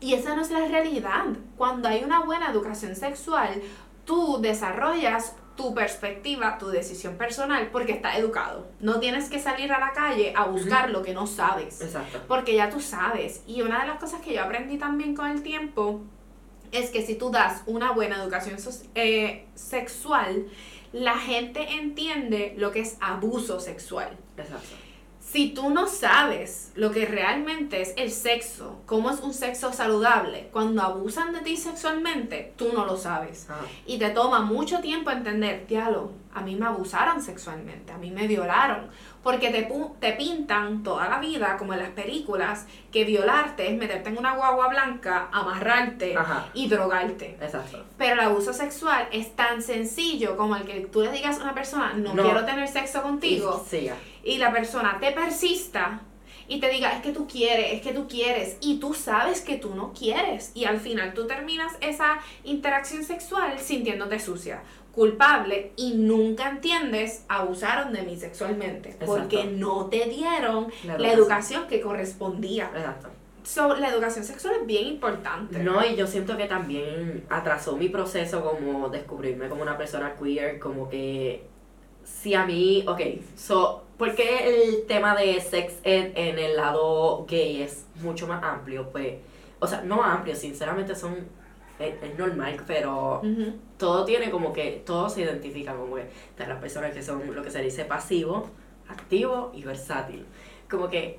Y 0.00 0.14
esa 0.14 0.34
no 0.34 0.42
es 0.42 0.50
la 0.50 0.66
realidad. 0.66 1.26
Cuando 1.56 1.88
hay 1.88 2.02
una 2.04 2.20
buena 2.20 2.50
educación 2.50 2.96
sexual, 2.96 3.62
tú 4.04 4.40
desarrollas 4.40 5.36
tu 5.56 5.74
perspectiva, 5.74 6.58
tu 6.58 6.68
decisión 6.68 7.16
personal, 7.16 7.68
porque 7.70 7.92
estás 7.92 8.18
educado. 8.18 8.66
No 8.80 9.00
tienes 9.00 9.28
que 9.28 9.38
salir 9.38 9.72
a 9.72 9.78
la 9.80 9.92
calle 9.92 10.32
a 10.36 10.44
buscar 10.44 10.90
lo 10.90 11.02
que 11.02 11.14
no 11.14 11.26
sabes, 11.26 11.80
Exacto. 11.80 12.22
porque 12.26 12.54
ya 12.54 12.70
tú 12.70 12.80
sabes. 12.80 13.42
Y 13.46 13.62
una 13.62 13.80
de 13.82 13.88
las 13.88 13.98
cosas 13.98 14.20
que 14.20 14.34
yo 14.34 14.42
aprendí 14.42 14.78
también 14.78 15.14
con 15.14 15.30
el 15.30 15.42
tiempo 15.42 16.00
es 16.72 16.90
que 16.90 17.02
si 17.02 17.14
tú 17.14 17.30
das 17.30 17.62
una 17.66 17.92
buena 17.92 18.16
educación 18.16 18.56
eh, 18.94 19.46
sexual, 19.54 20.46
la 20.92 21.18
gente 21.18 21.74
entiende 21.74 22.54
lo 22.56 22.70
que 22.70 22.80
es 22.80 22.96
abuso 23.00 23.60
sexual. 23.60 24.16
Exacto. 24.36 24.81
Si 25.32 25.48
tú 25.48 25.70
no 25.70 25.86
sabes 25.86 26.72
lo 26.74 26.90
que 26.90 27.06
realmente 27.06 27.80
es 27.80 27.94
el 27.96 28.10
sexo, 28.10 28.82
cómo 28.84 29.10
es 29.10 29.20
un 29.20 29.32
sexo 29.32 29.72
saludable, 29.72 30.50
cuando 30.52 30.82
abusan 30.82 31.32
de 31.32 31.40
ti 31.40 31.56
sexualmente, 31.56 32.52
tú 32.58 32.68
no 32.74 32.84
lo 32.84 32.98
sabes. 32.98 33.48
Ajá. 33.48 33.64
Y 33.86 33.98
te 33.98 34.10
toma 34.10 34.40
mucho 34.40 34.80
tiempo 34.80 35.10
entender, 35.10 35.66
diálogo, 35.66 36.12
a 36.34 36.40
mí 36.40 36.56
me 36.56 36.66
abusaron 36.66 37.22
sexualmente, 37.22 37.92
a 37.92 37.98
mí 37.98 38.10
me 38.10 38.26
violaron, 38.26 38.88
porque 39.22 39.50
te, 39.50 39.68
te 40.00 40.12
pintan 40.14 40.82
toda 40.82 41.08
la 41.08 41.18
vida, 41.18 41.56
como 41.56 41.72
en 41.74 41.80
las 41.80 41.90
películas, 41.90 42.66
que 42.90 43.04
violarte 43.04 43.70
es 43.70 43.78
meterte 43.78 44.10
en 44.10 44.18
una 44.18 44.34
guagua 44.34 44.68
blanca, 44.68 45.28
amarrarte 45.32 46.14
y 46.54 46.68
drogarte. 46.68 47.38
Exacto. 47.40 47.84
Pero 47.96 48.14
el 48.14 48.20
abuso 48.20 48.52
sexual 48.52 49.08
es 49.12 49.34
tan 49.36 49.62
sencillo 49.62 50.36
como 50.36 50.56
el 50.56 50.64
que 50.64 50.80
tú 50.80 51.02
le 51.02 51.12
digas 51.12 51.38
a 51.38 51.42
una 51.42 51.54
persona, 51.54 51.94
no, 51.94 52.12
quiero 52.12 52.44
tener 52.44 52.68
sexo 52.68 53.02
contigo, 53.02 53.64
y 53.72 54.11
la 54.24 54.52
persona 54.52 54.98
te 55.00 55.12
persista 55.12 56.02
y 56.48 56.60
te 56.60 56.68
diga, 56.68 56.92
es 56.92 57.02
que 57.02 57.12
tú 57.12 57.26
quieres, 57.26 57.72
es 57.72 57.80
que 57.80 57.92
tú 57.92 58.06
quieres, 58.08 58.56
y 58.60 58.78
tú 58.78 58.94
sabes 58.94 59.40
que 59.40 59.56
tú 59.56 59.74
no 59.74 59.92
quieres, 59.92 60.52
y 60.54 60.64
al 60.64 60.80
final 60.80 61.14
tú 61.14 61.26
terminas 61.26 61.72
esa 61.80 62.18
interacción 62.44 63.04
sexual 63.04 63.58
sintiéndote 63.58 64.18
sucia 64.18 64.62
culpable 64.92 65.72
y 65.76 65.94
nunca 65.94 66.50
entiendes, 66.50 67.24
abusaron 67.28 67.92
de 67.92 68.02
mí 68.02 68.16
sexualmente 68.16 68.94
porque 69.04 69.44
no 69.44 69.86
te 69.86 70.04
dieron 70.06 70.68
la 70.84 71.12
educación, 71.12 71.66
que 71.66 71.80
correspondía. 71.80 72.70
Exacto. 72.74 73.08
So, 73.42 73.74
la 73.74 73.88
educación 73.88 74.24
sexual 74.24 74.54
es 74.60 74.66
bien 74.66 74.86
importante. 74.86 75.58
No, 75.58 75.84
y 75.84 75.96
yo 75.96 76.06
siento 76.06 76.36
que 76.36 76.44
también 76.44 77.24
atrasó 77.28 77.76
mi 77.76 77.88
proceso 77.88 78.44
como 78.44 78.88
descubrirme 78.88 79.48
como 79.48 79.62
una 79.62 79.76
persona 79.76 80.14
queer, 80.14 80.60
como 80.60 80.88
que 80.88 81.48
si 82.20 82.34
a 82.34 82.44
mí, 82.44 82.84
ok, 82.86 83.00
so, 83.36 83.84
porque 83.98 84.48
el 84.48 84.86
tema 84.86 85.14
de 85.14 85.40
sex 85.40 85.74
ed 85.84 86.12
en 86.14 86.38
el 86.38 86.56
lado 86.56 87.24
gay 87.28 87.62
es 87.62 87.86
mucho 88.02 88.26
más 88.26 88.42
amplio? 88.42 88.90
Pues, 88.90 89.14
o 89.58 89.66
sea, 89.66 89.82
no 89.82 90.02
amplio, 90.02 90.34
sinceramente 90.34 90.94
son 90.94 91.16
es, 91.78 92.18
normal, 92.18 92.62
pero 92.66 93.22
todo 93.76 94.04
tiene 94.04 94.30
como 94.30 94.52
que, 94.52 94.82
todo 94.84 95.08
se 95.08 95.22
identifica 95.22 95.74
como 95.74 95.96
que 95.96 96.06
de 96.36 96.46
las 96.46 96.58
personas 96.60 96.92
que 96.92 97.02
son 97.02 97.34
lo 97.34 97.42
que 97.42 97.50
se 97.50 97.60
dice 97.62 97.84
pasivo, 97.84 98.50
activo 98.88 99.50
y 99.54 99.64
versátil. 99.64 100.24
Como 100.70 100.88
que, 100.88 101.18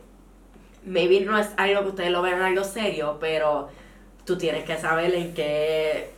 maybe 0.85 1.21
no 1.21 1.37
es 1.37 1.49
algo 1.57 1.81
que 1.81 1.89
ustedes 1.89 2.11
lo 2.11 2.21
vean 2.21 2.41
algo 2.41 2.63
serio, 2.63 3.17
pero 3.19 3.69
tú 4.25 4.37
tienes 4.37 4.63
que 4.63 4.77
saber 4.77 5.13
en 5.15 5.33
qué 5.33 6.11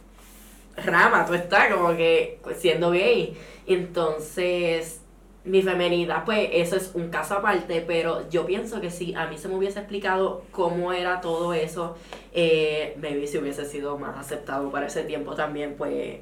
rama 0.78 1.26
tú 1.26 1.34
estás, 1.34 1.74
como 1.74 1.96
que 1.96 2.40
siendo 2.58 2.92
gay. 2.92 3.38
Entonces, 3.68 5.02
mi 5.44 5.62
femenidad, 5.62 6.26
pues 6.26 6.50
eso 6.54 6.76
es 6.76 6.92
un 6.96 7.10
caso 7.10 7.36
aparte, 7.36 7.84
pero 7.86 8.28
yo 8.30 8.46
pienso 8.46 8.82
que 8.82 8.90
si 8.90 9.14
a 9.14 9.28
mí 9.28 9.38
se 9.38 9.48
me 9.48 9.56
hubiese 9.56 9.80
explicado 9.80 10.44
cómo 10.52 10.92
era 10.92 11.22
todo 11.22 11.54
eso, 11.54 11.96
eh, 12.34 12.96
maybe 13.00 13.28
si 13.28 13.38
hubiese 13.38 13.66
sido 13.66 13.98
más 13.98 14.18
aceptado 14.18 14.72
para 14.72 14.88
ese 14.88 15.04
tiempo 15.04 15.36
también, 15.36 15.76
pues 15.78 16.20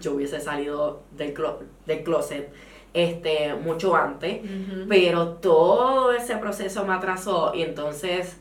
yo 0.00 0.12
hubiese 0.14 0.40
salido 0.40 1.02
del, 1.10 1.34
del 1.86 2.02
closet 2.04 2.52
este, 2.94 3.54
mucho 3.54 3.96
antes, 3.96 4.40
pero 4.88 5.34
todo 5.34 6.12
ese 6.12 6.36
proceso 6.36 6.84
me 6.84 6.94
atrasó 6.94 7.52
y 7.54 7.62
entonces 7.62 8.36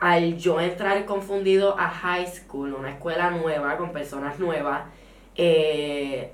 al 0.00 0.36
yo 0.38 0.60
entrar 0.60 1.04
confundido 1.04 1.78
a 1.78 1.88
high 1.88 2.26
school, 2.26 2.74
una 2.74 2.90
escuela 2.90 3.30
nueva 3.30 3.76
con 3.76 3.92
personas 3.92 4.38
nuevas, 4.38 4.82
eh, 5.36 6.32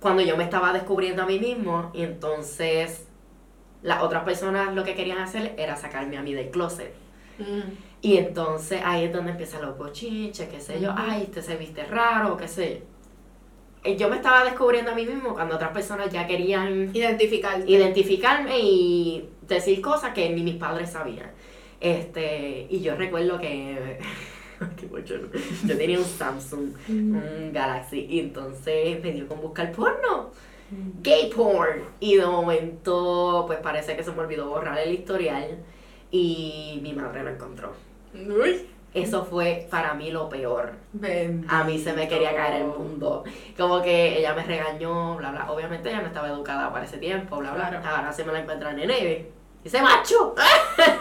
cuando 0.00 0.22
yo 0.22 0.36
me 0.36 0.44
estaba 0.44 0.72
descubriendo 0.72 1.22
a 1.22 1.26
mí 1.26 1.38
mismo 1.38 1.90
y 1.92 2.02
entonces 2.02 3.06
las 3.82 4.02
otras 4.02 4.24
personas 4.24 4.74
lo 4.74 4.84
que 4.84 4.94
querían 4.94 5.18
hacer 5.18 5.54
era 5.56 5.76
sacarme 5.76 6.16
a 6.16 6.22
mí 6.22 6.34
del 6.34 6.50
closet. 6.50 6.92
Mm. 7.38 7.60
Y 8.00 8.16
entonces 8.16 8.80
ahí 8.84 9.04
es 9.04 9.12
donde 9.12 9.32
empiezan 9.32 9.62
los 9.62 9.76
bochinches, 9.76 10.48
qué 10.48 10.60
sé 10.60 10.80
yo, 10.80 10.92
ay, 10.96 11.22
este 11.22 11.42
se 11.42 11.56
viste 11.56 11.84
raro, 11.84 12.36
qué 12.36 12.46
sé 12.46 12.82
yo. 13.84 13.94
Yo 13.96 14.08
me 14.08 14.16
estaba 14.16 14.44
descubriendo 14.44 14.90
a 14.90 14.94
mí 14.94 15.06
mismo 15.06 15.34
cuando 15.34 15.54
otras 15.54 15.70
personas 15.70 16.10
ya 16.12 16.26
querían 16.26 16.90
identificarme 16.94 18.58
y 18.58 19.28
decir 19.42 19.80
cosas 19.80 20.12
que 20.12 20.28
ni 20.30 20.42
mis 20.42 20.56
padres 20.56 20.90
sabían. 20.90 21.30
Este, 21.80 22.66
y 22.70 22.80
yo 22.80 22.96
recuerdo 22.96 23.38
que 23.38 23.98
Yo 25.66 25.76
tenía 25.76 25.98
un 25.98 26.04
Samsung, 26.04 26.70
mm. 26.88 27.16
un 27.16 27.52
Galaxy, 27.52 28.06
y 28.08 28.20
entonces 28.20 29.02
me 29.02 29.12
dio 29.12 29.26
con 29.28 29.40
buscar 29.40 29.72
porno. 29.72 30.30
Mm. 30.70 31.02
Gay 31.02 31.30
porn. 31.34 31.82
Y 32.00 32.16
de 32.16 32.26
momento, 32.26 33.44
pues 33.46 33.60
parece 33.60 33.96
que 33.96 34.02
se 34.02 34.12
me 34.12 34.20
olvidó 34.20 34.48
borrar 34.48 34.78
el 34.78 34.92
historial 34.92 35.58
y 36.10 36.80
mi 36.82 36.92
madre 36.92 37.22
lo 37.22 37.30
encontró. 37.30 37.72
Eso 38.94 39.24
fue 39.24 39.66
para 39.70 39.94
mí 39.94 40.10
lo 40.10 40.28
peor. 40.28 40.72
A 41.48 41.64
mí 41.64 41.78
se 41.78 41.92
me 41.92 42.08
quería 42.08 42.34
caer 42.34 42.62
el 42.62 42.68
mundo. 42.68 43.22
Como 43.56 43.82
que 43.82 44.18
ella 44.18 44.34
me 44.34 44.42
regañó, 44.44 45.16
bla, 45.16 45.30
bla. 45.30 45.52
Obviamente 45.52 45.90
ella 45.90 46.00
no 46.00 46.08
estaba 46.08 46.28
educada 46.28 46.72
para 46.72 46.86
ese 46.86 46.98
tiempo, 46.98 47.36
bla, 47.36 47.52
bla. 47.52 47.82
Ahora 47.84 48.12
se 48.12 48.24
me 48.24 48.32
la 48.32 48.40
encuentra 48.40 48.72
en 48.72 48.80
el 48.80 48.90
Dice 49.68 49.82
macho. 49.82 50.34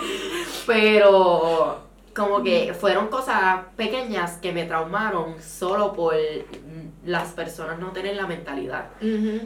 Pero 0.67 1.77
como 2.13 2.43
que 2.43 2.73
fueron 2.73 3.07
cosas 3.07 3.63
pequeñas 3.77 4.39
que 4.39 4.51
me 4.51 4.65
traumaron 4.65 5.41
solo 5.41 5.93
por 5.93 6.15
las 7.05 7.29
personas 7.29 7.79
no 7.79 7.93
tener 7.93 8.17
la 8.17 8.27
mentalidad. 8.27 8.89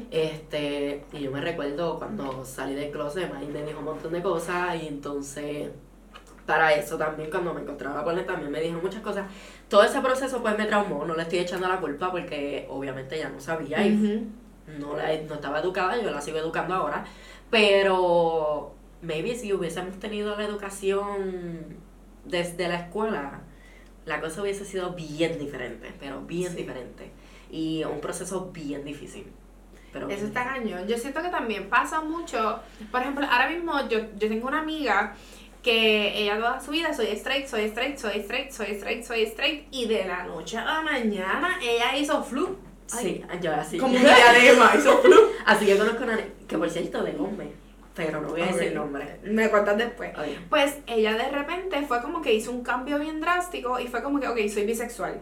este 0.09 1.05
Y 1.13 1.19
yo 1.19 1.29
me 1.29 1.39
recuerdo 1.39 1.99
cuando 1.99 2.43
salí 2.45 2.73
del 2.73 2.89
closet, 2.89 3.31
me 3.31 3.63
dijo 3.63 3.77
un 3.77 3.85
montón 3.85 4.11
de 4.11 4.23
cosas 4.23 4.81
y 4.81 4.87
entonces 4.87 5.69
para 6.47 6.73
eso 6.73 6.97
también 6.97 7.29
cuando 7.29 7.53
me 7.53 7.61
encontraba 7.61 8.03
con 8.03 8.17
él 8.17 8.25
también 8.25 8.49
me 8.51 8.59
dijo 8.59 8.79
muchas 8.81 9.03
cosas. 9.03 9.27
Todo 9.69 9.83
ese 9.83 10.01
proceso 10.01 10.41
pues 10.41 10.57
me 10.57 10.65
traumó, 10.65 11.05
no 11.05 11.13
le 11.13 11.21
estoy 11.21 11.37
echando 11.37 11.67
la 11.67 11.79
culpa 11.79 12.09
porque 12.09 12.65
obviamente 12.71 13.19
ya 13.19 13.29
no 13.29 13.39
sabía 13.39 13.85
y 13.85 14.27
no, 14.79 14.97
la, 14.97 15.15
no 15.27 15.35
estaba 15.35 15.59
educada, 15.59 16.01
yo 16.01 16.09
la 16.09 16.21
sigo 16.21 16.39
educando 16.39 16.73
ahora, 16.73 17.05
pero 17.51 18.80
maybe 19.01 19.35
si 19.35 19.53
hubiésemos 19.53 19.99
tenido 19.99 20.35
la 20.37 20.45
educación 20.45 21.77
desde 22.25 22.67
la 22.67 22.75
escuela, 22.75 23.41
la 24.05 24.21
cosa 24.21 24.41
hubiese 24.41 24.65
sido 24.65 24.93
bien 24.93 25.39
diferente, 25.39 25.93
pero 25.99 26.21
bien 26.21 26.55
diferente. 26.55 27.11
Y 27.49 27.83
un 27.83 27.99
proceso 27.99 28.51
bien 28.51 28.85
difícil. 28.85 29.27
Pero 29.91 30.09
Eso 30.09 30.25
está 30.25 30.45
cañón. 30.45 30.87
Yo 30.87 30.97
siento 30.97 31.21
que 31.21 31.29
también 31.29 31.69
pasa 31.69 32.01
mucho. 32.01 32.59
Por 32.91 33.01
ejemplo, 33.01 33.25
ahora 33.29 33.49
mismo 33.49 33.73
yo, 33.89 33.99
yo 34.17 34.29
tengo 34.29 34.47
una 34.47 34.59
amiga 34.59 35.15
que 35.61 36.17
ella 36.17 36.37
toda 36.37 36.59
su 36.61 36.71
vida 36.71 36.93
soy 36.93 37.07
straight, 37.07 37.45
soy 37.45 37.65
straight, 37.65 37.97
soy 37.97 38.19
straight, 38.19 38.51
soy 38.51 38.67
straight, 38.71 39.03
soy 39.03 39.23
straight. 39.23 39.67
Y 39.71 39.85
de 39.85 40.05
la 40.05 40.23
noche 40.23 40.57
a 40.57 40.63
la 40.63 40.81
mañana 40.81 41.59
ella 41.61 41.97
hizo 41.97 42.23
flu. 42.23 42.57
sí, 42.87 43.21
yo 43.41 43.53
así. 43.53 43.77
Como 43.77 43.93
un 43.97 44.01
diadema, 44.01 44.71
hizo 44.77 44.97
flu. 44.99 45.15
Así 45.45 45.65
que 45.65 45.77
conozco 45.77 46.03
una 46.03 46.19
que 46.47 46.57
por 46.57 46.69
cierto 46.69 47.03
de 47.03 47.15
hombre 47.17 47.60
pero 47.93 48.21
no 48.21 48.29
voy 48.29 48.41
a 48.41 48.47
decir 48.47 48.69
el 48.69 48.75
nombre. 48.75 49.19
Me 49.23 49.49
cuentas 49.49 49.77
después. 49.77 50.11
Pues 50.49 50.77
ella 50.87 51.13
de 51.13 51.29
repente 51.29 51.81
fue 51.83 52.01
como 52.01 52.21
que 52.21 52.33
hizo 52.33 52.51
un 52.51 52.63
cambio 52.63 52.99
bien 52.99 53.19
drástico 53.19 53.79
y 53.79 53.87
fue 53.87 54.01
como 54.01 54.19
que, 54.19 54.27
ok, 54.27 54.37
soy 54.47 54.65
bisexual. 54.65 55.21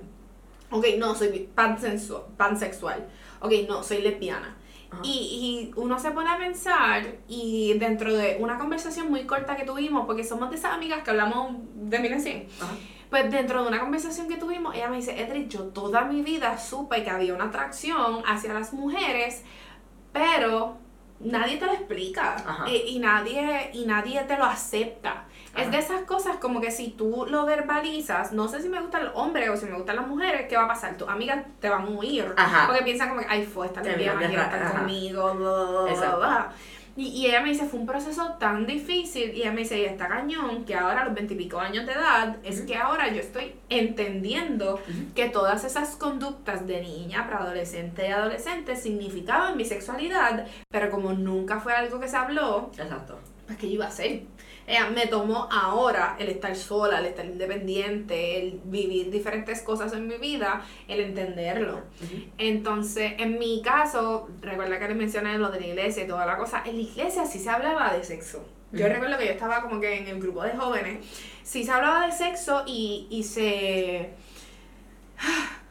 Ok, 0.72 0.86
no, 0.98 1.16
soy 1.16 1.50
pansexual. 1.56 3.08
Ok, 3.40 3.54
no, 3.68 3.84
soy 3.84 4.02
lesbiana. 4.02 4.56
Y, 5.04 5.72
y, 5.76 5.80
uno 5.80 6.00
se 6.00 6.10
pone 6.12 6.30
a 6.30 6.38
pensar 6.38 7.04
y 7.28 7.78
dentro 7.78 8.12
de 8.12 8.38
una 8.40 8.58
conversación 8.58 9.10
muy 9.10 9.26
corta 9.26 9.56
que 9.56 9.64
tuvimos, 9.64 10.08
porque 10.08 10.24
somos 10.24 10.50
de 10.50 10.56
esas 10.56 10.74
amigas 10.74 11.04
que 11.04 11.12
hablamos 11.12 11.58
de 11.76 12.00
1100, 12.00 12.48
pues 13.12 13.30
dentro 13.30 13.62
de 13.62 13.68
una 13.68 13.82
conversación 13.82 14.28
que 14.28 14.38
tuvimos, 14.38 14.74
ella 14.76 14.90
me 14.90 14.96
dice, 14.96 15.22
Edric, 15.22 15.48
yo 15.48 15.66
toda 15.66 16.06
mi 16.06 16.24
vida 16.24 16.58
supe 16.58 17.04
que 17.04 17.10
había 17.12 17.36
una 17.36 17.46
atracción 17.46 18.24
hacia 18.26 18.52
las 18.52 18.74
mujeres, 18.74 19.44
pero 20.12 20.78
nadie 21.20 21.58
te 21.58 21.66
lo 21.66 21.74
explica 21.74 22.36
eh, 22.68 22.86
y, 22.88 23.00
nadie, 23.00 23.72
y 23.74 23.86
nadie 23.86 24.22
te 24.24 24.38
lo 24.38 24.46
acepta. 24.46 25.26
Es 25.58 25.72
de 25.72 25.80
esas 25.80 26.04
cosas 26.04 26.38
como 26.38 26.62
que 26.62 26.72
si 26.72 26.90
tú 26.92 27.26
lo 27.28 27.46
verbalizas, 27.46 28.32
no 28.32 28.48
sé 28.48 28.62
si 28.62 28.70
me 28.70 28.80
gusta 28.80 29.00
el 29.00 29.10
hombre 29.14 29.50
o 29.50 29.58
si 29.58 29.66
me 29.66 29.76
gustan 29.76 29.98
las 29.98 30.08
mujeres, 30.08 30.48
¿qué 30.48 30.56
va 30.56 30.66
a 30.66 30.68
pasar? 30.68 30.96
Tus 30.96 31.10
amigas 31.10 31.44
te 31.60 31.68
van 31.70 31.82
a 31.82 31.90
huir. 31.90 32.34
Porque 32.68 32.84
piensan 32.84 33.10
como 33.10 33.22
que, 33.22 33.28
ay, 33.28 33.46
fue 33.46 33.66
esta 33.66 33.82
lesbiana, 33.82 34.20
quiere 34.20 34.42
estar 34.42 34.72
conmigo, 34.72 35.88
y, 37.00 37.28
ella 37.28 37.42
me 37.42 37.50
dice, 37.50 37.66
fue 37.66 37.80
un 37.80 37.86
proceso 37.86 38.36
tan 38.40 38.66
difícil. 38.66 39.34
Y 39.34 39.42
ella 39.42 39.52
me 39.52 39.62
dice, 39.62 39.80
y 39.80 39.86
está 39.86 40.08
cañón, 40.08 40.66
que 40.66 40.76
ahora 40.76 41.02
a 41.02 41.06
los 41.06 41.14
veintipico 41.14 41.60
años 41.60 41.86
de 41.86 41.94
edad, 41.94 42.38
es 42.44 42.62
que 42.62 42.76
ahora 42.76 43.08
yo 43.08 43.20
estoy 43.20 43.54
entendiendo 43.70 44.82
que 45.16 45.30
todas 45.30 45.64
esas 45.64 45.96
conductas 45.96 46.68
de 46.68 46.82
niña, 46.82 47.26
preadolescente 47.28 48.08
y 48.08 48.12
adolescente 48.12 48.76
significaban 48.76 49.56
mi 49.56 49.66
sexualidad, 49.66 50.46
pero 50.70 50.92
como 50.92 51.14
nunca 51.14 51.60
fue 51.60 51.74
algo 51.74 52.00
que 52.00 52.10
se 52.10 52.18
habló, 52.18 52.72
Exacto. 52.78 53.20
pues 53.46 53.58
que 53.58 53.68
yo 53.68 53.76
iba 53.76 53.86
a 53.86 53.90
hacer? 53.90 54.24
Me 54.94 55.08
tomó 55.08 55.48
ahora 55.52 56.16
el 56.20 56.30
estar 56.30 56.56
sola, 56.56 57.00
el 57.00 57.06
estar 57.08 57.26
independiente, 57.26 58.40
el 58.40 58.62
vivir 58.64 59.10
diferentes 59.10 59.62
cosas 59.62 59.94
en 59.94 60.08
mi 60.08 60.18
vida, 60.18 60.64
el 60.88 61.00
entenderlo. 61.00 61.82
Entonces, 62.38 63.14
en 63.18 63.40
mi 63.40 63.62
caso, 63.62 64.30
recuerda 64.42 64.80
que 64.80 64.88
les 64.88 64.98
mencioné 64.98 65.38
lo 65.38 65.50
de 65.50 65.60
la 65.60 65.68
iglesia 65.68 66.04
y 66.04 66.08
toda 66.08 66.26
la 66.26 66.38
cosa, 66.38 66.62
en 66.66 66.76
la 66.76 66.82
iglesia 66.82 67.26
sí 67.26 67.40
se 67.40 67.50
hablaba 67.50 67.94
de 67.94 68.04
sexo. 68.04 68.46
Yo 68.72 68.88
recuerdo 68.88 69.18
que 69.18 69.26
yo 69.26 69.32
estaba 69.32 69.64
como 69.64 69.82
que 69.82 69.98
en 69.98 70.08
el 70.08 70.22
grupo 70.22 70.44
de 70.44 70.52
jóvenes, 70.52 71.04
sí 71.44 71.64
se 71.64 71.72
hablaba 71.72 72.06
de 72.06 72.12
sexo 72.12 72.64
y, 72.68 73.08
y 73.10 73.24
se 73.24 74.10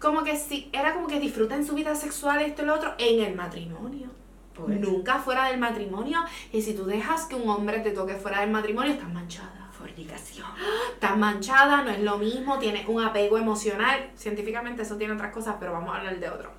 como 0.01 0.22
que 0.22 0.36
sí, 0.36 0.70
era 0.72 0.94
como 0.94 1.07
que 1.07 1.20
disfrutan 1.20 1.64
su 1.64 1.74
vida 1.74 1.94
sexual, 1.94 2.40
esto 2.40 2.62
y 2.62 2.66
lo 2.66 2.74
otro, 2.74 2.94
en 2.99 3.24
el 3.24 3.34
matrimonio. 3.34 4.17
Ok. 4.59 4.68
Nunca 4.68 5.18
fuera 5.18 5.46
del 5.46 5.59
matrimonio. 5.59 6.24
Y 6.52 6.62
si 6.62 6.74
tú 6.74 6.84
dejas 6.84 7.26
que 7.26 7.34
un 7.34 7.48
hombre 7.48 7.80
te 7.80 7.90
toque 7.92 8.14
fuera 8.14 8.40
del 8.40 8.50
matrimonio, 8.50 8.92
estás 8.92 9.12
manchada. 9.12 9.68
Fornicación. 9.72 10.46
Estás 10.94 11.16
manchada, 11.16 11.82
no 11.82 11.90
es 11.90 12.00
lo 12.00 12.18
mismo, 12.18 12.59
tienes 12.59 12.88
un 12.88 13.02
apego 13.02 13.38
emocional. 13.38 14.11
Científicamente 14.16 14.82
eso 14.82 14.96
tiene 14.96 15.14
otras 15.14 15.32
cosas, 15.32 15.56
pero 15.61 15.72
vamos 15.72 15.94
a 15.94 15.98
hablar 15.98 16.18
de 16.18 16.28
otro. 16.28 16.57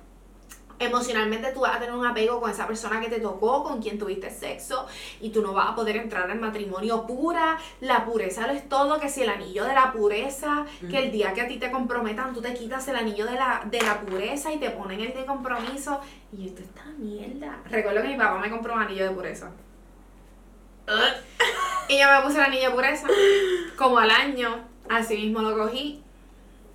Emocionalmente 0.80 1.52
tú 1.52 1.60
vas 1.60 1.76
a 1.76 1.78
tener 1.78 1.94
un 1.94 2.06
apego 2.06 2.40
con 2.40 2.50
esa 2.50 2.66
persona 2.66 3.00
que 3.00 3.10
te 3.10 3.20
tocó, 3.20 3.62
con 3.62 3.82
quien 3.82 3.98
tuviste 3.98 4.30
sexo, 4.30 4.86
y 5.20 5.28
tú 5.28 5.42
no 5.42 5.52
vas 5.52 5.68
a 5.68 5.74
poder 5.74 5.96
entrar 5.98 6.30
al 6.30 6.40
matrimonio 6.40 7.06
pura. 7.06 7.58
La 7.82 8.06
pureza 8.06 8.46
lo 8.46 8.54
es 8.54 8.66
todo, 8.66 8.98
que 8.98 9.10
si 9.10 9.22
el 9.22 9.28
anillo 9.28 9.64
de 9.64 9.74
la 9.74 9.92
pureza, 9.92 10.64
que 10.90 10.98
el 10.98 11.12
día 11.12 11.34
que 11.34 11.42
a 11.42 11.48
ti 11.48 11.58
te 11.58 11.70
comprometan, 11.70 12.32
tú 12.32 12.40
te 12.40 12.54
quitas 12.54 12.88
el 12.88 12.96
anillo 12.96 13.26
de 13.26 13.34
la, 13.34 13.62
de 13.66 13.82
la 13.82 14.00
pureza 14.00 14.50
y 14.52 14.58
te 14.58 14.70
ponen 14.70 15.00
el 15.00 15.12
de 15.12 15.26
compromiso. 15.26 16.00
Y 16.32 16.46
esto 16.46 16.62
está 16.62 16.84
mierda. 16.96 17.60
Recuerdo 17.66 18.00
que 18.00 18.08
mi 18.08 18.16
papá 18.16 18.38
me 18.38 18.50
compró 18.50 18.72
un 18.72 18.80
anillo 18.80 19.04
de 19.04 19.14
pureza. 19.14 19.50
Y 21.88 21.98
yo 21.98 22.06
me 22.10 22.22
puse 22.22 22.38
el 22.38 22.44
anillo 22.44 22.70
de 22.70 22.74
pureza. 22.74 23.06
Como 23.76 23.98
al 23.98 24.10
año, 24.10 24.64
así 24.88 25.14
mismo 25.16 25.42
lo 25.42 25.58
cogí 25.58 26.02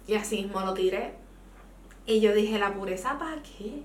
y 0.07 0.13
así 0.13 0.43
mismo 0.43 0.61
lo 0.61 0.75
tiré. 0.75 1.15
Y 2.05 2.19
yo 2.19 2.33
dije, 2.33 2.59
¿la 2.59 2.73
pureza 2.73 3.17
para 3.17 3.41
qué? 3.41 3.83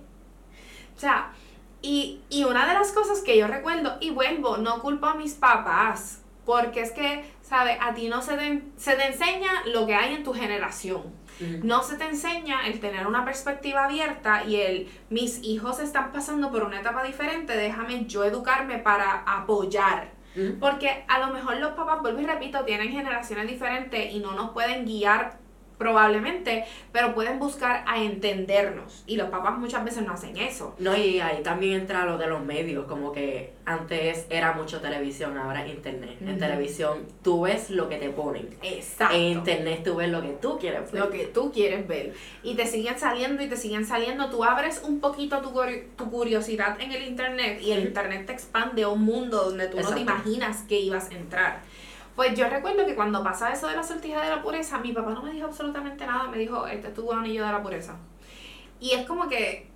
O 1.00 1.02
sea, 1.02 1.32
y, 1.80 2.20
y 2.28 2.44
una 2.44 2.66
de 2.66 2.74
las 2.74 2.92
cosas 2.92 3.22
que 3.22 3.38
yo 3.38 3.46
recuerdo, 3.46 3.96
y 4.02 4.10
vuelvo, 4.10 4.58
no 4.58 4.82
culpo 4.82 5.06
a 5.06 5.14
mis 5.14 5.32
papás, 5.32 6.20
porque 6.44 6.82
es 6.82 6.92
que, 6.92 7.24
¿sabes? 7.40 7.78
A 7.80 7.94
ti 7.94 8.08
no 8.08 8.20
se 8.20 8.36
te, 8.36 8.62
se 8.76 8.96
te 8.96 9.06
enseña 9.06 9.50
lo 9.72 9.86
que 9.86 9.94
hay 9.94 10.12
en 10.12 10.22
tu 10.22 10.34
generación. 10.34 11.04
No 11.62 11.82
se 11.82 11.96
te 11.96 12.04
enseña 12.04 12.66
el 12.66 12.80
tener 12.80 13.06
una 13.06 13.24
perspectiva 13.24 13.86
abierta 13.86 14.44
y 14.44 14.56
el 14.56 14.90
mis 15.08 15.42
hijos 15.42 15.80
están 15.80 16.12
pasando 16.12 16.50
por 16.50 16.64
una 16.64 16.80
etapa 16.80 17.02
diferente, 17.02 17.56
déjame 17.56 18.04
yo 18.04 18.24
educarme 18.24 18.76
para 18.76 19.22
apoyar. 19.26 20.12
Porque 20.60 21.06
a 21.08 21.18
lo 21.18 21.32
mejor 21.32 21.56
los 21.56 21.72
papás, 21.72 22.02
vuelvo 22.02 22.20
y 22.20 22.26
repito, 22.26 22.62
tienen 22.66 22.90
generaciones 22.90 23.48
diferentes 23.48 24.12
y 24.12 24.18
no 24.18 24.32
nos 24.32 24.50
pueden 24.50 24.84
guiar 24.84 25.38
probablemente, 25.80 26.64
pero 26.92 27.14
pueden 27.14 27.38
buscar 27.38 27.82
a 27.86 28.02
entendernos. 28.02 29.02
Y 29.06 29.16
los 29.16 29.30
papás 29.30 29.58
muchas 29.58 29.82
veces 29.84 30.04
no 30.06 30.12
hacen 30.12 30.36
eso. 30.36 30.74
No, 30.78 30.94
y 30.96 31.20
ahí 31.20 31.42
también 31.42 31.80
entra 31.80 32.04
lo 32.04 32.18
de 32.18 32.26
los 32.26 32.44
medios, 32.44 32.84
como 32.86 33.12
que 33.12 33.54
antes 33.64 34.26
era 34.28 34.52
mucho 34.52 34.80
televisión, 34.80 35.38
ahora 35.38 35.66
internet. 35.66 36.16
En 36.20 36.38
televisión 36.38 37.06
tú 37.22 37.42
ves 37.42 37.70
lo 37.70 37.88
que 37.88 37.96
te 37.96 38.10
ponen. 38.10 38.48
Exacto. 38.62 39.14
En 39.16 39.22
internet 39.38 39.80
tú 39.82 39.96
ves 39.96 40.10
lo 40.10 40.20
que 40.22 40.28
tú 40.40 40.58
quieres 40.58 40.92
ver. 40.92 41.02
lo 41.02 41.10
que 41.10 41.24
tú 41.26 41.50
quieres 41.50 41.88
ver. 41.88 42.12
Y 42.42 42.54
te 42.54 42.66
siguen 42.66 42.98
saliendo 42.98 43.42
y 43.42 43.48
te 43.48 43.56
siguen 43.56 43.86
saliendo. 43.86 44.28
Tú 44.30 44.44
abres 44.44 44.82
un 44.84 45.00
poquito 45.00 45.38
tu, 45.40 45.50
curi- 45.50 45.86
tu 45.96 46.10
curiosidad 46.10 46.80
en 46.80 46.92
el 46.92 47.02
internet 47.04 47.60
y 47.62 47.72
el 47.72 47.80
internet 47.84 48.26
te 48.26 48.32
expande 48.32 48.82
a 48.82 48.88
un 48.88 49.02
mundo 49.02 49.44
donde 49.44 49.66
tú 49.68 49.78
no 49.78 49.88
te 49.94 50.00
imaginas 50.02 50.58
que 50.68 50.78
ibas 50.78 51.10
a 51.10 51.14
entrar. 51.14 51.62
Pues 52.20 52.34
yo 52.34 52.50
recuerdo 52.50 52.84
que 52.84 52.94
cuando 52.94 53.24
pasa 53.24 53.50
eso 53.50 53.66
de 53.66 53.76
la 53.76 53.82
sortija 53.82 54.20
de 54.20 54.28
la 54.28 54.42
pureza, 54.42 54.76
mi 54.76 54.92
papá 54.92 55.12
no 55.12 55.22
me 55.22 55.32
dijo 55.32 55.46
absolutamente 55.46 56.04
nada. 56.04 56.28
Me 56.28 56.36
dijo, 56.36 56.66
este 56.66 56.88
es 56.88 56.94
tu 56.94 57.10
anillo 57.10 57.46
de 57.46 57.50
la 57.50 57.62
pureza. 57.62 57.96
Y 58.78 58.90
es 58.90 59.06
como 59.06 59.26
que... 59.26 59.70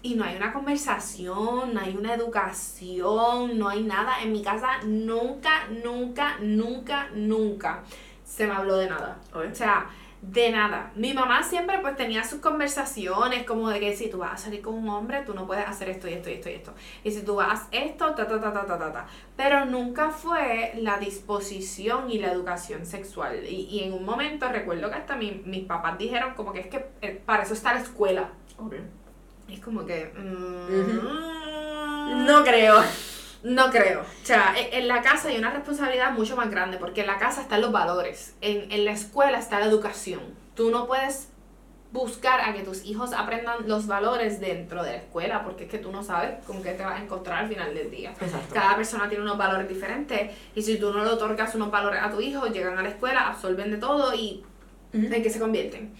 Y 0.00 0.14
no 0.14 0.24
hay 0.24 0.34
una 0.34 0.50
conversación, 0.50 1.74
no 1.74 1.78
hay 1.78 1.94
una 1.94 2.14
educación, 2.14 3.58
no 3.58 3.68
hay 3.68 3.82
nada. 3.82 4.22
En 4.22 4.32
mi 4.32 4.42
casa 4.42 4.78
nunca, 4.86 5.66
nunca, 5.84 6.38
nunca, 6.40 7.10
nunca 7.12 7.82
se 8.24 8.46
me 8.46 8.54
habló 8.54 8.76
de 8.76 8.88
nada. 8.88 9.18
Oye. 9.34 9.48
O 9.48 9.54
sea, 9.54 9.90
de 10.22 10.50
nada. 10.52 10.92
Mi 10.96 11.14
mamá 11.14 11.42
siempre 11.42 11.78
pues 11.80 11.96
tenía 11.96 12.22
sus 12.24 12.40
conversaciones 12.40 13.44
como 13.44 13.70
de 13.70 13.80
que 13.80 13.96
si 13.96 14.10
tú 14.10 14.18
vas 14.18 14.34
a 14.34 14.36
salir 14.36 14.60
con 14.60 14.74
un 14.74 14.88
hombre, 14.90 15.22
tú 15.24 15.32
no 15.34 15.46
puedes 15.46 15.66
hacer 15.66 15.88
esto 15.88 16.08
y 16.08 16.12
esto 16.12 16.28
y 16.28 16.34
esto 16.34 16.50
y 16.50 16.52
esto. 16.52 16.74
Y 17.04 17.10
si 17.10 17.22
tú 17.22 17.36
vas 17.36 17.66
esto, 17.72 18.14
ta 18.14 18.26
ta 18.26 18.38
ta 18.40 18.52
ta 18.52 18.66
ta 18.66 18.78
ta 18.78 18.92
ta. 18.92 19.06
Pero 19.36 19.64
nunca 19.64 20.10
fue 20.10 20.72
la 20.76 20.98
disposición 20.98 22.10
y 22.10 22.18
la 22.18 22.32
educación 22.32 22.84
sexual. 22.84 23.44
Y, 23.48 23.62
y 23.70 23.84
en 23.84 23.94
un 23.94 24.04
momento 24.04 24.46
recuerdo 24.48 24.90
que 24.90 24.96
hasta 24.96 25.16
mi- 25.16 25.40
mis 25.46 25.64
papás 25.64 25.96
dijeron 25.96 26.34
como 26.34 26.52
que 26.52 26.60
es 26.60 26.66
que 26.66 26.90
eh, 27.00 27.22
para 27.24 27.44
eso 27.44 27.54
está 27.54 27.72
la 27.72 27.80
escuela. 27.80 28.28
Y 29.48 29.54
es 29.54 29.60
como 29.60 29.86
que... 29.86 30.12
mm, 30.16 32.26
No 32.26 32.44
creo. 32.44 32.82
No 33.42 33.70
creo. 33.70 34.00
O 34.02 34.26
sea, 34.26 34.54
e- 34.56 34.78
en 34.78 34.88
la 34.88 35.02
casa 35.02 35.28
hay 35.28 35.38
una 35.38 35.50
responsabilidad 35.50 36.12
mucho 36.12 36.36
más 36.36 36.50
grande 36.50 36.76
porque 36.78 37.02
en 37.02 37.06
la 37.06 37.18
casa 37.18 37.40
están 37.42 37.60
los 37.60 37.72
valores, 37.72 38.34
en, 38.40 38.70
en 38.70 38.84
la 38.84 38.92
escuela 38.92 39.38
está 39.38 39.58
la 39.60 39.66
educación. 39.66 40.20
Tú 40.54 40.70
no 40.70 40.86
puedes 40.86 41.28
buscar 41.92 42.40
a 42.40 42.52
que 42.52 42.62
tus 42.62 42.84
hijos 42.84 43.12
aprendan 43.12 43.66
los 43.66 43.88
valores 43.88 44.38
dentro 44.38 44.84
de 44.84 44.92
la 44.92 44.96
escuela 44.98 45.42
porque 45.42 45.64
es 45.64 45.70
que 45.70 45.78
tú 45.78 45.90
no 45.90 46.04
sabes 46.04 46.44
con 46.44 46.62
qué 46.62 46.72
te 46.74 46.84
vas 46.84 47.00
a 47.00 47.02
encontrar 47.02 47.38
al 47.44 47.48
final 47.48 47.74
del 47.74 47.90
día. 47.90 48.10
Exacto. 48.20 48.54
Cada 48.54 48.76
persona 48.76 49.08
tiene 49.08 49.24
unos 49.24 49.36
valores 49.36 49.68
diferentes 49.68 50.30
y 50.54 50.62
si 50.62 50.78
tú 50.78 50.92
no 50.92 51.02
le 51.02 51.10
otorgas 51.10 51.54
unos 51.56 51.70
valores 51.70 52.00
a 52.00 52.10
tu 52.10 52.20
hijo, 52.20 52.46
llegan 52.46 52.78
a 52.78 52.82
la 52.82 52.90
escuela, 52.90 53.26
absorben 53.26 53.72
de 53.72 53.78
todo 53.78 54.14
y 54.14 54.44
en 54.92 55.10
qué 55.22 55.30
se 55.30 55.40
convierten. 55.40 55.92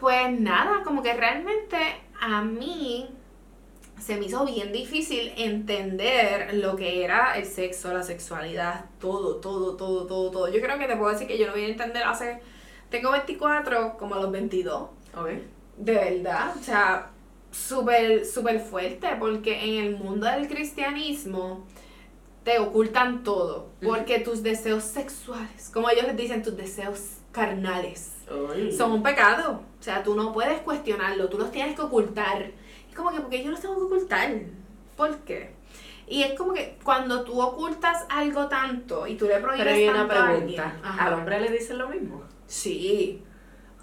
Pues 0.00 0.38
nada, 0.40 0.82
como 0.82 1.02
que 1.02 1.14
realmente 1.14 1.76
a 2.20 2.42
mí 2.42 3.08
se 4.00 4.16
me 4.16 4.26
hizo 4.26 4.44
bien 4.44 4.72
difícil 4.72 5.32
entender 5.36 6.54
lo 6.54 6.76
que 6.76 7.04
era 7.04 7.36
el 7.38 7.46
sexo, 7.46 7.92
la 7.92 8.02
sexualidad, 8.02 8.86
todo, 9.00 9.36
todo, 9.36 9.76
todo, 9.76 10.06
todo, 10.06 10.30
todo. 10.30 10.48
Yo 10.48 10.60
creo 10.60 10.78
que 10.78 10.86
te 10.86 10.96
puedo 10.96 11.12
decir 11.12 11.26
que 11.26 11.38
yo 11.38 11.46
lo 11.46 11.54
vine 11.54 11.68
a 11.68 11.70
entender 11.70 12.02
hace, 12.04 12.40
tengo 12.90 13.10
24 13.10 13.96
como 13.96 14.14
a 14.14 14.20
los 14.20 14.30
22. 14.30 14.82
Ok. 15.16 15.28
De 15.76 15.94
verdad, 15.94 16.54
o 16.58 16.62
sea, 16.62 17.10
súper, 17.50 18.24
súper 18.26 18.60
fuerte, 18.60 19.08
porque 19.18 19.64
en 19.64 19.84
el 19.84 19.96
mundo 19.96 20.26
del 20.26 20.48
cristianismo 20.48 21.64
te 22.44 22.58
ocultan 22.58 23.24
todo, 23.24 23.70
porque 23.82 24.20
tus 24.20 24.42
deseos 24.42 24.84
sexuales, 24.84 25.70
como 25.72 25.88
ellos 25.88 26.04
les 26.04 26.16
dicen, 26.16 26.42
tus 26.42 26.56
deseos 26.56 27.18
carnales, 27.32 28.12
son 28.76 28.92
un 28.92 29.02
pecado. 29.02 29.62
O 29.80 29.82
sea, 29.82 30.02
tú 30.02 30.14
no 30.14 30.32
puedes 30.32 30.60
cuestionarlo, 30.60 31.28
tú 31.28 31.38
los 31.38 31.50
tienes 31.50 31.74
que 31.74 31.82
ocultar. 31.82 32.52
Es 32.94 32.98
como 33.00 33.10
que, 33.10 33.18
¿por 33.20 33.28
qué 33.28 33.42
yo 33.42 33.50
los 33.50 33.60
tengo 33.60 33.74
que 33.74 33.82
ocultar? 33.82 34.30
¿Por 34.96 35.16
qué? 35.24 35.52
Y 36.06 36.22
es 36.22 36.38
como 36.38 36.52
que 36.52 36.78
cuando 36.84 37.24
tú 37.24 37.40
ocultas 37.40 38.04
algo 38.08 38.46
tanto 38.46 39.04
y 39.08 39.16
tú 39.16 39.26
le 39.26 39.40
prohíbes 39.40 39.64
Pero 39.66 39.74
hay 39.76 39.88
una 39.88 39.98
tanto 40.06 40.14
a 40.14 40.28
alguien, 40.28 40.62
pregunta. 40.62 40.96
¿Al 41.04 41.12
hombre 41.14 41.40
le 41.40 41.50
dicen 41.50 41.78
lo 41.78 41.88
mismo? 41.88 42.22
Sí. 42.46 43.20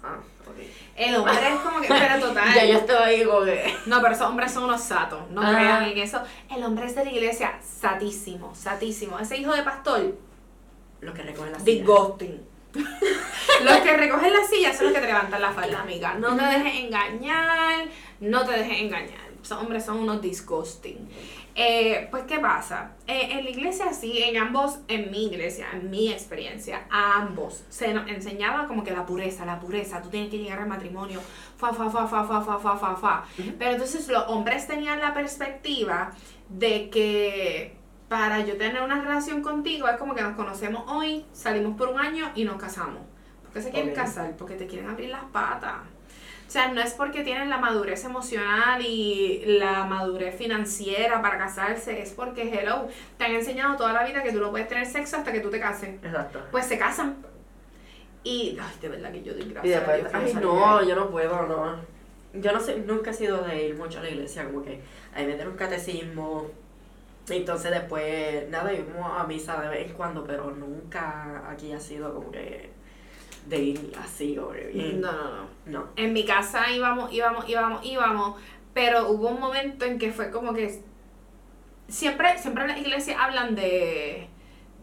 Ah, 0.02 0.16
ok. 0.48 0.56
El 0.96 1.14
hombre 1.16 1.34
es 1.46 1.60
como 1.60 1.80
que, 1.82 1.88
pero 1.90 2.26
total. 2.26 2.54
Ya 2.54 2.64
yo 2.64 2.78
estoy 2.78 2.96
ahí 2.96 3.24
como 3.26 3.44
que... 3.44 3.74
No, 3.84 4.00
pero 4.00 4.14
esos 4.14 4.26
hombres 4.28 4.50
son 4.50 4.64
unos 4.64 4.80
satos, 4.80 5.28
no 5.30 5.42
Ah. 5.42 5.50
crean 5.50 5.82
en 5.84 5.98
eso. 5.98 6.22
El 6.50 6.64
hombre 6.64 6.86
es 6.86 6.94
de 6.94 7.04
la 7.04 7.10
iglesia, 7.12 7.58
satísimo, 7.62 8.54
satísimo. 8.54 9.18
Ese 9.18 9.36
hijo 9.36 9.52
de 9.52 9.62
pastor, 9.62 10.16
Lo 11.02 11.12
que 11.12 11.22
recoge 11.22 11.50
la 11.50 11.58
silla. 11.58 11.70
disgusting. 11.82 12.46
los 13.64 13.76
que 13.80 13.96
recogen 13.98 14.32
la 14.32 14.44
silla 14.44 14.72
son 14.72 14.86
los 14.86 14.94
que 14.94 15.00
te 15.00 15.06
levantan 15.06 15.42
la 15.42 15.52
falda, 15.52 15.82
amiga. 15.82 16.14
No 16.14 16.34
te 16.34 16.42
dejes 16.42 16.84
engañar, 16.84 17.84
no 18.22 18.44
te 18.44 18.52
dejes 18.52 18.80
engañar. 18.80 19.32
Esos 19.42 19.58
hombres 19.58 19.84
son 19.84 19.98
unos 19.98 20.22
disgusting. 20.22 21.08
Eh, 21.54 22.06
pues, 22.10 22.22
¿qué 22.24 22.38
pasa? 22.38 22.92
Eh, 23.06 23.28
en 23.32 23.44
la 23.44 23.50
iglesia 23.50 23.92
sí, 23.92 24.22
en 24.22 24.36
ambos, 24.36 24.78
en 24.86 25.10
mi 25.10 25.26
iglesia, 25.26 25.66
en 25.72 25.90
mi 25.90 26.10
experiencia, 26.10 26.86
a 26.88 27.20
ambos 27.20 27.64
se 27.68 27.92
nos 27.92 28.08
enseñaba 28.08 28.68
como 28.68 28.84
que 28.84 28.92
la 28.92 29.04
pureza, 29.04 29.44
la 29.44 29.58
pureza, 29.58 30.00
tú 30.00 30.08
tienes 30.08 30.30
que 30.30 30.38
llegar 30.38 30.60
al 30.60 30.68
matrimonio, 30.68 31.20
fa, 31.56 31.74
fa, 31.74 31.90
fa, 31.90 32.06
fa, 32.06 32.24
fa, 32.24 32.40
fa, 32.40 32.58
fa, 32.58 32.76
fa, 32.76 32.96
fa. 32.96 33.24
Pero 33.58 33.72
entonces 33.72 34.08
los 34.08 34.28
hombres 34.28 34.66
tenían 34.66 35.00
la 35.00 35.12
perspectiva 35.12 36.12
de 36.48 36.88
que 36.88 37.76
para 38.08 38.46
yo 38.46 38.56
tener 38.56 38.80
una 38.80 39.02
relación 39.02 39.42
contigo 39.42 39.88
es 39.88 39.96
como 39.96 40.14
que 40.14 40.22
nos 40.22 40.36
conocemos 40.36 40.84
hoy, 40.86 41.26
salimos 41.32 41.76
por 41.76 41.88
un 41.88 41.98
año 41.98 42.30
y 42.36 42.44
nos 42.44 42.56
casamos. 42.56 43.02
¿Por 43.42 43.52
qué 43.52 43.62
se 43.62 43.70
quieren 43.70 43.94
casar? 43.94 44.36
Porque 44.36 44.54
te 44.54 44.66
quieren 44.66 44.88
abrir 44.88 45.10
las 45.10 45.24
patas. 45.24 45.78
O 46.52 46.54
sea, 46.54 46.68
no 46.68 46.82
es 46.82 46.92
porque 46.92 47.24
tienen 47.24 47.48
la 47.48 47.56
madurez 47.56 48.04
emocional 48.04 48.84
y 48.84 49.42
la 49.58 49.86
madurez 49.86 50.36
financiera 50.36 51.22
para 51.22 51.38
casarse, 51.38 52.02
es 52.02 52.10
porque, 52.10 52.42
hello, 52.42 52.88
te 53.16 53.24
han 53.24 53.32
enseñado 53.32 53.74
toda 53.78 53.94
la 53.94 54.04
vida 54.04 54.22
que 54.22 54.32
tú 54.32 54.38
no 54.38 54.50
puedes 54.50 54.68
tener 54.68 54.84
sexo 54.84 55.16
hasta 55.16 55.32
que 55.32 55.40
tú 55.40 55.48
te 55.48 55.58
cases. 55.58 55.94
Exacto. 56.04 56.42
Pues 56.50 56.66
se 56.66 56.76
casan. 56.76 57.16
Y, 58.22 58.58
ay, 58.60 58.76
de 58.82 58.88
verdad 58.90 59.10
que 59.12 59.22
yo 59.22 59.32
doy 59.32 59.44
Y 59.44 59.48
gracias 59.48 59.88
a 59.88 59.96
Dios 59.96 60.10
ay 60.12 60.34
no, 60.34 60.86
yo 60.86 60.94
no 60.94 61.08
puedo, 61.08 61.46
no. 61.46 61.76
Yo 62.34 62.52
no 62.52 62.60
sé, 62.60 62.80
nunca 62.80 63.12
he 63.12 63.14
sido 63.14 63.38
de 63.44 63.68
ir 63.68 63.74
mucho 63.74 64.00
a 64.00 64.02
la 64.02 64.10
iglesia, 64.10 64.44
como 64.44 64.62
que 64.62 64.82
ahí 65.14 65.24
meter 65.24 65.48
un 65.48 65.56
catecismo. 65.56 66.50
Entonces 67.30 67.70
después, 67.70 68.46
nada, 68.50 68.74
íbamos 68.74 69.10
a 69.18 69.24
misa 69.24 69.58
de 69.58 69.68
vez 69.70 69.88
en 69.88 69.94
cuando, 69.94 70.22
pero 70.22 70.50
nunca 70.50 71.50
aquí 71.50 71.72
ha 71.72 71.80
sido 71.80 72.12
como 72.12 72.30
que 72.30 72.71
de 73.46 73.58
ir 73.58 73.92
así, 74.02 74.38
que 74.52 74.70
bien. 74.72 75.00
No, 75.00 75.12
no, 75.12 75.30
no. 75.30 75.52
No. 75.66 75.88
En 75.96 76.12
mi 76.12 76.24
casa 76.24 76.70
íbamos, 76.70 77.12
íbamos, 77.12 77.48
íbamos, 77.48 77.84
íbamos, 77.84 78.40
pero 78.74 79.10
hubo 79.10 79.28
un 79.28 79.40
momento 79.40 79.84
en 79.84 79.98
que 79.98 80.12
fue 80.12 80.30
como 80.30 80.54
que 80.54 80.82
siempre, 81.88 82.38
siempre 82.38 82.64
en 82.64 82.68
las 82.70 82.78
iglesias 82.78 83.16
hablan 83.20 83.54
de, 83.54 84.28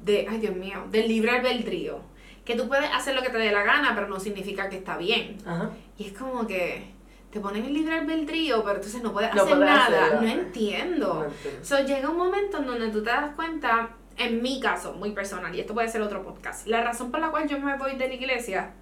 de, 0.03 0.27
ay 0.29 0.39
Dios 0.39 0.55
mío, 0.55 0.85
del 0.89 1.07
libre 1.07 1.31
albedrío. 1.31 1.99
Que 2.45 2.55
tú 2.55 2.67
puedes 2.67 2.89
hacer 2.91 3.15
lo 3.15 3.21
que 3.21 3.29
te 3.29 3.37
dé 3.37 3.51
la 3.51 3.63
gana, 3.63 3.93
pero 3.93 4.07
no 4.07 4.19
significa 4.19 4.69
que 4.69 4.77
está 4.77 4.97
bien. 4.97 5.37
Ajá. 5.45 5.69
Y 5.97 6.07
es 6.07 6.13
como 6.13 6.47
que 6.47 6.91
te 7.31 7.39
ponen 7.39 7.65
el 7.65 7.73
libre 7.73 7.95
albedrío, 7.95 8.63
pero 8.63 8.77
entonces 8.77 9.03
no 9.03 9.13
puedes 9.13 9.33
No 9.35 9.43
hacer 9.43 9.57
puedes 9.57 9.73
nada. 9.73 10.19
No 10.19 10.27
entiendo. 10.27 11.13
No 11.13 11.25
entiendo. 11.25 11.63
So, 11.63 11.83
llega 11.83 12.09
un 12.09 12.17
momento 12.17 12.57
en 12.57 12.65
donde 12.65 12.89
tú 12.89 13.03
te 13.03 13.09
das 13.11 13.35
cuenta, 13.35 13.89
en 14.19 14.41
mi 14.43 14.59
caso, 14.59 14.93
muy 14.93 15.11
personal, 15.11 15.55
y 15.55 15.59
esto 15.61 15.73
puede 15.73 15.87
ser 15.89 16.01
otro 16.01 16.23
podcast, 16.23 16.67
la 16.67 16.83
razón 16.83 17.09
por 17.09 17.19
la 17.19 17.31
cual 17.31 17.47
yo 17.47 17.59
me 17.59 17.75
voy 17.77 17.95
de 17.95 18.07
la 18.07 18.13
iglesia 18.13 18.73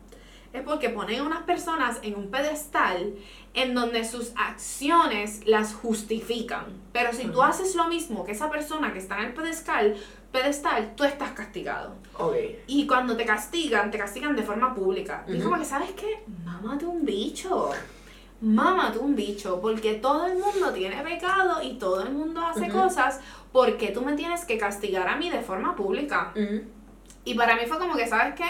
es 0.53 0.61
porque 0.63 0.89
ponen 0.89 1.19
a 1.19 1.23
unas 1.23 1.43
personas 1.43 1.99
en 2.03 2.15
un 2.15 2.31
pedestal 2.31 3.13
en 3.53 3.73
donde 3.73 4.05
sus 4.05 4.31
acciones 4.37 5.41
las 5.45 5.73
justifican. 5.73 6.65
Pero 6.93 7.11
si 7.13 7.27
tú 7.27 7.41
haces 7.43 7.75
lo 7.75 7.87
mismo 7.87 8.23
que 8.23 8.31
esa 8.31 8.49
persona 8.49 8.93
que 8.93 8.99
está 8.99 9.19
en 9.19 9.25
el 9.25 9.33
pedestal, 9.33 9.95
pedestal, 10.31 10.93
tú 10.95 11.03
estás 11.03 11.31
castigado. 11.31 11.95
Ok. 12.17 12.35
Y 12.67 12.87
cuando 12.87 13.17
te 13.17 13.25
castigan, 13.25 13.91
te 13.91 13.97
castigan 13.97 14.35
de 14.35 14.43
forma 14.43 14.73
pública. 14.73 15.23
Y 15.27 15.33
es 15.33 15.39
Ujú. 15.39 15.49
como 15.49 15.61
que, 15.61 15.65
¿sabes 15.65 15.91
qué? 15.91 16.23
Mámate 16.45 16.85
un 16.85 17.05
bicho. 17.05 17.71
Mámate 18.41 18.99
un 18.99 19.15
bicho. 19.15 19.59
Porque 19.61 19.95
todo 19.95 20.27
el 20.27 20.37
mundo 20.37 20.71
tiene 20.73 21.01
pecado 21.03 21.61
y 21.61 21.73
todo 21.73 22.03
el 22.03 22.11
mundo 22.13 22.41
hace 22.41 22.69
cosas. 22.69 23.19
Porque 23.51 23.89
tú 23.89 24.01
me 24.01 24.13
tienes 24.13 24.45
que 24.45 24.57
castigar 24.57 25.07
a 25.07 25.15
mí 25.15 25.29
de 25.29 25.41
forma 25.41 25.75
pública? 25.75 26.33
Y 27.23 27.33
para 27.33 27.55
mí 27.55 27.63
fue 27.67 27.77
como 27.77 27.95
que, 27.95 28.07
¿sabes 28.07 28.35
qué? 28.35 28.45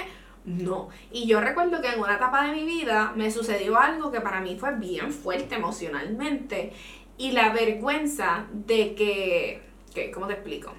No. 0.46 0.90
Y 1.12 1.28
yo 1.28 1.42
recuerdo 1.42 1.82
que 1.82 1.90
en 1.90 2.00
una 2.00 2.16
etapa 2.16 2.46
de 2.48 2.54
mi 2.54 2.64
vida 2.64 3.12
me 3.16 3.32
sucedió 3.32 3.78
algo 3.78 4.12
que 4.12 4.22
para 4.22 4.40
mí 4.40 4.58
fue 4.58 4.76
bien 4.76 5.12
fuerte 5.12 5.56
emocionalmente. 5.56 6.72
Y 7.18 7.32
la 7.32 7.52
vergüenza 7.52 8.46
de 8.52 8.96
que... 8.96 9.62
que 9.94 10.12
¿Cómo 10.12 10.28
te 10.28 10.34
explico? 10.34 10.74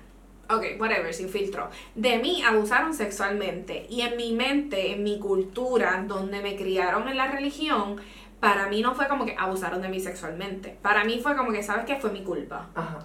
Ok, 0.50 0.64
whatever, 0.80 1.12
sin 1.12 1.28
filtro. 1.28 1.68
De 1.94 2.18
mí 2.18 2.42
abusaron 2.42 2.94
sexualmente. 2.94 3.86
Y 3.90 4.00
en 4.00 4.16
mi 4.16 4.32
mente, 4.32 4.92
en 4.92 5.02
mi 5.02 5.18
cultura, 5.18 6.02
donde 6.06 6.40
me 6.40 6.56
criaron 6.56 7.06
en 7.06 7.18
la 7.18 7.26
religión, 7.26 7.96
para 8.40 8.68
mí 8.68 8.80
no 8.80 8.94
fue 8.94 9.08
como 9.08 9.26
que 9.26 9.36
abusaron 9.38 9.82
de 9.82 9.88
mí 9.88 10.00
sexualmente. 10.00 10.78
Para 10.80 11.04
mí 11.04 11.20
fue 11.22 11.36
como 11.36 11.52
que, 11.52 11.62
¿sabes 11.62 11.84
qué? 11.84 11.96
Fue 11.96 12.10
mi 12.10 12.22
culpa. 12.22 12.70
Ajá. 12.74 13.00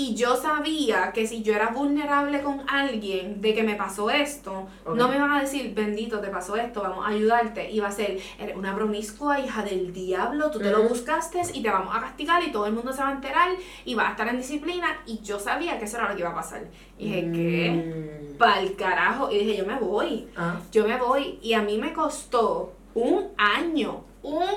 Y 0.00 0.14
yo 0.14 0.34
sabía 0.34 1.12
que 1.12 1.26
si 1.26 1.42
yo 1.42 1.52
era 1.52 1.68
vulnerable 1.68 2.40
con 2.40 2.62
alguien 2.70 3.42
de 3.42 3.52
que 3.52 3.62
me 3.62 3.74
pasó 3.74 4.08
esto, 4.08 4.66
no 4.86 5.08
me 5.08 5.16
iban 5.16 5.30
a 5.30 5.42
decir, 5.42 5.74
bendito, 5.74 6.20
te 6.20 6.28
pasó 6.28 6.56
esto, 6.56 6.80
vamos 6.80 7.04
a 7.06 7.10
ayudarte. 7.10 7.70
Iba 7.70 7.88
a 7.88 7.92
ser, 7.92 8.18
eres 8.38 8.56
una 8.56 8.74
promiscua 8.74 9.40
hija 9.40 9.62
del 9.62 9.92
diablo, 9.92 10.50
tú 10.50 10.58
te 10.58 10.70
lo 10.70 10.80
Ujú. 10.80 10.88
buscaste 10.88 11.42
y 11.52 11.62
te 11.62 11.68
vamos 11.68 11.94
a 11.94 12.00
castigar 12.00 12.42
y 12.42 12.50
todo 12.50 12.64
el 12.64 12.72
mundo 12.72 12.94
se 12.94 13.02
va 13.02 13.10
a 13.10 13.12
enterar 13.12 13.50
y 13.84 13.94
va 13.94 14.08
a 14.08 14.10
estar 14.12 14.26
en 14.28 14.38
disciplina. 14.38 15.02
Y 15.04 15.20
yo 15.20 15.38
sabía 15.38 15.78
que 15.78 15.84
eso 15.84 15.98
era 15.98 16.08
lo 16.08 16.14
que 16.14 16.20
iba 16.22 16.30
a 16.30 16.34
pasar. 16.34 16.62
Y 16.96 17.04
dije, 17.04 17.32
¿qué? 17.32 18.32
Mm. 18.32 18.38
Pa'l 18.38 18.76
carajo. 18.76 19.30
Y 19.30 19.40
dije, 19.40 19.58
yo 19.58 19.66
me 19.66 19.78
voy. 19.78 20.28
Ah. 20.34 20.58
Yo 20.72 20.88
me 20.88 20.96
voy. 20.96 21.38
Y 21.42 21.52
a 21.52 21.60
mí 21.60 21.76
me 21.76 21.92
costó 21.92 22.72
un 22.94 23.28
año, 23.36 24.02
un 24.22 24.48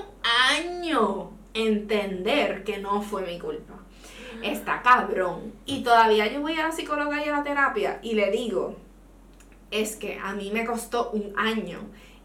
año 0.49 1.31
entender 1.53 2.63
que 2.63 2.77
no 2.77 3.01
fue 3.01 3.23
mi 3.23 3.37
culpa. 3.37 3.73
Está 4.41 4.81
cabrón. 4.81 5.53
Y 5.65 5.83
todavía 5.83 6.31
yo 6.31 6.41
voy 6.41 6.53
a 6.53 6.67
la 6.67 6.71
psicóloga 6.71 7.23
y 7.23 7.29
a 7.29 7.37
la 7.37 7.43
terapia 7.43 7.99
y 8.01 8.13
le 8.13 8.31
digo, 8.31 8.75
es 9.71 9.95
que 9.95 10.19
a 10.19 10.33
mí 10.33 10.51
me 10.51 10.65
costó 10.65 11.11
un 11.11 11.33
año 11.37 11.79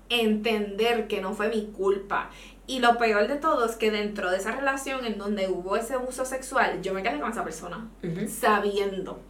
entender 0.09 1.07
que 1.07 1.20
no 1.20 1.35
fue 1.35 1.49
mi 1.49 1.66
culpa. 1.66 2.31
Y 2.66 2.81
lo 2.81 2.99
peor 2.99 3.29
de 3.29 3.37
todo 3.37 3.64
es 3.64 3.76
que 3.76 3.91
dentro 3.91 4.31
de 4.31 4.37
esa 4.37 4.53
relación 4.53 5.07
en 5.07 5.16
donde 5.16 5.49
hubo 5.49 5.76
ese 5.76 5.95
abuso 5.95 6.26
sexual, 6.26 6.83
yo 6.83 6.93
me 6.93 7.03
quedé 7.03 7.18
con 7.18 7.31
esa 7.31 7.43
persona, 7.43 7.89
sabiendo. 8.29 9.20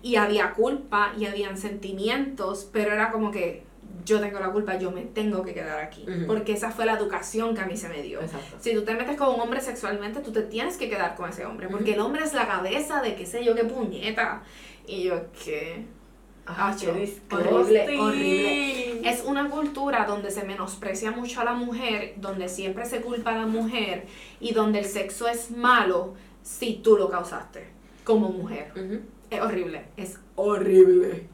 Y 0.00 0.14
había 0.14 0.52
culpa 0.52 1.12
y 1.18 1.26
habían 1.26 1.58
sentimientos, 1.58 2.68
pero 2.72 2.92
era 2.92 3.10
como 3.10 3.32
que 3.32 3.64
yo 4.04 4.20
tengo 4.20 4.40
la 4.40 4.50
culpa, 4.50 4.78
yo 4.78 4.90
me 4.90 5.02
tengo 5.02 5.42
que 5.42 5.54
quedar 5.54 5.80
aquí. 5.80 6.06
Porque 6.26 6.52
esa 6.52 6.70
fue 6.70 6.86
la 6.86 6.94
educación 6.94 7.54
que 7.54 7.60
a 7.60 7.66
mí 7.66 7.76
se 7.76 7.88
me 7.88 8.02
dio. 8.02 8.20
Exacto. 8.20 8.56
Si 8.60 8.74
tú 8.74 8.82
te 8.82 8.94
metes 8.94 9.16
con 9.16 9.34
un 9.34 9.40
hombre 9.40 9.60
sexualmente, 9.60 10.20
tú 10.20 10.32
te 10.32 10.42
tienes 10.42 10.76
que 10.76 10.88
quedar 10.88 11.14
con 11.14 11.30
ese 11.30 11.46
hombre. 11.46 11.68
Porque 11.68 11.94
el 11.94 12.00
hombre 12.00 12.24
es 12.24 12.34
la 12.34 12.46
cabeza 12.46 13.02
de 13.02 13.14
qué 13.14 13.26
sé 13.26 13.44
yo, 13.44 13.54
qué 13.54 13.64
puñeta. 13.64 14.42
Y 14.86 15.04
yo, 15.04 15.26
¿qué? 15.44 15.84
Ah, 16.46 16.76
qué 16.78 16.88
horrible, 16.88 17.98
horrible. 17.98 19.08
Es 19.08 19.24
una 19.24 19.48
cultura 19.48 20.04
donde 20.04 20.30
se 20.30 20.44
menosprecia 20.44 21.10
mucho 21.10 21.40
a 21.40 21.44
la 21.44 21.54
mujer, 21.54 22.14
donde 22.16 22.48
siempre 22.48 22.84
se 22.84 23.00
culpa 23.00 23.30
a 23.30 23.38
la 23.38 23.46
mujer 23.46 24.06
y 24.40 24.52
donde 24.52 24.80
el 24.80 24.84
sexo 24.84 25.26
es 25.26 25.50
malo 25.50 26.14
si 26.42 26.74
tú 26.82 26.98
lo 26.98 27.08
causaste 27.08 27.64
como 28.04 28.28
mujer. 28.28 28.72
Es 29.30 29.40
horrible, 29.40 29.86
es 29.96 30.18
horrible. 30.36 31.28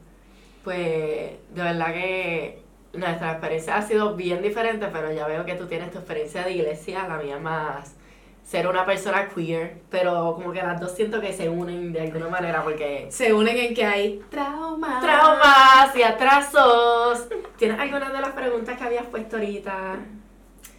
Pues 0.63 1.31
de 1.53 1.61
verdad 1.63 1.93
que 1.93 2.61
nuestra 2.93 3.31
experiencia 3.31 3.77
ha 3.77 3.81
sido 3.81 4.15
bien 4.15 4.41
diferente, 4.41 4.87
pero 4.91 5.11
ya 5.11 5.27
veo 5.27 5.45
que 5.45 5.55
tú 5.55 5.67
tienes 5.67 5.91
tu 5.91 5.97
experiencia 5.99 6.43
de 6.43 6.51
iglesia, 6.53 7.07
la 7.07 7.17
mía 7.17 7.39
más 7.39 7.95
ser 8.43 8.67
una 8.67 8.85
persona 8.85 9.29
queer, 9.29 9.81
pero 9.89 10.33
como 10.35 10.51
que 10.51 10.61
las 10.61 10.79
dos 10.81 10.91
siento 10.93 11.21
que 11.21 11.31
se 11.31 11.47
unen 11.47 11.93
de 11.93 12.01
alguna 12.01 12.27
manera 12.27 12.63
porque 12.63 13.07
Se 13.09 13.31
unen 13.31 13.55
en 13.55 13.73
que 13.73 13.85
hay 13.85 14.21
trauma. 14.29 14.99
traumas 14.99 15.95
y 15.95 16.03
atrasos. 16.03 17.27
¿Tienes 17.57 17.79
alguna 17.79 18.09
de 18.11 18.19
las 18.19 18.31
preguntas 18.31 18.77
que 18.77 18.83
habías 18.83 19.05
puesto 19.05 19.37
ahorita? 19.37 19.99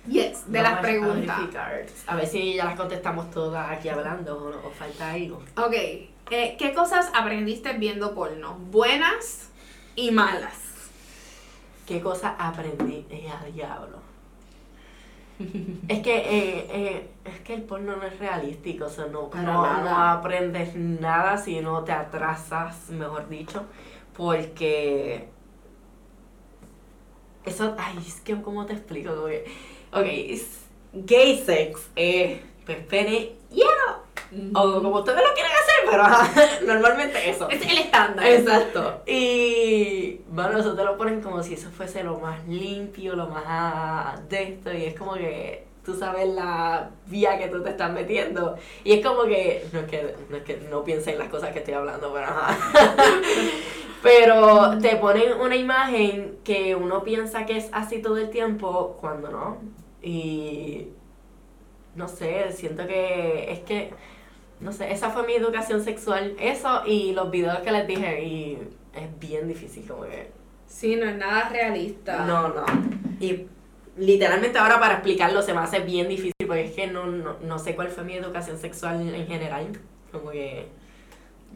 Yes, 0.08 0.50
de 0.50 0.60
las 0.60 0.80
preguntas. 0.80 1.38
A 2.08 2.16
ver 2.16 2.26
si 2.26 2.54
ya 2.54 2.64
las 2.64 2.74
contestamos 2.76 3.30
todas 3.30 3.70
aquí 3.70 3.88
hablando 3.88 4.36
o, 4.36 4.68
o 4.68 4.70
falta 4.72 5.12
algo. 5.12 5.36
Ok, 5.56 5.72
eh, 5.74 6.56
¿qué 6.58 6.74
cosas 6.74 7.10
aprendiste 7.14 7.72
viendo 7.74 8.12
porno? 8.14 8.54
Buenas 8.70 9.51
y 9.96 10.10
malas. 10.10 10.58
¿Qué 11.86 12.00
cosa 12.00 12.36
aprendí? 12.38 13.06
Eh, 13.10 13.28
a 13.28 13.44
diablo. 13.46 13.98
Es 15.88 16.00
que, 16.00 16.16
eh, 16.16 16.66
eh, 16.70 17.10
es 17.24 17.40
que 17.40 17.54
el 17.54 17.62
porno 17.62 17.96
no 17.96 18.04
es 18.04 18.18
realístico, 18.18 18.84
o 18.86 18.88
sea, 18.88 19.06
no, 19.06 19.30
no, 19.34 19.82
no 19.82 19.96
aprendes 19.96 20.76
nada 20.76 21.36
si 21.36 21.60
no 21.60 21.82
te 21.84 21.92
atrasas, 21.92 22.90
mejor 22.90 23.28
dicho, 23.28 23.64
porque 24.16 25.28
eso, 27.44 27.74
ay, 27.78 27.98
es 28.06 28.20
que, 28.20 28.40
¿cómo 28.40 28.66
te 28.66 28.74
explico? 28.74 29.14
Como 29.14 29.26
que, 29.26 29.44
ok, 29.92 31.04
gay 31.06 31.42
sex, 31.44 31.90
eh, 31.96 32.42
pues 32.64 32.78
pene, 32.86 33.32
hielo, 33.50 34.52
o 34.54 34.82
como 34.82 34.98
ustedes 34.98 35.22
lo 35.26 35.34
quieren 35.34 35.52
hacer, 35.52 35.71
pero 35.90 36.02
ajá, 36.02 36.30
normalmente 36.66 37.30
eso. 37.30 37.48
Es 37.48 37.62
el 37.62 37.78
estándar. 37.78 38.26
Exacto. 38.26 39.02
Y 39.06 40.20
bueno, 40.28 40.58
eso 40.58 40.74
te 40.74 40.84
lo 40.84 40.96
ponen 40.96 41.20
como 41.20 41.42
si 41.42 41.54
eso 41.54 41.70
fuese 41.70 42.02
lo 42.02 42.18
más 42.18 42.46
limpio, 42.46 43.14
lo 43.16 43.28
más 43.28 43.44
ah, 43.46 44.16
de 44.28 44.42
esto, 44.42 44.72
y 44.72 44.84
es 44.84 44.98
como 44.98 45.14
que 45.14 45.66
tú 45.84 45.94
sabes 45.94 46.28
la 46.28 46.90
vía 47.06 47.38
que 47.38 47.48
tú 47.48 47.62
te 47.62 47.70
estás 47.70 47.92
metiendo. 47.92 48.56
Y 48.84 48.92
es 48.92 49.06
como 49.06 49.24
que, 49.24 49.66
no 49.72 49.80
es 49.80 49.86
que 49.86 50.14
no, 50.30 50.36
es 50.36 50.42
que 50.44 50.56
no 50.70 50.84
piensen 50.84 51.18
las 51.18 51.28
cosas 51.28 51.52
que 51.52 51.58
estoy 51.58 51.74
hablando, 51.74 52.12
pero 52.12 52.26
ajá. 52.26 52.56
Pero 54.02 54.78
te 54.80 54.96
ponen 54.96 55.40
una 55.40 55.54
imagen 55.54 56.38
que 56.42 56.74
uno 56.74 57.04
piensa 57.04 57.46
que 57.46 57.56
es 57.56 57.68
así 57.72 58.02
todo 58.02 58.16
el 58.16 58.30
tiempo, 58.30 58.96
cuando 59.00 59.30
no. 59.30 59.58
Y 60.02 60.88
no 61.94 62.08
sé, 62.08 62.50
siento 62.52 62.86
que 62.86 63.52
es 63.52 63.60
que, 63.60 63.92
no 64.62 64.72
sé, 64.72 64.92
esa 64.92 65.10
fue 65.10 65.26
mi 65.26 65.34
educación 65.34 65.82
sexual, 65.82 66.34
eso 66.40 66.82
y 66.86 67.12
los 67.12 67.30
videos 67.30 67.58
que 67.58 67.72
les 67.72 67.86
dije, 67.86 68.24
y 68.24 68.58
es 68.94 69.18
bien 69.18 69.48
difícil 69.48 69.86
como 69.86 70.04
que... 70.04 70.30
Sí, 70.66 70.96
no 70.96 71.06
es 71.06 71.16
nada 71.16 71.48
realista. 71.48 72.24
No, 72.24 72.48
no. 72.48 72.64
Y 73.20 73.46
literalmente 73.96 74.58
ahora 74.58 74.80
para 74.80 74.94
explicarlo 74.94 75.42
se 75.42 75.52
me 75.52 75.60
hace 75.60 75.80
bien 75.80 76.08
difícil 76.08 76.32
porque 76.46 76.64
es 76.64 76.72
que 76.72 76.86
no, 76.86 77.06
no, 77.06 77.36
no 77.42 77.58
sé 77.58 77.74
cuál 77.74 77.88
fue 77.88 78.04
mi 78.04 78.14
educación 78.14 78.58
sexual 78.58 79.14
en 79.14 79.26
general. 79.26 79.66
Como 80.10 80.30
que 80.30 80.68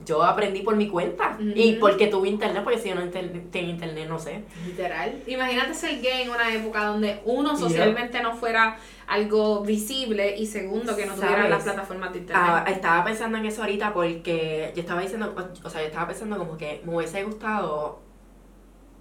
yo 0.04 0.22
aprendí 0.22 0.60
por 0.60 0.76
mi 0.76 0.88
cuenta 0.88 1.36
y 1.40 1.74
porque 1.74 2.06
tuve 2.06 2.28
internet, 2.28 2.62
porque 2.62 2.78
si 2.78 2.88
yo 2.88 2.94
no 2.94 3.08
tenía 3.08 3.70
internet 3.70 4.08
no 4.08 4.18
sé. 4.18 4.44
Literal. 4.66 5.22
Imagínate 5.26 5.74
ser 5.74 6.00
gay 6.00 6.22
en 6.22 6.30
una 6.30 6.52
época 6.54 6.84
donde 6.84 7.20
uno 7.24 7.56
socialmente 7.56 8.22
no 8.22 8.34
fuera 8.36 8.78
algo 9.06 9.62
visible 9.62 10.36
y 10.36 10.46
segundo 10.46 10.96
que 10.96 11.06
no 11.06 11.14
tuvieran 11.14 11.36
¿Sabes? 11.36 11.50
las 11.50 11.62
plataformas 11.64 12.12
de 12.12 12.18
internet. 12.20 12.44
Ah, 12.46 12.64
estaba 12.68 13.04
pensando 13.04 13.38
en 13.38 13.46
eso 13.46 13.62
ahorita 13.62 13.92
porque 13.92 14.72
yo 14.74 14.80
estaba 14.80 15.00
diciendo, 15.00 15.34
o 15.62 15.70
sea, 15.70 15.80
yo 15.80 15.86
estaba 15.88 16.06
pensando 16.08 16.38
como 16.38 16.56
que 16.56 16.82
me 16.84 16.96
hubiese 16.96 17.22
gustado 17.24 18.00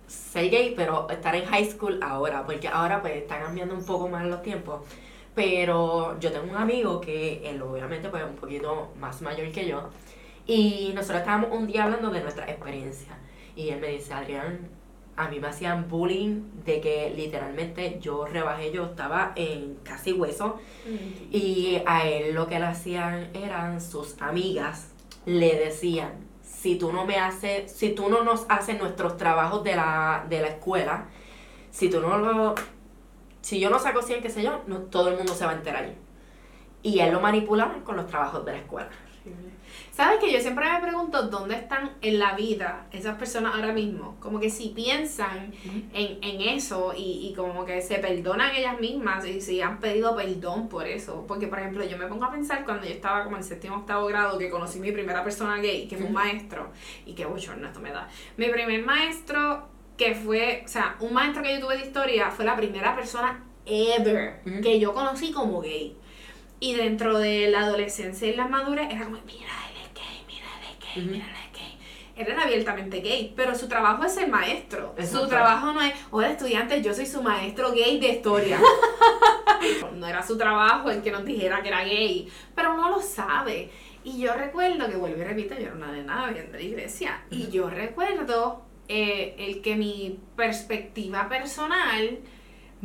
ser 0.07 0.49
gay, 0.49 0.73
pero 0.75 1.07
estar 1.09 1.35
en 1.35 1.45
high 1.45 1.65
school 1.65 1.99
ahora, 2.01 2.45
porque 2.45 2.67
ahora 2.67 3.01
pues 3.01 3.15
está 3.15 3.39
cambiando 3.39 3.75
un 3.75 3.85
poco 3.85 4.07
más 4.07 4.25
los 4.25 4.41
tiempos. 4.41 4.81
Pero 5.33 6.17
yo 6.19 6.31
tengo 6.31 6.49
un 6.51 6.57
amigo 6.57 7.01
que 7.01 7.41
él 7.49 7.61
obviamente 7.61 8.07
pues 8.09 8.23
es 8.23 8.29
un 8.29 8.37
poquito 8.37 8.93
más 8.99 9.21
mayor 9.21 9.51
que 9.51 9.67
yo 9.67 9.89
y 10.47 10.91
nosotros 10.93 11.19
estábamos 11.19 11.49
un 11.51 11.67
día 11.67 11.85
hablando 11.85 12.09
de 12.09 12.21
nuestra 12.21 12.49
experiencia 12.49 13.17
y 13.55 13.69
él 13.69 13.79
me 13.79 13.87
dice, 13.87 14.13
Adrián, 14.13 14.69
a 15.17 15.29
mí 15.29 15.39
me 15.39 15.47
hacían 15.47 15.87
bullying 15.87 16.41
de 16.65 16.81
que 16.81 17.13
literalmente 17.15 17.99
yo 18.01 18.25
rebajé, 18.25 18.71
yo 18.71 18.85
estaba 18.85 19.31
en 19.35 19.75
casi 19.83 20.11
hueso 20.11 20.59
Mm. 20.85 21.35
y 21.35 21.81
a 21.85 22.07
él 22.07 22.35
lo 22.35 22.47
que 22.47 22.59
le 22.59 22.65
hacían 22.65 23.29
eran 23.33 23.81
sus 23.81 24.21
amigas 24.21 24.91
le 25.25 25.55
decían, 25.57 26.11
si 26.43 26.75
tú 26.77 26.91
no 26.91 27.05
me 27.05 27.17
haces, 27.17 27.71
si 27.71 27.89
tú 27.95 28.09
no 28.09 28.23
nos 28.23 28.45
haces 28.49 28.79
nuestros 28.79 29.17
trabajos 29.17 29.63
de 29.63 29.75
la, 29.75 30.25
de 30.29 30.41
la 30.41 30.47
escuela, 30.49 31.05
si 31.71 31.89
tú 31.89 31.99
no 32.01 32.17
lo, 32.17 32.55
si 33.41 33.59
yo 33.59 33.69
no 33.71 33.79
saco 33.79 34.01
100, 34.03 34.21
qué 34.21 34.29
sé 34.29 34.43
yo, 34.43 34.61
no, 34.67 34.79
todo 34.81 35.09
el 35.09 35.17
mundo 35.17 35.33
se 35.33 35.45
va 35.45 35.51
a 35.51 35.55
enterar. 35.55 35.89
Y 36.83 36.99
él 36.99 37.11
lo 37.11 37.19
manipulaban 37.21 37.81
con 37.81 37.95
los 37.95 38.05
trabajos 38.07 38.45
de 38.45 38.51
la 38.51 38.57
escuela. 38.59 38.89
¿Sabes 39.91 40.19
que 40.19 40.31
yo 40.31 40.39
siempre 40.39 40.69
me 40.69 40.81
pregunto 40.81 41.23
dónde 41.29 41.55
están 41.55 41.91
en 42.01 42.19
la 42.19 42.35
vida 42.35 42.87
esas 42.91 43.17
personas 43.17 43.55
ahora 43.55 43.71
mismo? 43.71 44.17
Como 44.19 44.39
que 44.39 44.49
si 44.49 44.69
piensan 44.69 45.53
en, 45.93 46.17
en 46.21 46.41
eso 46.41 46.93
y, 46.95 47.29
y 47.29 47.33
como 47.33 47.63
que 47.63 47.81
se 47.81 47.99
perdonan 47.99 48.53
ellas 48.53 48.79
mismas 48.79 49.25
y 49.25 49.39
si 49.39 49.61
han 49.61 49.79
pedido 49.79 50.15
perdón 50.15 50.67
por 50.67 50.85
eso. 50.85 51.25
Porque, 51.27 51.47
por 51.47 51.59
ejemplo, 51.59 51.85
yo 51.85 51.97
me 51.97 52.07
pongo 52.07 52.25
a 52.25 52.31
pensar 52.31 52.65
cuando 52.65 52.85
yo 52.85 52.91
estaba 52.91 53.23
como 53.23 53.37
en 53.37 53.43
séptimo 53.43 53.77
octavo 53.77 54.07
grado 54.07 54.37
que 54.37 54.49
conocí 54.49 54.79
mi 54.79 54.91
primera 54.91 55.23
persona 55.23 55.57
gay, 55.59 55.87
que 55.87 55.95
fue 55.95 56.07
un 56.07 56.13
maestro, 56.13 56.71
y 57.05 57.13
que, 57.13 57.25
uy, 57.25 57.41
no, 57.57 57.67
esto 57.67 57.79
me 57.79 57.91
da. 57.91 58.09
Mi 58.35 58.49
primer 58.49 58.83
maestro, 58.83 59.67
que 59.97 60.13
fue, 60.13 60.63
o 60.65 60.67
sea, 60.67 60.97
un 60.99 61.13
maestro 61.13 61.41
que 61.41 61.53
yo 61.53 61.65
tuve 61.65 61.77
de 61.77 61.85
historia, 61.85 62.31
fue 62.31 62.43
la 62.43 62.55
primera 62.57 62.95
persona 62.95 63.43
ever 63.65 64.41
que 64.61 64.79
yo 64.79 64.93
conocí 64.93 65.31
como 65.31 65.61
gay. 65.61 65.97
Y 66.59 66.75
dentro 66.75 67.19
de 67.19 67.49
la 67.49 67.61
adolescencia 67.61 68.27
y 68.27 68.35
la 68.35 68.47
madurez 68.47 68.87
era 68.91 69.05
como, 69.05 69.17
mira, 69.25 69.51
mira, 71.03 71.27
la 71.27 71.57
gay. 71.57 71.77
Él 72.15 72.27
era 72.27 72.43
abiertamente 72.43 73.01
gay, 73.01 73.33
pero 73.35 73.55
su 73.55 73.67
trabajo 73.67 74.05
es 74.05 74.13
ser 74.13 74.29
maestro. 74.29 74.95
su 75.09 75.27
trabajo 75.27 75.73
no 75.73 75.81
es, 75.81 75.93
hola 76.11 76.31
estudiante, 76.31 76.81
yo 76.81 76.93
soy 76.93 77.05
su 77.05 77.21
maestro 77.21 77.71
gay 77.71 77.99
de 77.99 78.09
historia. 78.09 78.59
no 79.95 80.07
era 80.07 80.25
su 80.25 80.37
trabajo 80.37 80.89
el 80.89 81.01
que 81.01 81.11
nos 81.11 81.25
dijera 81.25 81.61
que 81.61 81.67
era 81.67 81.83
gay, 81.83 82.31
pero 82.55 82.75
no 82.75 82.89
lo 82.89 83.01
sabe. 83.01 83.69
Y 84.03 84.19
yo 84.19 84.33
recuerdo 84.33 84.87
que, 84.87 84.95
vuelvo 84.95 85.19
y 85.19 85.23
repito, 85.23 85.55
yo 85.55 85.63
era 85.63 85.73
una 85.73 85.91
de 85.91 86.03
nada 86.03 86.29
bien 86.29 86.51
de 86.51 86.59
la 86.59 86.63
iglesia. 86.63 87.23
Y 87.31 87.49
yo 87.49 87.69
recuerdo 87.69 88.63
eh, 88.87 89.35
el 89.39 89.61
que 89.61 89.75
mi 89.75 90.19
perspectiva 90.35 91.27
personal 91.27 92.19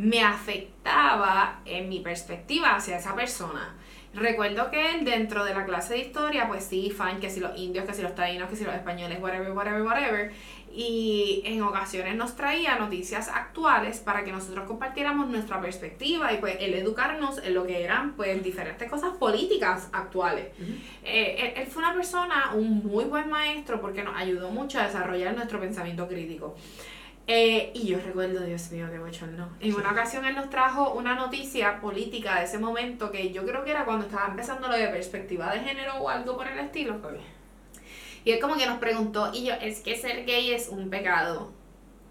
me 0.01 0.23
afectaba 0.23 1.61
en 1.67 1.89
mi 1.89 2.01
perspectiva 2.01 2.75
hacia 2.75 2.97
esa 2.97 3.15
persona. 3.15 3.77
Recuerdo 4.13 4.71
que 4.71 4.95
él 4.95 5.05
dentro 5.05 5.45
de 5.45 5.55
la 5.55 5.65
clase 5.65 5.95
de 5.95 6.01
historia, 6.01 6.49
pues 6.49 6.65
sí, 6.65 6.91
fan, 6.91 7.21
que 7.21 7.31
si 7.31 7.39
los 7.39 7.57
indios, 7.57 7.85
que 7.85 7.95
si 7.95 8.03
los 8.03 8.15
taínos, 8.15 8.49
que 8.49 8.57
si 8.57 8.65
los 8.65 8.75
españoles, 8.75 9.19
whatever, 9.21 9.53
whatever, 9.53 9.83
whatever. 9.83 10.33
Y 10.73 11.43
en 11.45 11.63
ocasiones 11.63 12.17
nos 12.17 12.35
traía 12.35 12.77
noticias 12.77 13.29
actuales 13.29 13.99
para 13.99 14.25
que 14.25 14.33
nosotros 14.33 14.67
compartiéramos 14.67 15.29
nuestra 15.29 15.61
perspectiva 15.61 16.33
y 16.33 16.39
pues 16.39 16.57
el 16.61 16.75
educarnos 16.75 17.39
en 17.39 17.55
lo 17.55 17.67
que 17.67 17.85
eran 17.85 18.15
pues 18.15 18.43
diferentes 18.43 18.89
cosas 18.91 19.15
políticas 19.17 19.91
actuales. 19.93 20.47
Eh, 21.05 21.55
él, 21.57 21.67
fue 21.67 21.83
una 21.83 21.93
persona, 21.93 22.53
un 22.55 22.85
muy 22.85 23.05
buen 23.05 23.29
maestro 23.29 23.81
porque 23.81 24.03
nos 24.03 24.17
ayudó 24.17 24.51
mucho 24.51 24.81
a 24.81 24.87
desarrollar 24.87 25.35
nuestro 25.35 25.61
pensamiento 25.61 26.09
crítico. 26.09 26.57
Eh, 27.27 27.71
y 27.75 27.87
yo 27.87 27.99
recuerdo, 28.05 28.45
Dios 28.45 28.73
mío, 28.73 28.89
qué 28.91 29.27
no 29.27 29.51
En 29.61 29.75
una 29.75 29.93
ocasión 29.93 30.25
él 30.25 30.35
nos 30.35 30.51
trajo 30.51 30.95
una 30.95 31.15
noticia 31.15 31.81
política 31.81 32.39
de 32.39 32.47
ese 32.47 32.59
momento 32.59 33.13
que 33.13 33.33
yo 33.33 33.45
creo 33.45 33.63
que 33.63 33.71
era 33.71 33.85
cuando 33.85 34.07
estaba 34.07 34.29
empezando 34.29 34.67
lo 34.67 34.77
de 34.77 34.89
perspectiva 34.89 35.53
de 35.53 35.61
género 35.61 35.95
o 36.01 36.09
algo 36.09 36.37
por 36.37 36.49
el 36.49 36.59
estilo. 36.59 37.01
Y 38.25 38.33
él 38.33 38.41
como 38.41 38.57
que 38.57 38.67
nos 38.67 38.79
preguntó, 38.79 39.31
y 39.33 39.45
yo, 39.45 39.55
es 39.55 39.81
que 39.81 39.97
ser 39.97 40.27
gay 40.27 40.51
es 40.51 40.69
un 40.69 40.91
pecado. 40.91 41.53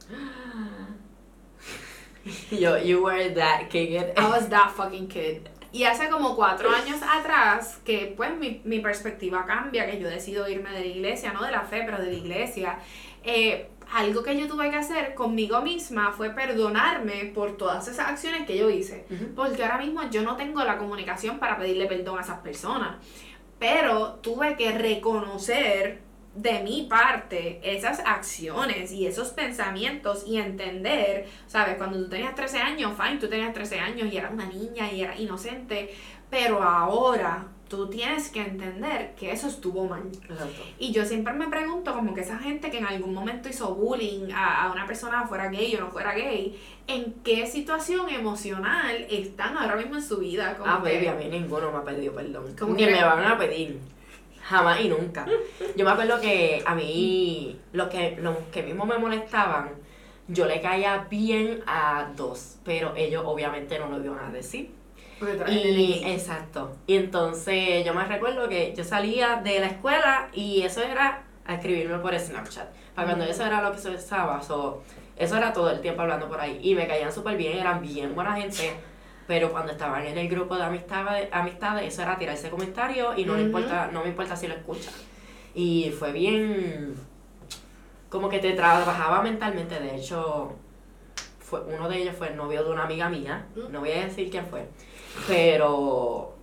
yo, 2.52 2.78
you 2.78 3.04
were 3.04 3.30
that 3.32 3.70
kid. 3.70 4.14
I 4.18 4.30
was 4.30 4.50
that 4.50 4.72
fucking 4.72 5.08
kid. 5.08 5.48
Y 5.72 5.84
hace 5.84 6.10
como 6.10 6.36
cuatro 6.36 6.72
años 6.72 7.00
atrás, 7.04 7.80
que 7.86 8.14
pues 8.18 8.36
mi, 8.38 8.62
mi 8.64 8.80
perspectiva 8.80 9.46
cambia, 9.46 9.86
que 9.86 10.00
yo 10.00 10.08
decido 10.08 10.50
irme 10.50 10.72
de 10.72 10.80
la 10.80 10.86
iglesia, 10.86 11.32
no 11.32 11.44
de 11.44 11.52
la 11.52 11.62
fe, 11.62 11.84
pero 11.86 12.00
de 12.00 12.08
la 12.08 12.18
iglesia. 12.18 12.80
Eh, 13.24 13.70
algo 13.94 14.24
que 14.24 14.40
yo 14.40 14.48
tuve 14.48 14.70
que 14.70 14.78
hacer 14.78 15.16
conmigo 15.16 15.62
misma 15.62 16.12
fue 16.12 16.30
perdonarme 16.32 17.32
por 17.34 17.58
todas 17.58 17.88
esas 17.88 18.08
acciones 18.08 18.46
que 18.46 18.58
yo 18.58 18.70
hice. 18.70 19.06
Porque 19.36 19.64
ahora 19.64 19.78
mismo 19.78 20.02
yo 20.10 20.22
no 20.22 20.36
tengo 20.36 20.64
la 20.64 20.78
comunicación 20.78 21.40
para 21.40 21.58
pedirle 21.58 21.88
perdón 21.88 22.20
a 22.20 22.22
esas 22.22 22.40
personas. 22.40 22.98
Pero 23.58 24.16
tuve 24.22 24.56
que 24.56 24.72
reconocer 24.72 26.02
de 26.36 26.62
mi 26.64 26.84
parte 26.84 27.60
esas 27.64 28.00
acciones 28.06 28.92
y 28.92 29.08
esos 29.08 29.30
pensamientos 29.30 30.24
y 30.26 30.38
entender, 30.38 31.28
¿sabes? 31.48 31.76
Cuando 31.76 31.98
tú 31.98 32.10
tenías 32.10 32.36
13 32.36 32.60
años, 32.60 32.94
fine, 32.96 33.20
tú 33.20 33.28
tenías 33.28 33.54
13 33.54 33.80
años 33.80 34.14
y 34.14 34.18
eras 34.18 34.32
una 34.32 34.46
niña 34.46 34.92
y 34.92 35.02
eras 35.02 35.20
inocente, 35.20 35.94
pero 36.30 36.62
ahora 36.62 37.48
tú 37.70 37.88
tienes 37.88 38.30
que 38.30 38.42
entender 38.42 39.14
que 39.16 39.32
eso 39.32 39.48
estuvo 39.48 39.86
mal. 39.88 40.04
Y 40.80 40.92
yo 40.92 41.06
siempre 41.06 41.34
me 41.34 41.48
pregunto 41.48 41.94
como 41.94 42.14
que 42.14 42.22
esa 42.22 42.40
gente 42.40 42.72
que 42.72 42.80
en 42.80 42.86
algún 42.86 43.14
momento 43.14 43.48
hizo 43.48 43.76
bullying 43.76 44.32
a, 44.34 44.72
una 44.74 44.86
persona 44.86 45.28
fuera 45.28 45.50
gay 45.50 45.76
o 45.76 45.82
no 45.82 45.92
fuera 45.92 46.14
gay, 46.14 46.60
¿en 46.88 47.14
qué 47.24 47.46
situación 47.46 48.10
emocional 48.10 49.06
están 49.10 49.56
ahora 49.56 49.76
mismo 49.76 49.96
en 49.96 50.02
su 50.02 50.18
vida? 50.18 50.58
Como 50.58 50.70
ah, 50.70 50.80
baby, 50.80 51.08
a 51.08 51.14
mí 51.14 51.26
ninguno 51.26 51.72
me 51.72 51.78
ha 51.78 51.84
pedido 51.84 52.14
perdón. 52.14 52.56
Como 52.58 52.76
que 52.76 52.88
me 52.88 53.04
van 53.04 53.24
a 53.24 53.38
pedir. 53.38 53.80
Jamás 54.42 54.82
y 54.82 54.90
nunca. 54.90 55.28
Yo 55.76 55.86
me 55.86 55.92
acuerdo 55.92 56.20
que 56.20 56.64
a 56.66 56.74
mí, 56.74 57.60
lo 57.72 57.88
que, 57.88 58.18
los 58.20 58.36
que 58.52 58.64
mismo 58.64 58.84
me 58.86 58.98
molestaban, 58.98 59.70
yo 60.32 60.46
le 60.46 60.62
caía 60.62 61.08
bien 61.10 61.64
a 61.66 62.12
dos, 62.16 62.58
pero 62.64 62.94
ellos 62.96 63.24
obviamente 63.26 63.80
no 63.80 63.90
lo 63.90 64.04
iban 64.04 64.20
a 64.20 64.32
decir. 64.32 64.70
Y, 65.48 66.02
exacto. 66.06 66.78
Y 66.88 66.96
entonces 66.96 67.86
yo 67.86 67.94
me 67.94 68.06
recuerdo 68.06 68.48
que 68.48 68.74
yo 68.76 68.84
salía 68.84 69.38
de 69.38 69.60
la 69.60 69.68
escuela 69.68 70.30
y 70.34 70.62
eso 70.62 70.82
era 70.82 71.24
a 71.46 71.56
escribirme 71.56 71.98
por 72.00 72.18
Snapchat. 72.18 72.68
Para 72.96 73.08
cuando 73.08 73.26
eso 73.26 73.46
era 73.46 73.62
lo 73.62 73.72
que 73.72 73.80
se 73.80 73.90
usaba, 73.90 74.40
eso 74.40 75.38
era 75.38 75.52
todo 75.52 75.70
el 75.72 75.82
tiempo 75.82 76.02
hablando 76.02 76.30
por 76.30 76.40
ahí. 76.40 76.60
Y 76.62 76.76
me 76.76 76.88
caían 76.88 77.12
súper 77.12 77.36
bien, 77.36 77.58
eran 77.58 77.82
bien 77.82 78.16
buena 78.16 78.36
gente. 78.36 78.74
Pero 79.28 79.52
cuando 79.52 79.72
estaban 79.72 80.06
en 80.06 80.18
el 80.18 80.28
grupo 80.28 80.56
de 80.56 80.64
amistades, 80.64 81.30
amistades 81.32 81.94
eso 81.94 82.02
era 82.02 82.18
tirarse 82.18 82.50
comentarios 82.50 83.18
y 83.18 83.26
no, 83.26 83.36
le 83.36 83.44
importa, 83.44 83.90
no 83.92 84.02
me 84.02 84.10
importa 84.10 84.36
si 84.36 84.48
lo 84.48 84.56
escuchan. 84.56 84.94
Y 85.54 85.94
fue 85.98 86.12
bien. 86.12 86.96
Como 88.10 88.30
que 88.30 88.40
te 88.40 88.54
trabajaba 88.54 89.22
mentalmente. 89.22 89.80
De 89.80 89.96
hecho, 89.96 90.56
fue, 91.40 91.62
uno 91.62 91.88
de 91.90 92.02
ellos 92.02 92.16
fue 92.16 92.30
el 92.30 92.38
novio 92.38 92.64
de 92.64 92.72
una 92.72 92.86
amiga 92.86 93.10
mía. 93.10 93.46
No 93.70 93.82
voy 93.82 93.92
a 93.92 94.06
decir 94.06 94.32
quién 94.32 94.46
fue 94.46 94.68
pero 95.28 96.34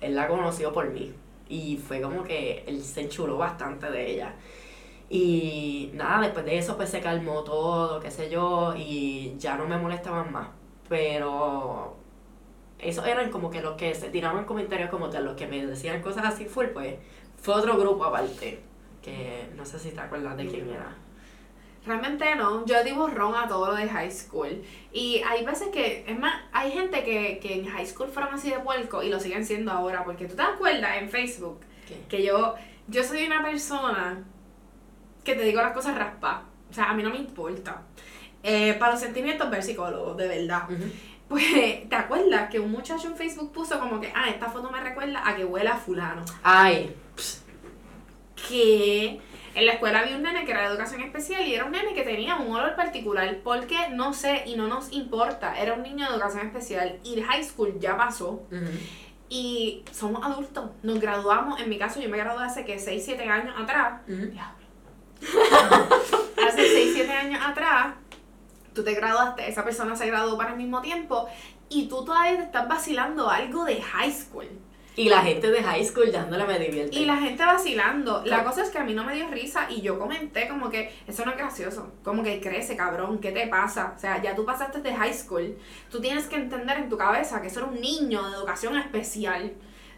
él 0.00 0.14
la 0.14 0.28
conoció 0.28 0.72
por 0.72 0.90
mí. 0.90 1.12
Y 1.48 1.76
fue 1.76 2.00
como 2.00 2.24
que 2.24 2.64
él 2.66 2.82
se 2.82 3.02
enchuló 3.02 3.36
bastante 3.36 3.90
de 3.90 4.10
ella. 4.12 4.34
Y 5.10 5.90
nada, 5.94 6.22
después 6.22 6.44
de 6.46 6.56
eso 6.56 6.76
pues 6.76 6.88
se 6.88 7.00
calmó 7.00 7.42
todo, 7.44 8.00
qué 8.00 8.10
sé 8.10 8.30
yo, 8.30 8.74
y 8.76 9.34
ya 9.38 9.56
no 9.56 9.66
me 9.66 9.76
molestaban 9.76 10.32
más. 10.32 10.48
Pero 10.88 11.96
esos 12.78 13.06
eran 13.06 13.30
como 13.30 13.50
que 13.50 13.60
los 13.60 13.76
que 13.76 13.94
se 13.94 14.08
tiraban 14.08 14.44
comentarios 14.44 14.90
como 14.90 15.10
tal, 15.10 15.24
los 15.24 15.36
que 15.36 15.46
me 15.46 15.66
decían 15.66 16.00
cosas 16.02 16.24
así 16.24 16.46
full, 16.46 16.66
pues 16.68 16.96
fue 17.36 17.54
otro 17.54 17.76
grupo 17.76 18.04
aparte, 18.04 18.60
que 19.02 19.50
no 19.56 19.66
sé 19.66 19.78
si 19.78 19.90
te 19.90 20.00
acuerdas 20.00 20.36
de 20.36 20.46
quién 20.46 20.70
era. 20.70 20.96
Realmente 21.84 22.34
no, 22.36 22.64
yo 22.64 22.84
digo 22.84 23.08
ron 23.08 23.34
a 23.34 23.48
todo 23.48 23.68
lo 23.68 23.74
de 23.74 23.88
high 23.88 24.10
school. 24.10 24.62
Y 24.92 25.20
hay 25.26 25.44
veces 25.44 25.68
que, 25.68 26.04
es 26.06 26.18
más, 26.18 26.42
hay 26.52 26.70
gente 26.70 27.02
que, 27.02 27.40
que 27.40 27.54
en 27.54 27.66
high 27.66 27.86
school 27.86 28.08
fueron 28.08 28.34
así 28.34 28.50
de 28.50 28.60
puerco 28.60 29.02
y 29.02 29.08
lo 29.08 29.18
siguen 29.18 29.44
siendo 29.44 29.72
ahora. 29.72 30.04
Porque 30.04 30.26
tú 30.26 30.36
te 30.36 30.42
acuerdas 30.42 30.98
en 30.98 31.10
Facebook 31.10 31.60
que 32.08 32.22
yo, 32.22 32.54
yo 32.88 33.02
soy 33.02 33.26
una 33.26 33.42
persona 33.42 34.24
que 35.24 35.34
te 35.34 35.42
digo 35.42 35.60
las 35.60 35.72
cosas 35.72 35.96
raspa. 35.96 36.44
O 36.70 36.74
sea, 36.74 36.90
a 36.90 36.94
mí 36.94 37.02
no 37.02 37.10
me 37.10 37.18
importa. 37.18 37.82
Eh, 38.42 38.74
para 38.74 38.92
los 38.92 39.00
sentimientos, 39.00 39.50
ver 39.50 39.62
psicólogos, 39.62 40.16
de 40.16 40.28
verdad. 40.28 40.62
Pues, 41.28 41.88
¿te 41.88 41.96
acuerdas 41.96 42.50
que 42.50 42.60
un 42.60 42.70
muchacho 42.70 43.08
en 43.08 43.16
Facebook 43.16 43.52
puso 43.52 43.78
como 43.78 44.00
que, 44.00 44.12
ah, 44.14 44.28
esta 44.28 44.50
foto 44.50 44.70
me 44.70 44.80
recuerda 44.80 45.26
a 45.26 45.34
que 45.34 45.44
huele 45.44 45.68
a 45.68 45.76
fulano? 45.76 46.22
Ay. 46.42 46.94
¿Qué? 48.48 49.20
En 49.54 49.66
la 49.66 49.72
escuela 49.72 50.00
había 50.00 50.16
un 50.16 50.22
nene 50.22 50.44
que 50.44 50.50
era 50.50 50.62
de 50.62 50.68
educación 50.68 51.02
especial 51.02 51.46
y 51.46 51.54
era 51.54 51.64
un 51.64 51.72
nene 51.72 51.94
que 51.94 52.02
tenía 52.02 52.36
un 52.36 52.54
olor 52.54 52.74
particular 52.74 53.38
porque 53.44 53.76
no 53.90 54.14
sé 54.14 54.42
y 54.46 54.56
no 54.56 54.66
nos 54.66 54.92
importa. 54.92 55.60
Era 55.60 55.74
un 55.74 55.82
niño 55.82 56.06
de 56.06 56.14
educación 56.14 56.46
especial 56.46 56.98
y 57.04 57.20
high 57.20 57.44
school 57.44 57.78
ya 57.78 57.96
pasó. 57.96 58.42
Y 59.28 59.84
somos 59.92 60.24
adultos. 60.24 60.70
Nos 60.82 61.00
graduamos, 61.00 61.60
en 61.60 61.68
mi 61.68 61.78
caso 61.78 62.00
yo 62.00 62.08
me 62.08 62.18
gradué 62.18 62.44
hace 62.44 62.64
que 62.64 62.78
6, 62.78 63.02
7 63.04 63.24
años 63.24 63.54
atrás. 63.58 64.00
hace 66.48 66.68
6, 66.68 66.92
7 66.94 67.12
años 67.12 67.40
atrás, 67.44 67.94
tú 68.74 68.82
te 68.82 68.94
graduaste, 68.94 69.48
esa 69.48 69.64
persona 69.64 69.96
se 69.96 70.06
graduó 70.06 70.36
para 70.36 70.52
el 70.52 70.56
mismo 70.56 70.80
tiempo 70.80 71.28
y 71.68 71.88
tú 71.88 72.04
todavía 72.04 72.38
te 72.38 72.44
estás 72.44 72.68
vacilando 72.68 73.28
algo 73.28 73.64
de 73.64 73.80
high 73.80 74.12
school. 74.12 74.48
Y 74.94 75.08
la 75.08 75.22
gente 75.22 75.50
de 75.50 75.62
high 75.62 75.84
school 75.84 76.12
dándole 76.12 76.44
me 76.46 76.58
divierte. 76.58 76.98
Y 76.98 77.06
la 77.06 77.16
gente 77.16 77.44
vacilando. 77.44 78.22
La 78.26 78.44
cosa 78.44 78.62
es 78.62 78.70
que 78.70 78.78
a 78.78 78.84
mí 78.84 78.92
no 78.94 79.04
me 79.04 79.14
dio 79.14 79.28
risa 79.28 79.66
y 79.70 79.80
yo 79.80 79.98
comenté 79.98 80.48
como 80.48 80.68
que 80.68 80.92
eso 81.06 81.24
no 81.24 81.32
es 81.32 81.38
gracioso. 81.38 81.92
Como 82.04 82.22
que 82.22 82.40
crece, 82.40 82.76
cabrón, 82.76 83.18
¿qué 83.18 83.32
te 83.32 83.46
pasa? 83.46 83.94
O 83.96 83.98
sea, 83.98 84.20
ya 84.22 84.34
tú 84.34 84.44
pasaste 84.44 84.80
de 84.80 84.94
high 84.94 85.14
school. 85.14 85.56
Tú 85.90 86.00
tienes 86.00 86.26
que 86.26 86.36
entender 86.36 86.76
en 86.78 86.88
tu 86.88 86.98
cabeza 86.98 87.40
que 87.40 87.48
eso 87.48 87.60
era 87.60 87.68
un 87.68 87.80
niño 87.80 88.22
de 88.28 88.36
educación 88.36 88.76
especial. 88.76 89.52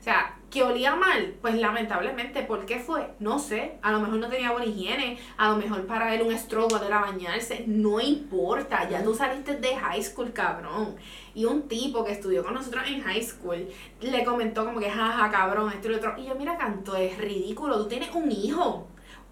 O 0.04 0.06
sea, 0.06 0.36
que 0.50 0.62
olía 0.62 0.94
mal, 0.94 1.34
pues 1.40 1.54
lamentablemente, 1.54 2.42
¿por 2.42 2.66
qué 2.66 2.78
fue? 2.78 3.14
No 3.20 3.38
sé, 3.38 3.78
a 3.80 3.90
lo 3.90 4.00
mejor 4.00 4.18
no 4.18 4.28
tenía 4.28 4.50
buena 4.50 4.66
higiene, 4.66 5.18
a 5.38 5.48
lo 5.48 5.56
mejor 5.56 5.86
para 5.86 6.14
él 6.14 6.20
un 6.20 6.30
estrogo 6.30 6.76
era 6.76 7.00
bañarse, 7.00 7.64
no 7.66 7.98
importa, 8.02 8.86
ya 8.86 9.02
tú 9.02 9.14
saliste 9.14 9.56
de 9.56 9.74
high 9.74 10.02
school, 10.02 10.30
cabrón. 10.34 10.96
Y 11.34 11.46
un 11.46 11.68
tipo 11.68 12.04
que 12.04 12.12
estudió 12.12 12.44
con 12.44 12.52
nosotros 12.52 12.84
en 12.86 13.00
high 13.00 13.22
school 13.22 13.66
le 14.02 14.24
comentó 14.26 14.66
como 14.66 14.78
que, 14.78 14.90
jaja, 14.90 15.30
cabrón, 15.30 15.72
esto 15.72 15.88
y 15.88 15.92
lo 15.92 15.96
otro. 15.96 16.16
Y 16.18 16.26
yo, 16.26 16.34
mira, 16.34 16.58
canto, 16.58 16.94
es 16.96 17.16
ridículo, 17.16 17.78
tú 17.78 17.88
tienes 17.88 18.14
un 18.14 18.30
hijo 18.30 18.86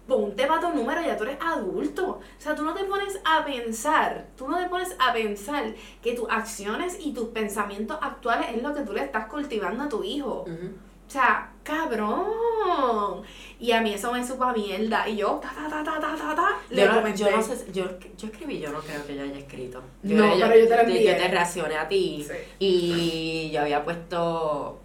ponte 0.07 0.45
para 0.45 0.61
tu 0.61 0.69
número, 0.69 1.01
ya 1.01 1.17
tú 1.17 1.23
eres 1.23 1.37
adulto. 1.41 2.05
O 2.09 2.21
sea, 2.37 2.55
tú 2.55 2.63
no 2.63 2.73
te 2.73 2.83
pones 2.83 3.19
a 3.25 3.45
pensar, 3.45 4.27
tú 4.37 4.47
no 4.47 4.57
te 4.57 4.67
pones 4.67 4.95
a 4.99 5.13
pensar 5.13 5.73
que 6.01 6.13
tus 6.13 6.29
acciones 6.29 6.97
y 6.99 7.13
tus 7.13 7.29
pensamientos 7.29 7.97
actuales 8.01 8.47
es 8.55 8.61
lo 8.61 8.73
que 8.73 8.81
tú 8.81 8.93
le 8.93 9.03
estás 9.03 9.27
cultivando 9.27 9.83
a 9.83 9.89
tu 9.89 10.03
hijo. 10.03 10.45
O 11.05 11.09
sea, 11.13 11.51
cabrón. 11.63 13.23
Y 13.59 13.71
a 13.71 13.81
mí 13.81 13.93
eso 13.93 14.11
me 14.11 14.25
supo 14.25 14.45
a 14.45 14.53
mierda. 14.53 15.07
Y 15.07 15.17
yo, 15.17 15.39
ta, 15.41 15.53
ta, 15.53 15.69
ta, 15.69 15.83
ta, 15.83 15.99
ta, 15.99 16.15
ta, 16.15 16.35
ta. 16.35 16.49
Yo, 16.69 16.91
no, 16.91 17.15
yo 17.15 17.31
no 17.31 17.41
sé, 17.41 17.71
yo, 17.71 17.85
yo 18.17 18.27
escribí, 18.27 18.59
yo 18.59 18.71
no 18.71 18.79
creo 18.79 19.05
que 19.05 19.15
yo 19.15 19.23
haya 19.23 19.37
escrito. 19.37 19.81
Yo, 20.01 20.17
no, 20.17 20.33
pero 20.39 20.57
yo 20.57 20.67
te 20.67 20.75
lo 20.75 20.81
envié. 20.81 21.03
Yo 21.03 21.15
te 21.15 21.27
reaccioné 21.27 21.77
a 21.77 21.87
ti. 21.87 22.25
Sí. 22.27 22.33
Y 22.59 23.51
yo 23.51 23.61
había 23.61 23.83
puesto 23.83 24.79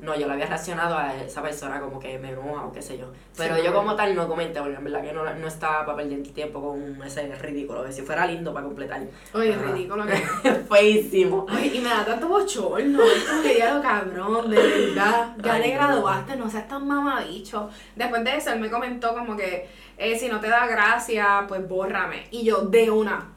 no, 0.00 0.14
yo 0.14 0.26
le 0.26 0.32
había 0.34 0.46
reaccionado 0.46 0.98
a 0.98 1.14
esa 1.14 1.40
persona 1.40 1.80
como 1.80 1.98
que 1.98 2.18
me 2.18 2.30
enoja 2.30 2.64
o 2.66 2.72
qué 2.72 2.82
sé 2.82 2.98
yo. 2.98 3.06
Pero 3.36 3.56
Sí, 3.56 3.62
yo 3.64 3.72
como 3.72 3.94
tal 3.96 4.14
no 4.14 4.28
comenté, 4.28 4.60
porque 4.60 4.76
en 4.76 4.84
verdad 4.84 5.02
que 5.02 5.12
no, 5.12 5.24
no 5.34 5.46
estaba 5.46 5.86
para 5.86 5.98
perder 5.98 6.22
tiempo 6.32 6.60
con 6.60 7.02
ese 7.02 7.34
ridículo. 7.36 7.90
Si 7.90 8.02
fuera 8.02 8.26
lindo 8.26 8.52
para 8.52 8.66
completar. 8.66 9.02
Oye, 9.32 9.54
Ajá. 9.54 9.72
ridículo 9.72 10.04
que. 10.42 10.50
Feísimo. 10.68 11.46
Oye, 11.50 11.66
y 11.74 11.80
me 11.80 11.88
da 11.88 12.04
tanto 12.04 12.28
bochorno. 12.28 13.02
Es 13.02 13.24
como 13.24 13.42
que 13.42 13.58
ya 13.58 13.74
lo 13.74 13.82
cabrón, 13.82 14.50
de 14.50 14.56
verdad. 14.56 15.34
Ya 15.42 15.52
Ay, 15.54 15.62
te 15.62 15.70
graduaste, 15.70 16.36
no 16.36 16.50
seas 16.50 16.68
tan 16.68 16.86
mamabicho. 16.86 17.70
Después 17.96 18.24
de 18.24 18.36
eso, 18.36 18.52
él 18.52 18.60
me 18.60 18.70
comentó 18.70 19.14
como 19.14 19.36
que 19.36 19.68
eh, 19.96 20.18
si 20.18 20.28
no 20.28 20.40
te 20.40 20.48
da 20.48 20.66
gracia, 20.66 21.44
pues 21.48 21.66
bórrame. 21.68 22.26
Y 22.30 22.44
yo, 22.44 22.62
de 22.62 22.90
una. 22.90 23.30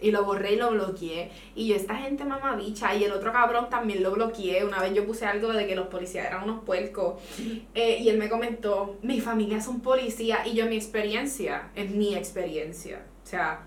Y 0.00 0.10
lo 0.10 0.24
borré 0.24 0.52
y 0.52 0.56
lo 0.56 0.70
bloqueé. 0.70 1.30
Y 1.54 1.68
yo, 1.68 1.76
esta 1.76 1.96
gente 1.96 2.24
mamabicha. 2.24 2.94
Y 2.94 3.04
el 3.04 3.12
otro 3.12 3.32
cabrón 3.32 3.68
también 3.70 4.02
lo 4.02 4.10
bloqueé. 4.12 4.64
Una 4.64 4.80
vez 4.80 4.94
yo 4.94 5.06
puse 5.06 5.26
algo 5.26 5.52
de 5.52 5.66
que 5.66 5.74
los 5.74 5.86
policías 5.88 6.26
eran 6.26 6.44
unos 6.44 6.64
puercos. 6.64 7.22
Eh, 7.74 7.98
y 8.00 8.08
él 8.08 8.18
me 8.18 8.28
comentó, 8.28 8.98
mi 9.02 9.20
familia 9.20 9.58
es 9.58 9.68
un 9.68 9.80
policía. 9.80 10.46
Y 10.46 10.54
yo, 10.54 10.66
mi 10.66 10.76
experiencia 10.76 11.70
es 11.74 11.90
mi 11.90 12.14
experiencia. 12.14 13.06
O 13.22 13.26
sea, 13.26 13.62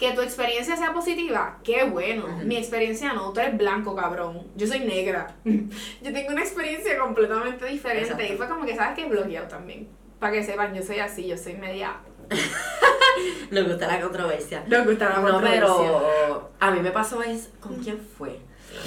que 0.00 0.12
tu 0.12 0.22
experiencia 0.22 0.76
sea 0.76 0.94
positiva, 0.94 1.58
qué 1.62 1.84
bueno. 1.84 2.24
Ujú. 2.24 2.46
Mi 2.46 2.56
experiencia 2.56 3.12
no, 3.12 3.34
tú 3.34 3.40
eres 3.40 3.58
blanco, 3.58 3.94
cabrón. 3.94 4.46
Yo 4.56 4.66
soy 4.66 4.80
negra. 4.80 5.36
yo 5.44 6.12
tengo 6.12 6.32
una 6.32 6.40
experiencia 6.40 6.98
completamente 6.98 7.66
diferente. 7.66 8.12
Exacto. 8.12 8.32
Y 8.32 8.36
fue 8.38 8.48
como 8.48 8.64
que, 8.64 8.74
¿sabes 8.74 8.96
qué? 8.96 9.04
Bloqueado 9.04 9.46
también. 9.46 9.88
Para 10.18 10.32
que 10.32 10.42
sepan, 10.42 10.74
yo 10.74 10.82
soy 10.82 11.00
así, 11.00 11.26
yo 11.26 11.36
soy 11.36 11.54
media. 11.54 12.00
Nos 13.50 13.66
gusta 13.66 13.86
la 13.86 14.00
controversia. 14.00 14.64
Me 14.68 14.84
gusta 14.84 15.08
la 15.08 15.16
No, 15.16 15.22
controversia. 15.22 15.62
pero 15.66 16.50
a 16.60 16.70
mí 16.70 16.80
me 16.80 16.90
pasó 16.90 17.22
es. 17.22 17.50
¿Con 17.60 17.76
quién 17.76 17.98
fue? 17.98 18.38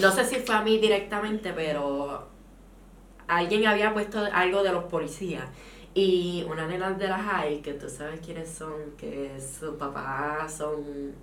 No 0.02 0.12
sé 0.12 0.24
si 0.26 0.38
fue 0.38 0.56
a 0.56 0.62
mí 0.62 0.78
directamente, 0.80 1.52
pero 1.54 2.28
alguien 3.28 3.66
había 3.68 3.94
puesto 3.94 4.20
algo 4.32 4.64
de 4.64 4.72
los 4.72 4.86
policías. 4.86 5.44
Y 5.94 6.46
una 6.50 6.66
nena 6.66 6.92
de 6.92 7.08
la 7.08 7.20
high, 7.20 7.62
que 7.62 7.74
tú 7.74 7.88
sabes 7.90 8.20
quiénes 8.22 8.50
son, 8.50 8.74
que 8.98 9.32
sus 9.40 9.76
papás 9.76 10.52
son 10.58 11.14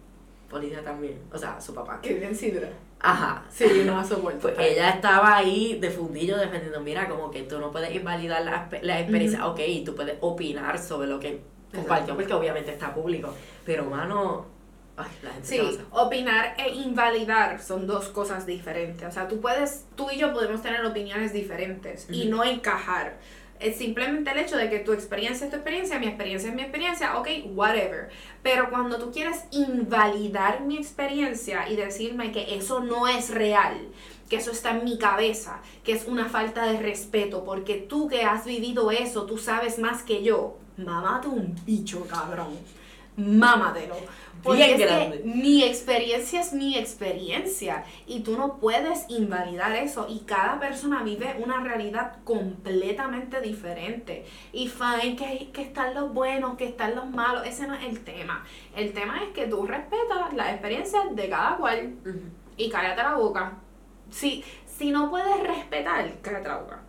policías 0.48 0.84
también. 0.84 1.18
O 1.32 1.38
sea, 1.38 1.60
su 1.60 1.74
papá. 1.74 2.00
Que 2.00 2.14
bien 2.14 2.34
sidra. 2.36 2.68
Ajá. 3.00 3.42
Sí, 3.50 3.64
no 3.86 3.96
la 3.96 4.04
soporto. 4.04 4.40
Pues 4.40 4.56
ella 4.58 4.90
estaba 4.90 5.34
ahí 5.36 5.78
de 5.80 5.90
fundillo 5.90 6.36
defendiendo, 6.36 6.80
mira, 6.82 7.08
como 7.08 7.30
que 7.30 7.42
tú 7.44 7.58
no 7.58 7.72
puedes 7.72 7.92
invalidar 7.94 8.44
la, 8.44 8.68
expe- 8.68 8.82
la 8.82 9.00
experiencia, 9.00 9.46
ok, 9.46 9.58
tú 9.86 9.94
puedes 9.96 10.18
opinar 10.20 10.78
sobre 10.78 11.08
lo 11.08 11.18
que 11.18 11.40
compartió, 11.74 12.14
porque 12.16 12.32
obviamente 12.32 12.72
está 12.72 12.94
público, 12.94 13.34
pero 13.64 13.84
mano, 13.84 14.46
ay, 14.96 15.08
la 15.22 15.30
gente 15.32 15.48
Sí, 15.48 15.78
opinar 15.92 16.54
e 16.58 16.70
invalidar 16.70 17.60
son 17.62 17.86
dos 17.86 18.08
cosas 18.08 18.46
diferentes. 18.46 19.06
O 19.06 19.12
sea, 19.12 19.28
tú 19.28 19.40
puedes, 19.40 19.86
tú 19.96 20.08
y 20.10 20.18
yo 20.18 20.32
podemos 20.32 20.62
tener 20.62 20.84
opiniones 20.84 21.32
diferentes 21.32 22.06
y 22.10 22.22
Ujú. 22.28 22.36
no 22.36 22.44
encajar. 22.44 23.18
Es 23.60 23.76
simplemente 23.76 24.30
el 24.30 24.38
hecho 24.38 24.56
de 24.56 24.70
que 24.70 24.78
tu 24.78 24.94
experiencia 24.94 25.44
es 25.44 25.50
tu 25.50 25.56
experiencia, 25.56 25.98
mi 25.98 26.06
experiencia 26.06 26.48
es 26.48 26.54
mi 26.54 26.62
experiencia, 26.62 27.18
ok, 27.18 27.28
whatever. 27.54 28.08
Pero 28.42 28.70
cuando 28.70 28.96
tú 28.98 29.12
quieres 29.12 29.44
invalidar 29.50 30.62
mi 30.62 30.78
experiencia 30.78 31.68
y 31.68 31.76
decirme 31.76 32.32
que 32.32 32.56
eso 32.56 32.80
no 32.80 33.06
es 33.06 33.28
real, 33.28 33.76
que 34.30 34.36
eso 34.36 34.50
está 34.50 34.70
en 34.70 34.84
mi 34.84 34.96
cabeza, 34.96 35.60
que 35.84 35.92
es 35.92 36.06
una 36.06 36.30
falta 36.30 36.64
de 36.64 36.78
respeto, 36.78 37.44
porque 37.44 37.74
tú 37.76 38.08
que 38.08 38.22
has 38.22 38.46
vivido 38.46 38.90
eso, 38.92 39.26
tú 39.26 39.36
sabes 39.36 39.78
más 39.78 40.02
que 40.04 40.22
yo, 40.22 40.56
mámate 40.84 41.28
un 41.28 41.54
bicho, 41.64 42.06
cabrón. 42.06 42.58
Mámatelo. 43.16 43.96
Porque 44.42 44.64
Bien 44.64 44.80
es 44.80 44.86
grande. 44.86 45.18
que 45.20 45.28
mi 45.28 45.62
experiencia 45.62 46.40
es 46.40 46.54
mi 46.54 46.78
experiencia 46.78 47.84
y 48.06 48.20
tú 48.20 48.38
no 48.38 48.56
puedes 48.56 49.04
invalidar 49.10 49.72
eso 49.76 50.06
y 50.08 50.20
cada 50.20 50.58
persona 50.58 51.02
vive 51.02 51.36
una 51.44 51.60
realidad 51.60 52.16
completamente 52.24 53.42
diferente 53.42 54.24
y 54.52 54.68
fine 54.68 55.16
que, 55.16 55.50
que 55.52 55.60
están 55.60 55.94
los 55.94 56.14
buenos, 56.14 56.56
que 56.56 56.64
están 56.64 56.94
los 56.94 57.10
malos, 57.10 57.46
ese 57.46 57.66
no 57.66 57.74
es 57.74 57.84
el 57.84 58.00
tema. 58.02 58.42
El 58.74 58.94
tema 58.94 59.22
es 59.24 59.30
que 59.34 59.46
tú 59.46 59.66
respetas 59.66 60.32
las 60.32 60.52
experiencias 60.52 61.14
de 61.14 61.28
cada 61.28 61.56
cual 61.58 61.94
y 62.56 62.70
cállate 62.70 63.02
la 63.02 63.14
boca. 63.16 63.58
Si, 64.10 64.42
si 64.64 64.90
no 64.90 65.10
puedes 65.10 65.38
respetar, 65.46 66.10
cállate 66.22 66.48
la 66.48 66.56
boca. 66.56 66.80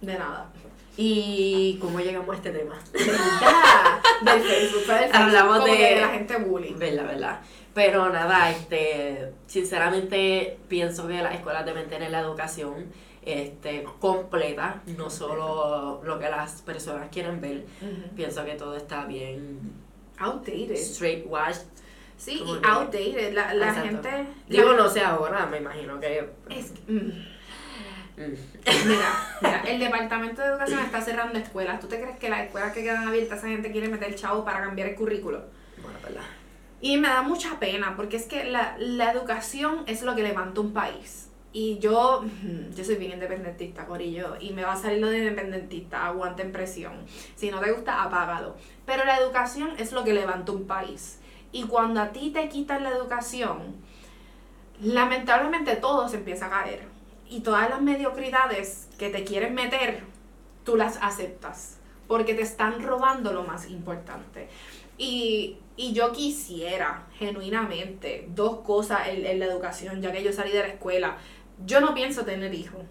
De 0.00 0.18
nada. 0.18 0.50
¿Y 0.96 1.78
cómo 1.80 2.00
llegamos 2.00 2.30
a 2.34 2.36
este 2.36 2.50
tema? 2.50 2.78
Del 2.92 4.40
Facebook, 4.42 4.86
del 4.86 4.98
Facebook, 4.98 5.16
Hablamos 5.16 5.58
como 5.60 5.72
de- 5.72 5.78
que 5.78 6.00
la 6.00 6.08
gente 6.08 6.36
bullying. 6.36 6.78
Verdad, 6.78 7.06
verdad. 7.06 7.40
Pero 7.74 8.10
nada, 8.10 8.50
este, 8.50 9.32
sinceramente 9.46 10.58
pienso 10.68 11.08
que 11.08 11.14
las 11.22 11.34
escuelas 11.34 11.64
deben 11.64 11.88
tener 11.88 12.10
la 12.10 12.20
educación 12.20 12.92
este, 13.24 13.84
completa, 14.00 14.82
no 14.98 15.08
solo 15.08 16.02
lo 16.04 16.18
que 16.18 16.28
las 16.28 16.60
personas 16.62 17.08
quieren 17.10 17.40
ver. 17.40 17.64
Ujú. 17.80 18.14
Pienso 18.14 18.44
que 18.44 18.54
todo 18.56 18.76
está 18.76 19.06
bien 19.06 19.72
Outdated. 20.18 20.72
straight 20.76 21.24
washed. 21.26 21.62
Sí, 22.18 22.42
y 22.46 22.66
outdated. 22.68 23.32
La, 23.32 23.54
la 23.54 23.72
gente. 23.74 24.26
Digo, 24.48 24.72
la- 24.72 24.76
no 24.76 24.88
sé 24.90 25.00
ahora, 25.00 25.46
me 25.46 25.56
imagino 25.58 25.98
que... 25.98 26.28
Es 26.50 26.72
mm, 26.86 27.10
mira, 28.16 29.38
mira, 29.40 29.62
el 29.66 29.80
departamento 29.80 30.42
de 30.42 30.48
educación 30.48 30.80
está 30.80 31.00
cerrando 31.00 31.38
escuelas. 31.38 31.80
¿Tú 31.80 31.86
te 31.86 32.00
crees 32.00 32.18
que 32.18 32.28
las 32.28 32.44
escuelas 32.44 32.72
que 32.72 32.82
quedan 32.82 33.08
abiertas, 33.08 33.38
esa 33.38 33.48
gente 33.48 33.72
quiere 33.72 33.88
meter 33.88 34.14
chavo 34.14 34.44
para 34.44 34.62
cambiar 34.62 34.88
el 34.88 34.94
currículo? 34.94 35.44
Bueno, 35.80 35.98
verdad. 36.02 36.22
Y 36.80 36.98
me 36.98 37.08
da 37.08 37.22
mucha 37.22 37.58
pena, 37.58 37.94
porque 37.96 38.16
es 38.16 38.26
que 38.26 38.44
la, 38.44 38.76
la 38.78 39.12
educación 39.12 39.84
es 39.86 40.02
lo 40.02 40.14
que 40.14 40.22
levanta 40.22 40.60
un 40.60 40.72
país. 40.72 41.30
Y 41.52 41.78
yo, 41.78 42.24
yo 42.76 42.84
soy 42.84 42.96
bien 42.96 43.12
independentista, 43.12 43.86
Corillo, 43.86 44.36
y 44.40 44.52
me 44.52 44.64
va 44.64 44.72
a 44.72 44.76
salir 44.76 45.00
lo 45.00 45.08
de 45.08 45.18
independentista, 45.18 46.06
aguanten 46.06 46.52
presión. 46.52 46.92
Si 47.34 47.50
no 47.50 47.60
te 47.60 47.72
gusta, 47.72 48.02
apágalo. 48.02 48.56
Pero 48.86 49.04
la 49.04 49.16
educación 49.18 49.70
es 49.78 49.92
lo 49.92 50.04
que 50.04 50.14
levanta 50.14 50.52
un 50.52 50.66
país. 50.66 51.18
Y 51.52 51.64
cuando 51.64 52.00
a 52.00 52.12
ti 52.12 52.30
te 52.30 52.48
quitan 52.48 52.82
la 52.82 52.90
educación, 52.90 53.76
lamentablemente 54.80 55.76
todo 55.76 56.08
se 56.08 56.16
empieza 56.16 56.46
a 56.46 56.50
caer. 56.50 56.91
Y 57.32 57.40
todas 57.40 57.70
las 57.70 57.80
mediocridades 57.80 58.88
que 58.98 59.08
te 59.08 59.24
quieren 59.24 59.54
meter, 59.54 60.02
tú 60.64 60.76
las 60.76 60.98
aceptas. 61.00 61.78
Porque 62.06 62.34
te 62.34 62.42
están 62.42 62.82
robando 62.82 63.32
lo 63.32 63.42
más 63.42 63.70
importante. 63.70 64.48
Y, 64.98 65.56
y 65.74 65.94
yo 65.94 66.12
quisiera, 66.12 67.06
genuinamente, 67.18 68.28
dos 68.34 68.58
cosas 68.60 69.08
en, 69.08 69.24
en 69.24 69.38
la 69.38 69.46
educación, 69.46 70.02
ya 70.02 70.12
que 70.12 70.22
yo 70.22 70.30
salí 70.30 70.52
de 70.52 70.58
la 70.58 70.66
escuela. 70.66 71.16
Yo 71.64 71.80
no 71.80 71.94
pienso 71.94 72.26
tener 72.26 72.52
hijos. 72.52 72.82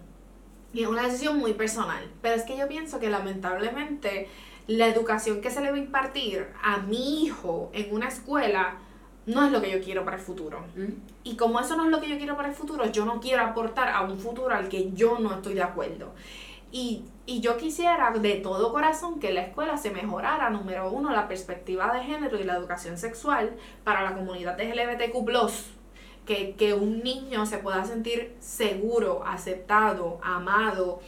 Y 0.74 0.82
es 0.82 0.88
una 0.88 1.04
decisión 1.04 1.38
muy 1.38 1.52
personal. 1.52 2.10
Pero 2.20 2.34
es 2.34 2.42
que 2.42 2.56
yo 2.56 2.66
pienso 2.66 2.98
que 2.98 3.10
lamentablemente 3.10 4.28
la 4.66 4.88
educación 4.88 5.40
que 5.40 5.52
se 5.52 5.60
le 5.60 5.70
va 5.70 5.76
a 5.76 5.80
impartir 5.80 6.48
a 6.64 6.78
mi 6.78 7.22
hijo 7.22 7.70
en 7.74 7.94
una 7.94 8.08
escuela 8.08 8.78
no 9.26 9.44
es 9.44 9.52
lo 9.52 9.60
que 9.60 9.70
yo 9.70 9.80
quiero 9.80 10.04
para 10.04 10.16
el 10.16 10.22
futuro. 10.22 10.64
Mm. 10.76 10.92
Y 11.24 11.36
como 11.36 11.60
eso 11.60 11.76
no 11.76 11.84
es 11.84 11.90
lo 11.90 12.00
que 12.00 12.08
yo 12.08 12.16
quiero 12.16 12.36
para 12.36 12.48
el 12.48 12.54
futuro, 12.54 12.90
yo 12.90 13.04
no 13.04 13.20
quiero 13.20 13.42
aportar 13.42 13.88
a 13.88 14.02
un 14.02 14.18
futuro 14.18 14.54
al 14.54 14.68
que 14.68 14.92
yo 14.92 15.18
no 15.18 15.34
estoy 15.34 15.54
de 15.54 15.62
acuerdo. 15.62 16.12
Y, 16.70 17.04
y 17.26 17.40
yo 17.40 17.56
quisiera 17.58 18.10
de 18.10 18.36
todo 18.36 18.72
corazón 18.72 19.20
que 19.20 19.32
la 19.32 19.42
escuela 19.42 19.76
se 19.76 19.90
mejorara, 19.90 20.50
número 20.50 20.90
uno, 20.90 21.12
la 21.12 21.28
perspectiva 21.28 21.92
de 21.92 22.00
género 22.00 22.40
y 22.40 22.44
la 22.44 22.56
educación 22.56 22.96
sexual 22.96 23.52
para 23.84 24.02
la 24.02 24.14
comunidad 24.14 24.56
de 24.56 24.74
LGBTQ+. 24.74 25.50
Que, 26.26 26.54
que 26.54 26.72
un 26.72 27.02
niño 27.02 27.46
se 27.46 27.58
pueda 27.58 27.84
sentir 27.84 28.36
seguro, 28.38 29.24
aceptado, 29.26 30.20
amado, 30.22 31.00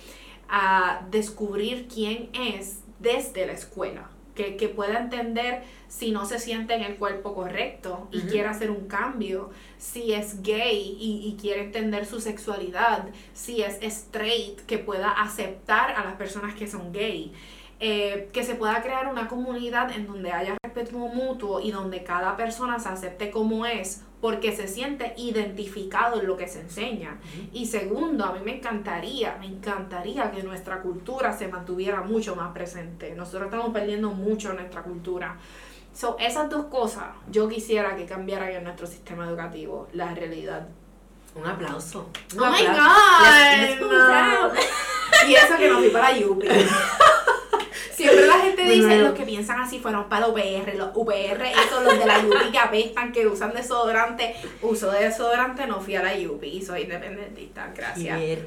a 0.48 1.06
descubrir 1.10 1.86
quién 1.86 2.30
es 2.34 2.82
desde 2.98 3.46
la 3.46 3.52
escuela. 3.52 4.10
Que, 4.34 4.56
que 4.56 4.68
pueda 4.68 4.98
entender 4.98 5.62
si 5.88 6.10
no 6.10 6.26
se 6.26 6.38
siente 6.38 6.74
en 6.74 6.82
el 6.82 6.96
cuerpo 6.96 7.34
correcto 7.34 8.08
y 8.10 8.20
quiere 8.22 8.48
hacer 8.48 8.70
un 8.70 8.88
cambio, 8.88 9.50
si 9.78 10.12
es 10.12 10.42
gay 10.42 10.96
y, 10.98 11.28
y 11.28 11.36
quiere 11.40 11.62
entender 11.62 12.04
su 12.06 12.20
sexualidad, 12.20 13.06
si 13.32 13.62
es 13.62 13.80
straight, 13.82 14.60
que 14.66 14.78
pueda 14.78 15.10
aceptar 15.10 15.92
a 15.92 16.04
las 16.04 16.14
personas 16.14 16.54
que 16.54 16.66
son 16.66 16.92
gay. 16.92 17.32
Eh, 17.80 18.30
que 18.32 18.44
se 18.44 18.54
pueda 18.54 18.80
crear 18.82 19.08
una 19.08 19.26
comunidad 19.28 19.90
en 19.90 20.06
donde 20.06 20.30
haya 20.32 20.56
respeto 20.62 20.96
mutuo 20.96 21.60
y 21.60 21.70
donde 21.72 22.02
cada 22.04 22.36
persona 22.36 22.78
se 22.78 22.88
acepte 22.88 23.30
como 23.30 23.66
es 23.66 24.02
porque 24.20 24.56
se 24.56 24.68
siente 24.68 25.12
identificado 25.18 26.20
en 26.20 26.26
lo 26.26 26.36
que 26.36 26.48
se 26.48 26.60
enseña. 26.60 27.18
Y 27.52 27.66
segundo, 27.66 28.24
a 28.24 28.32
mí 28.32 28.38
me 28.44 28.56
encantaría, 28.56 29.36
me 29.38 29.46
encantaría 29.46 30.30
que 30.30 30.42
nuestra 30.42 30.80
cultura 30.80 31.36
se 31.36 31.48
mantuviera 31.48 32.00
mucho 32.00 32.34
más 32.36 32.52
presente. 32.54 33.14
Nosotros 33.14 33.46
estamos 33.46 33.70
perdiendo 33.72 34.10
mucho 34.12 34.54
nuestra 34.54 34.82
cultura. 34.82 35.36
So, 35.92 36.16
esas 36.18 36.48
dos 36.48 36.66
cosas 36.66 37.04
yo 37.30 37.48
quisiera 37.48 37.96
que 37.96 38.06
cambiaran 38.06 38.50
en 38.52 38.64
nuestro 38.64 38.86
sistema 38.86 39.26
educativo, 39.26 39.88
la 39.92 40.14
realidad. 40.14 40.68
Un 41.34 41.46
aplauso. 41.46 42.08
Un 42.34 42.40
Oh 42.44 42.50
my 42.50 42.66
aplauso. 42.66 42.80
God, 42.80 43.26
Let's- 43.26 43.80
let's 43.80 43.80
no. 43.80 45.28
Y 45.28 45.34
eso 45.34 45.56
que 45.58 45.68
no 45.68 45.78
fui 45.78 45.90
para 45.90 46.16
Yupi. 46.16 46.46
Siempre 47.96 48.26
la 48.26 48.38
gente 48.40 48.64
dice, 48.64 48.86
Bueno. 48.86 49.02
los 49.04 49.14
que 49.14 49.24
piensan 49.24 49.60
así 49.60 49.78
fueron 49.78 50.08
para 50.08 50.28
UPR, 50.28 50.74
los 50.76 50.90
UPR, 50.94 51.42
esos 51.42 51.84
los 51.84 51.98
de 51.98 52.06
la 52.06 52.22
Yupi 52.22 52.50
que 52.52 52.58
apestan, 52.58 53.12
que 53.12 53.26
usan 53.26 53.52
desodorante, 53.54 54.34
uso 54.62 54.90
de 54.90 55.04
desodorante, 55.04 55.66
no 55.66 55.80
fui 55.80 55.94
a 55.96 56.02
la 56.02 56.16
Yupi, 56.16 56.62
soy 56.62 56.82
independentista, 56.82 57.72
gracias. 57.74 58.18
Bien. 58.18 58.46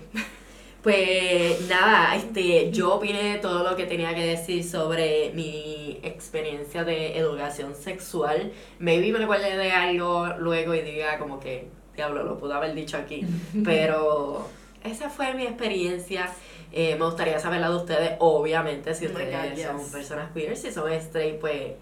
Pues 0.84 1.68
nada, 1.68 2.16
este, 2.16 2.72
yo 2.72 2.94
opiné 2.94 3.40
todo 3.40 3.70
lo 3.70 3.76
que 3.76 3.86
tenía 3.86 4.14
que 4.16 4.26
decir 4.26 4.64
sobre 4.64 5.32
mi 5.34 6.00
experiencia 6.04 6.84
de 6.84 7.18
educación 7.18 7.76
sexual. 7.76 8.54
Maybe 8.80 9.12
me 9.12 9.20
recuerde 9.20 9.58
de 9.58 9.72
algo 9.72 10.28
luego 10.40 10.74
y 10.76 10.82
diga 10.82 11.18
como 11.20 11.40
que, 11.40 11.68
diablo, 11.96 12.24
lo 12.24 12.38
pude 12.38 12.54
haber 12.54 12.74
dicho 12.74 12.96
aquí. 12.96 13.26
Pero 13.66 14.48
esa 14.84 15.10
fue 15.10 15.34
mi 15.34 15.44
experiencia. 15.44 16.30
Eh, 16.72 16.96
me 16.96 17.06
gustaría 17.06 17.40
saber 17.40 17.62
la 17.62 17.70
de 17.70 17.76
ustedes, 17.76 18.12
obviamente, 18.20 18.94
si 18.94 19.06
Oh 19.06 19.10
ustedes 19.10 19.56
yes. 19.56 19.66
son 19.66 19.92
personas 19.92 20.32
queer, 20.34 20.56
si 20.58 20.72
son 20.72 20.92
straight, 20.92 21.40
pues 21.40 21.74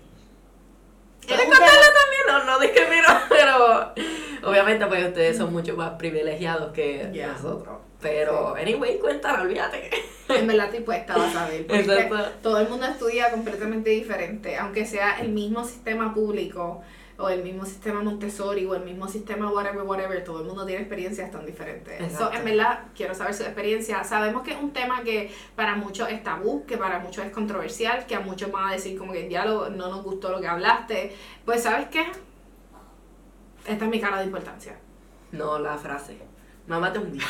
un 1.28 1.38
contarlo 1.38 1.68
también, 1.68 2.24
no, 2.28 2.44
no 2.46 2.60
discrimino, 2.60 3.08
pero 3.30 3.94
obviamente 4.50 4.86
pues 4.86 5.08
ustedes 5.08 5.38
son 5.38 5.52
mucho 5.52 5.76
más 5.76 5.92
privilegiados 5.98 6.72
que 6.72 7.10
Yeah. 7.12 7.30
nosotros. 7.34 7.78
Pero, 8.02 8.56
anyway, 8.56 9.00
cuéntalo, 9.00 9.42
olvídate. 9.44 9.90
En 10.30 10.46
verdad 10.46 10.66
estoy 10.68 10.82
puesta 10.82 11.16
a 11.16 11.32
saber. 11.32 11.66
Porque 11.66 12.10
todo 12.44 12.60
el 12.60 12.70
mundo 12.70 12.86
estudia 12.86 13.32
completamente 13.32 13.90
diferente. 13.90 14.58
Aunque 14.58 14.86
sea 14.86 15.20
el 15.20 15.30
mismo 15.30 15.64
sistema 15.64 16.14
público, 16.14 16.84
o 17.18 17.30
el 17.30 17.44
mismo 17.44 17.66
sistema 17.66 18.02
Montessori, 18.02 18.66
o 18.66 18.76
el 18.76 18.84
mismo 18.84 19.08
sistema 19.08 19.52
whatever, 19.52 19.84
whatever, 19.84 20.24
todo 20.24 20.42
el 20.42 20.48
mundo 20.48 20.66
tiene 20.66 20.82
experiencias 20.82 21.32
tan 21.32 21.46
diferentes. 21.46 21.98
So, 21.98 22.04
Exacto. 22.04 22.38
en 22.38 22.46
verdad, 22.46 22.80
quiero 22.96 23.16
saber 23.16 23.34
su 23.34 23.44
experiencia. 23.44 24.04
Sabemos 24.04 24.44
que 24.44 24.52
es 24.52 24.58
un 24.58 24.72
tema 24.72 25.04
que 25.04 25.32
para 25.56 25.76
muchos 25.76 26.10
es 26.10 26.24
tabú, 26.24 26.66
que 26.66 26.78
para 26.78 27.00
muchos 27.00 27.26
es 27.26 27.32
controversial, 27.32 28.06
que 28.06 28.16
a 28.16 28.20
muchos 28.20 28.52
van 28.52 28.70
a 28.70 28.72
decir 28.74 28.98
como 28.98 29.14
que 29.14 29.24
en 29.24 29.30
diálogo 29.30 29.70
no 29.70 29.90
nos 29.90 30.04
gustó 30.04 30.30
lo 30.30 30.42
que 30.42 30.48
hablaste. 30.48 31.16
Pues, 31.46 31.64
¿sabes 31.64 31.88
qué? 31.90 32.06
Esta 33.66 33.86
es 33.86 33.92
mi 33.92 34.00
cara 34.00 34.20
de 34.20 34.26
importancia. 34.26 34.78
No, 35.32 35.58
la 35.58 35.78
frase. 35.78 36.35
Mámate 36.68 36.98
un 36.98 37.12
bicho. 37.12 37.28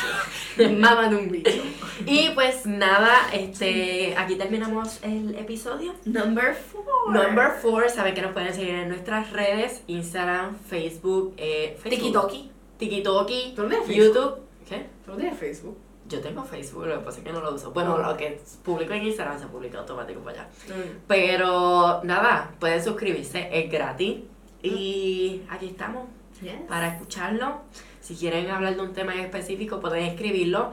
Mamá 0.78 1.08
de 1.08 1.16
un 1.16 1.30
bicho. 1.30 1.62
y 2.06 2.30
pues 2.30 2.64
nada, 2.64 3.12
este, 3.32 4.14
aquí 4.16 4.36
terminamos 4.36 4.98
el 5.02 5.34
episodio. 5.34 5.94
Number 6.06 6.54
four. 6.54 7.12
Number 7.12 7.52
4, 7.62 7.88
saben 7.90 8.14
que 8.14 8.22
nos 8.22 8.32
pueden 8.32 8.52
seguir 8.54 8.74
en 8.74 8.88
nuestras 8.88 9.30
redes, 9.32 9.82
Instagram, 9.86 10.56
Facebook, 10.58 11.34
eh, 11.36 11.78
Facebook 11.80 12.00
Tiki-toki. 12.00 12.50
Tikitoki, 12.78 13.52
¿Tú 13.54 13.68
no? 13.68 13.86
YouTube. 13.86 14.38
¿Qué? 14.68 14.86
¿Tú 15.04 15.12
no 15.12 15.16
tienes 15.16 15.38
Facebook? 15.38 15.78
Yo 16.08 16.20
tengo 16.20 16.44
Facebook, 16.44 16.86
lo 16.86 16.98
que 16.98 17.04
pasa 17.04 17.18
es 17.18 17.24
que 17.24 17.32
no 17.32 17.40
lo 17.40 17.54
uso. 17.54 17.72
Bueno, 17.72 17.98
lo 17.98 18.16
que 18.16 18.40
publico 18.64 18.92
en 18.92 19.06
Instagram 19.06 19.38
se 19.40 19.46
publica 19.46 19.78
automático 19.78 20.20
para 20.20 20.42
allá. 20.42 20.50
Mm. 20.68 20.98
Pero 21.08 22.00
nada, 22.04 22.54
pueden 22.58 22.82
suscribirse, 22.82 23.48
es 23.52 23.70
gratis. 23.70 24.18
Y 24.62 25.42
aquí 25.50 25.66
estamos 25.66 26.04
Yes. 26.42 26.52
para 26.68 26.88
escucharlo. 26.88 27.62
Si 28.06 28.14
quieren 28.14 28.48
hablar 28.50 28.76
de 28.76 28.82
un 28.82 28.92
tema 28.92 29.14
en 29.14 29.20
específico, 29.20 29.80
pueden 29.80 30.04
escribirlo. 30.04 30.72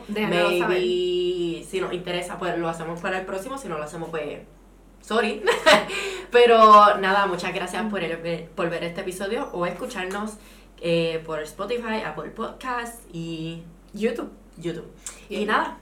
Maybe 0.68 1.66
si 1.70 1.82
nos 1.82 1.92
interesa, 1.94 2.38
pues 2.38 2.58
lo 2.60 2.70
hacemos 2.70 3.00
para 3.02 3.20
el 3.20 3.26
próximo. 3.26 3.58
Si 3.58 3.68
no 3.68 3.78
lo 3.78 3.84
hacemos, 3.84 4.10
pues. 4.10 4.42
Sorry. 5.02 5.42
Pero 6.32 6.98
nada, 7.00 7.26
muchas 7.26 7.54
gracias 7.54 7.84
por, 7.90 8.04
el- 8.04 8.46
por 8.56 8.70
ver 8.70 8.84
este 8.84 9.02
episodio 9.02 9.50
o 9.52 9.66
escucharnos 9.66 10.34
eh, 10.82 11.22
por 11.26 11.40
Spotify, 11.42 12.02
Apple 12.06 12.30
Podcast 12.32 13.02
y 13.12 13.64
YouTube. 13.94 14.30
YouTube. 14.58 14.92
Y 15.30 15.38
Bien. 15.38 15.48
nada, 15.48 15.78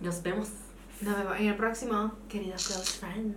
nos 0.00 0.22
vemos. 0.22 0.48
Nos 1.02 1.16
vemos 1.18 1.38
en 1.38 1.46
el 1.48 1.54
próximo, 1.56 2.12
queridos 2.28 2.66
close 2.66 2.98
friends. 2.98 3.36